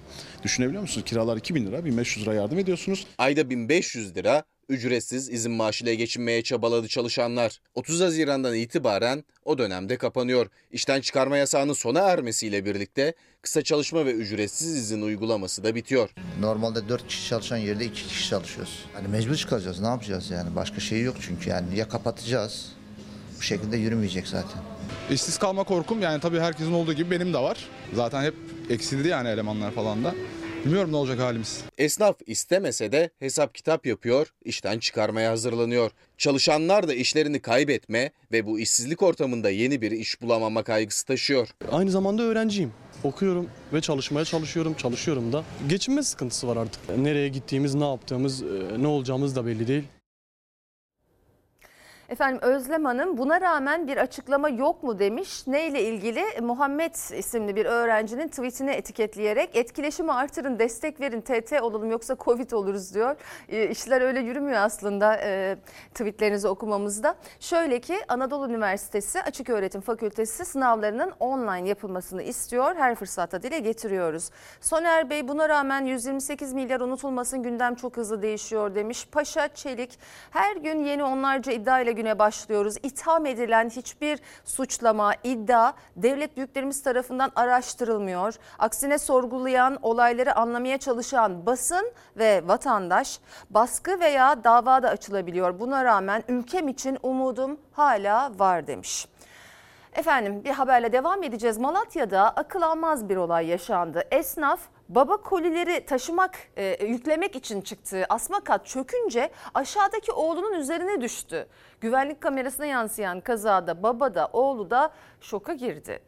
Düşünebiliyor 0.43 0.81
musunuz? 0.81 1.05
Kiralar 1.05 1.37
2000 1.37 1.65
lira, 1.65 1.85
1500 1.85 2.25
lira 2.25 2.35
yardım 2.35 2.59
ediyorsunuz. 2.59 3.07
Ayda 3.17 3.49
1500 3.49 4.15
lira 4.15 4.43
ücretsiz 4.69 5.29
izin 5.29 5.51
maaşıyla 5.51 5.93
geçinmeye 5.93 6.41
çabaladı 6.41 6.87
çalışanlar. 6.87 7.59
30 7.75 8.01
Haziran'dan 8.01 8.55
itibaren 8.55 9.23
o 9.45 9.57
dönemde 9.57 9.97
kapanıyor. 9.97 10.47
İşten 10.71 11.01
çıkarma 11.01 11.37
yasağının 11.37 11.73
sona 11.73 11.99
ermesiyle 11.99 12.65
birlikte 12.65 13.13
kısa 13.41 13.61
çalışma 13.61 14.05
ve 14.05 14.11
ücretsiz 14.11 14.75
izin 14.75 15.01
uygulaması 15.01 15.63
da 15.63 15.75
bitiyor. 15.75 16.09
Normalde 16.39 16.89
4 16.89 17.07
kişi 17.07 17.29
çalışan 17.29 17.57
yerde 17.57 17.85
2 17.85 18.07
kişi 18.07 18.29
çalışıyoruz. 18.29 18.85
Hani 18.93 19.07
mecbur 19.07 19.35
çıkacağız. 19.35 19.79
Ne 19.79 19.87
yapacağız 19.87 20.31
yani? 20.31 20.55
Başka 20.55 20.79
şey 20.79 21.01
yok 21.01 21.15
çünkü 21.21 21.49
yani. 21.49 21.77
Ya 21.77 21.87
kapatacağız. 21.87 22.65
Bu 23.37 23.41
şekilde 23.41 23.77
yürümeyecek 23.77 24.27
zaten. 24.27 24.61
İşsiz 25.11 25.37
kalma 25.37 25.63
korkum 25.63 26.01
yani 26.01 26.19
tabii 26.19 26.39
herkesin 26.39 26.73
olduğu 26.73 26.93
gibi 26.93 27.11
benim 27.11 27.33
de 27.33 27.37
var. 27.37 27.57
Zaten 27.93 28.23
hep 28.23 28.33
eksildi 28.69 29.07
yani 29.07 29.29
elemanlar 29.29 29.71
falan 29.71 30.03
da. 30.03 30.15
Bilmiyorum 30.65 30.91
ne 30.91 30.95
olacak 30.95 31.19
halimiz. 31.19 31.61
Esnaf 31.77 32.15
istemese 32.25 32.91
de 32.91 33.09
hesap 33.19 33.55
kitap 33.55 33.85
yapıyor, 33.85 34.33
işten 34.45 34.79
çıkarmaya 34.79 35.31
hazırlanıyor. 35.31 35.91
Çalışanlar 36.17 36.87
da 36.87 36.93
işlerini 36.93 37.39
kaybetme 37.39 38.11
ve 38.31 38.45
bu 38.45 38.59
işsizlik 38.59 39.03
ortamında 39.03 39.49
yeni 39.49 39.81
bir 39.81 39.91
iş 39.91 40.21
bulamama 40.21 40.63
kaygısı 40.63 41.05
taşıyor. 41.05 41.47
Aynı 41.71 41.91
zamanda 41.91 42.23
öğrenciyim. 42.23 42.71
Okuyorum 43.03 43.47
ve 43.73 43.81
çalışmaya 43.81 44.25
çalışıyorum, 44.25 44.73
çalışıyorum 44.73 45.33
da. 45.33 45.43
Geçinme 45.69 46.03
sıkıntısı 46.03 46.47
var 46.47 46.57
artık. 46.57 46.97
Nereye 46.97 47.29
gittiğimiz, 47.29 47.75
ne 47.75 47.89
yaptığımız, 47.89 48.43
ne 48.79 48.87
olacağımız 48.87 49.35
da 49.35 49.45
belli 49.45 49.67
değil. 49.67 49.83
Efendim 52.09 52.39
Özlem 52.41 52.85
Hanım 52.85 53.17
buna 53.17 53.41
rağmen 53.41 53.87
bir 53.87 53.97
açıklama 53.97 54.49
yok 54.49 54.83
mu 54.83 54.99
demiş. 54.99 55.47
Neyle 55.47 55.81
ilgili? 55.81 56.23
Muhammed 56.41 56.95
isimli 57.17 57.55
bir 57.55 57.65
öğrencinin 57.65 58.27
tweetini 58.27 58.71
etiketleyerek 58.71 59.55
etkileşimi 59.55 60.11
artırın, 60.11 60.59
destek 60.59 61.01
verin, 61.01 61.21
TT 61.21 61.61
olalım 61.61 61.91
yoksa 61.91 62.15
Covid 62.19 62.51
oluruz 62.51 62.93
diyor. 62.93 63.15
E, 63.49 63.69
işler 63.69 64.01
öyle 64.01 64.19
yürümüyor 64.19 64.57
aslında 64.57 65.15
e, 65.23 65.57
tweetlerinizi 65.93 66.47
okumamızda. 66.47 67.15
Şöyle 67.39 67.79
ki 67.79 67.97
Anadolu 68.07 68.47
Üniversitesi 68.49 69.21
Açık 69.21 69.49
Öğretim 69.49 69.81
Fakültesi 69.81 70.45
sınavlarının 70.45 71.13
online 71.19 71.69
yapılmasını 71.69 72.23
istiyor. 72.23 72.75
Her 72.75 72.95
fırsatta 72.95 73.43
dile 73.43 73.59
getiriyoruz. 73.59 74.29
Soner 74.61 75.09
Bey 75.09 75.27
buna 75.27 75.49
rağmen 75.49 75.85
128 75.85 76.53
milyar 76.53 76.81
unutulmasın 76.81 77.43
gündem 77.43 77.75
çok 77.75 77.97
hızlı 77.97 78.21
değişiyor 78.21 78.75
demiş. 78.75 79.07
Paşa 79.11 79.47
Çelik 79.47 79.99
her 80.31 80.55
gün 80.55 80.83
yeni 80.85 81.03
onlarca 81.03 81.51
iddia 81.51 81.79
ile 81.79 81.96
güne 81.97 82.19
başlıyoruz. 82.19 82.75
İtham 82.83 83.25
edilen 83.25 83.69
hiçbir 83.69 84.19
suçlama, 84.45 85.13
iddia 85.23 85.73
devlet 85.95 86.37
büyüklerimiz 86.37 86.83
tarafından 86.83 87.31
araştırılmıyor. 87.35 88.35
Aksine 88.59 88.97
sorgulayan, 88.97 89.77
olayları 89.81 90.35
anlamaya 90.35 90.77
çalışan 90.77 91.45
basın 91.45 91.91
ve 92.17 92.47
vatandaş 92.47 93.19
baskı 93.49 93.99
veya 93.99 94.43
dava 94.43 94.83
da 94.83 94.89
açılabiliyor. 94.89 95.59
Buna 95.59 95.85
rağmen 95.85 96.23
ülkem 96.27 96.67
için 96.67 96.97
umudum 97.03 97.59
hala 97.71 98.39
var 98.39 98.67
demiş. 98.67 99.07
Efendim 99.93 100.43
bir 100.43 100.51
haberle 100.51 100.91
devam 100.91 101.23
edeceğiz. 101.23 101.57
Malatya'da 101.57 102.29
akıl 102.29 102.61
almaz 102.61 103.09
bir 103.09 103.15
olay 103.15 103.47
yaşandı. 103.47 104.03
Esnaf 104.11 104.59
baba 104.89 105.17
kolileri 105.17 105.85
taşımak, 105.85 106.37
e, 106.57 106.85
yüklemek 106.85 107.35
için 107.35 107.61
çıktığı 107.61 108.05
asma 108.09 108.39
kat 108.39 108.65
çökünce 108.65 109.29
aşağıdaki 109.53 110.11
oğlunun 110.11 110.53
üzerine 110.53 111.01
düştü. 111.01 111.47
Güvenlik 111.81 112.21
kamerasına 112.21 112.65
yansıyan 112.65 113.21
kazada 113.21 113.83
baba 113.83 114.15
da 114.15 114.29
oğlu 114.33 114.69
da 114.69 114.93
şoka 115.21 115.53
girdi. 115.53 115.99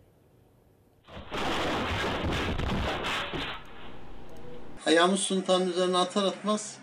Ayağımı 4.86 5.18
suntanın 5.18 5.70
üzerine 5.70 5.98
atar 5.98 6.24
atmaz 6.24 6.78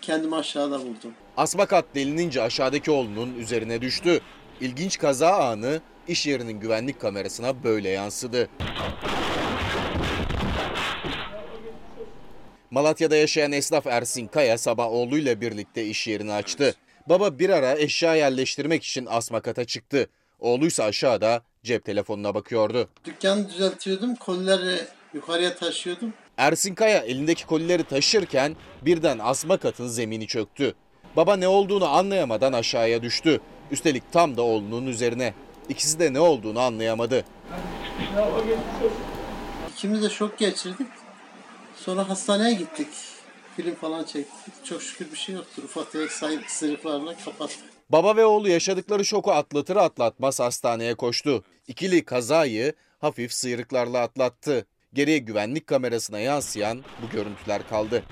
kendimi 0.00 0.36
aşağıda 0.36 0.78
buldum. 0.78 1.12
Asma 1.36 1.66
kat 1.66 1.84
delinince 1.94 2.42
aşağıdaki 2.42 2.90
oğlunun 2.90 3.34
üzerine 3.34 3.80
düştü. 3.80 4.20
İlginç 4.60 4.98
kaza 4.98 5.30
anı 5.30 5.80
iş 6.08 6.26
yerinin 6.26 6.60
güvenlik 6.60 7.00
kamerasına 7.00 7.64
böyle 7.64 7.88
yansıdı. 7.88 8.48
Malatya'da 12.70 13.16
yaşayan 13.16 13.52
esnaf 13.52 13.86
Ersin 13.86 14.26
Kaya 14.26 14.58
sabah 14.58 14.86
oğluyla 14.86 15.40
birlikte 15.40 15.86
iş 15.86 16.06
yerini 16.06 16.32
açtı. 16.32 16.74
Baba 17.08 17.38
bir 17.38 17.50
ara 17.50 17.78
eşya 17.78 18.14
yerleştirmek 18.14 18.84
için 18.84 19.06
asma 19.10 19.40
kata 19.40 19.64
çıktı. 19.64 20.06
Oğluysa 20.40 20.84
aşağıda 20.84 21.42
cep 21.62 21.84
telefonuna 21.84 22.34
bakıyordu. 22.34 22.88
Dükkanı 23.04 23.48
düzeltiyordum, 23.48 24.14
kolileri 24.14 24.80
yukarıya 25.14 25.56
taşıyordum. 25.56 26.12
Ersin 26.36 26.74
Kaya 26.74 26.98
elindeki 26.98 27.46
kolileri 27.46 27.84
taşırken 27.84 28.56
birden 28.82 29.18
asma 29.22 29.56
katın 29.56 29.86
zemini 29.86 30.26
çöktü. 30.26 30.74
Baba 31.16 31.36
ne 31.36 31.48
olduğunu 31.48 31.88
anlayamadan 31.88 32.52
aşağıya 32.52 33.02
düştü. 33.02 33.40
Üstelik 33.70 34.12
tam 34.12 34.36
da 34.36 34.42
oğlunun 34.42 34.86
üzerine. 34.86 35.34
İkisi 35.68 35.98
de 35.98 36.12
ne 36.12 36.20
olduğunu 36.20 36.60
anlayamadı. 36.60 37.24
İkimiz 39.72 40.02
de 40.02 40.08
şok 40.08 40.38
geçirdik. 40.38 40.86
Sonra 41.78 42.08
hastaneye 42.08 42.54
gittik. 42.54 42.88
Film 43.56 43.74
falan 43.74 44.04
çektik. 44.04 44.64
Çok 44.64 44.82
şükür 44.82 45.12
bir 45.12 45.16
şey 45.16 45.34
yoktur. 45.34 45.62
Ufak 45.62 45.92
tefek 45.92 46.12
sayı- 46.12 46.40
sıyrıklarla 46.48 47.16
kapattık. 47.24 47.58
Baba 47.90 48.16
ve 48.16 48.24
oğlu 48.24 48.48
yaşadıkları 48.48 49.04
şoku 49.04 49.32
atlatır 49.32 49.76
atlatmaz 49.76 50.40
hastaneye 50.40 50.94
koştu. 50.94 51.44
İkili 51.66 52.04
kazayı 52.04 52.74
hafif 52.98 53.32
sıyrıklarla 53.32 54.00
atlattı. 54.02 54.66
Geriye 54.92 55.18
güvenlik 55.18 55.66
kamerasına 55.66 56.18
yansıyan 56.18 56.84
bu 57.02 57.10
görüntüler 57.10 57.68
kaldı. 57.68 58.02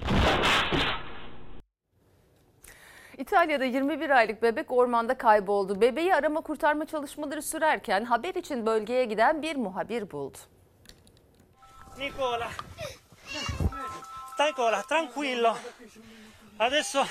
İtalya'da 3.18 3.64
21 3.64 4.10
aylık 4.10 4.42
bebek 4.42 4.72
ormanda 4.72 5.18
kayboldu. 5.18 5.80
Bebeği 5.80 6.14
arama 6.14 6.40
kurtarma 6.40 6.84
çalışmaları 6.84 7.42
sürerken 7.42 8.04
haber 8.04 8.34
için 8.34 8.66
bölgeye 8.66 9.04
giden 9.04 9.42
bir 9.42 9.56
muhabir 9.56 10.10
buldu. 10.10 10.38
Nicola, 11.98 12.48
stai 12.48 13.05
Nicola, 14.56 14.82
tranquillo. 14.82 15.56
Adesso, 16.58 17.06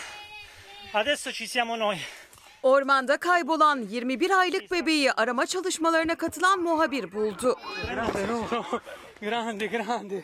adesso 0.93 1.31
ci 1.31 1.47
siamo 1.47 1.75
noi. 1.75 1.97
Ormanda 2.61 3.17
kaybolan 3.17 3.81
21 3.89 4.31
aylık 4.31 4.71
bebeği 4.71 5.11
arama 5.11 5.45
çalışmalarına 5.45 6.15
katılan 6.15 6.59
muhabir 6.59 7.11
buldu. 7.11 7.59
Grande, 9.21 9.67
grande. 9.67 10.23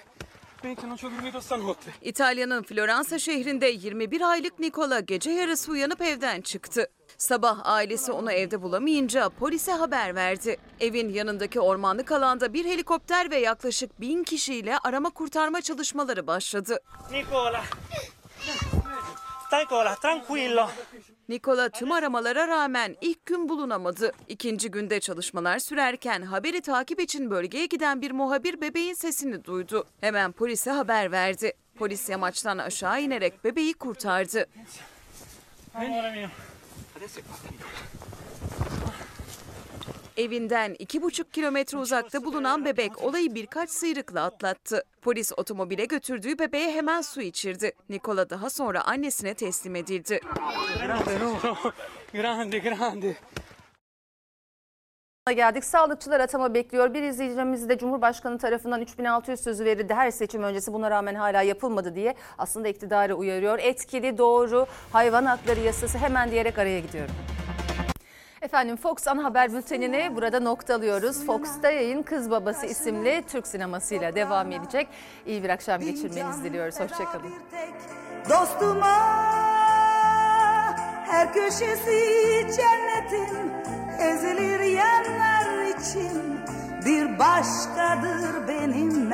İtalya'nın 2.02 2.64
Floransa 2.64 3.20
şehrinde 3.20 3.68
21 3.68 4.22
aylık 4.22 4.60
Nicola 4.60 5.00
gece 5.00 5.32
yarısı 5.32 5.72
uyanıp 5.72 6.02
evden 6.02 6.42
çıktı. 6.42 6.88
Sabah 7.22 7.60
ailesi 7.64 8.12
onu 8.12 8.32
evde 8.32 8.62
bulamayınca 8.62 9.30
polise 9.30 9.72
haber 9.72 10.16
verdi. 10.16 10.58
Evin 10.80 11.10
yanındaki 11.10 11.60
ormanlık 11.60 12.12
alanda 12.12 12.54
bir 12.54 12.66
helikopter 12.66 13.32
ve 13.32 13.38
yaklaşık 13.38 14.02
bin 14.02 14.24
kişiyle 14.24 14.78
arama 14.78 15.10
kurtarma 15.10 15.62
çalışmaları 15.62 16.28
başladı. 16.28 16.80
Nicola, 17.12 17.64
Stai 19.48 19.66
cola, 19.70 19.96
tranquillo. 19.96 20.70
Nikola 21.30 21.70
tüm 21.70 21.92
aramalara 21.92 22.48
rağmen 22.48 22.96
ilk 23.02 23.26
gün 23.26 23.50
bulunamadı. 23.50 24.12
İkinci 24.28 24.72
günde 24.72 25.00
çalışmalar 25.00 25.60
sürerken 25.60 26.22
haberi 26.22 26.62
takip 26.62 27.00
için 27.00 27.32
bölgeye 27.32 27.66
giden 27.66 28.02
bir 28.02 28.12
muhabir 28.12 28.62
bebeğin 28.62 28.94
sesini 28.94 29.46
duydu. 29.46 29.86
Hemen 30.00 30.32
polise 30.32 30.72
haber 30.72 31.12
verdi. 31.12 31.54
Polis 31.76 32.10
yamaçtan 32.10 32.58
aşağı 32.58 33.02
inerek 33.02 33.44
bebeği 33.44 33.74
kurtardı. 33.74 34.46
Mio. 35.80 36.28
Evinden 40.18 40.76
iki 40.80 41.02
buçuk 41.02 41.34
kilometre 41.34 41.78
uzakta 41.78 42.24
bulunan 42.24 42.66
bebek 42.66 43.04
olayı 43.04 43.36
birkaç 43.36 43.70
sıyrıkla 43.70 44.24
atlattı. 44.24 44.84
Polis 45.02 45.32
otomobile 45.38 45.86
götürdüğü 45.86 46.40
bebeğe 46.40 46.72
hemen 46.72 47.02
su 47.02 47.22
içirdi. 47.22 47.72
Nikola 47.90 48.30
daha 48.30 48.50
sonra 48.50 48.84
annesine 48.84 49.34
teslim 49.34 49.76
edildi. 49.76 50.20
Grande, 50.80 51.20
no. 51.20 51.56
Grande, 52.14 52.60
grande. 52.60 53.16
Geldik. 55.30 55.64
Sağlıkçılar 55.66 56.20
atama 56.20 56.54
bekliyor. 56.54 56.94
Bir 56.94 57.04
izleyicimiz 57.04 57.70
de 57.70 57.78
Cumhurbaşkanı 57.78 58.38
tarafından 58.38 58.82
3600 58.82 59.40
sözü 59.40 59.66
verildi. 59.66 59.94
Her 59.94 60.12
seçim 60.12 60.44
öncesi 60.44 60.74
buna 60.74 60.92
rağmen 60.92 61.16
hala 61.16 61.42
yapılmadı 61.42 61.96
diye 61.96 62.16
aslında 62.38 62.68
iktidarı 62.68 63.16
uyarıyor. 63.16 63.60
Etkili, 63.60 64.18
doğru, 64.18 64.66
hayvan 64.92 65.26
hakları 65.26 65.60
yasası 65.60 65.98
hemen 65.98 66.32
diyerek 66.32 66.58
araya 66.58 66.80
gidiyorum. 66.80 67.16
Efendim 68.42 68.78
Fox 68.78 69.08
ana 69.08 69.24
haber 69.24 69.54
bültenini 69.54 70.16
burada 70.16 70.40
noktalıyoruz. 70.40 71.26
Fox'ta 71.26 71.72
yayın 71.72 72.04
Kız 72.04 72.32
Babası 72.32 72.66
isimli 72.66 73.24
Türk 73.28 73.48
sinemasıyla 73.48 74.16
devam 74.16 74.52
edecek. 74.52 74.88
İyi 75.26 75.44
bir 75.44 75.50
akşam 75.50 75.82
geçirmenizi 75.82 76.44
diliyoruz. 76.44 76.80
Hoşçakalın. 76.80 77.34
Dostuma 78.30 78.98
her 81.06 81.34
köşesi 81.34 82.48
cennetin 82.58 83.81
ezilir 84.02 84.60
yanlar 84.60 85.66
için 85.66 86.40
bir 86.86 87.20
başkadır 87.20 88.48
benim 88.48 89.12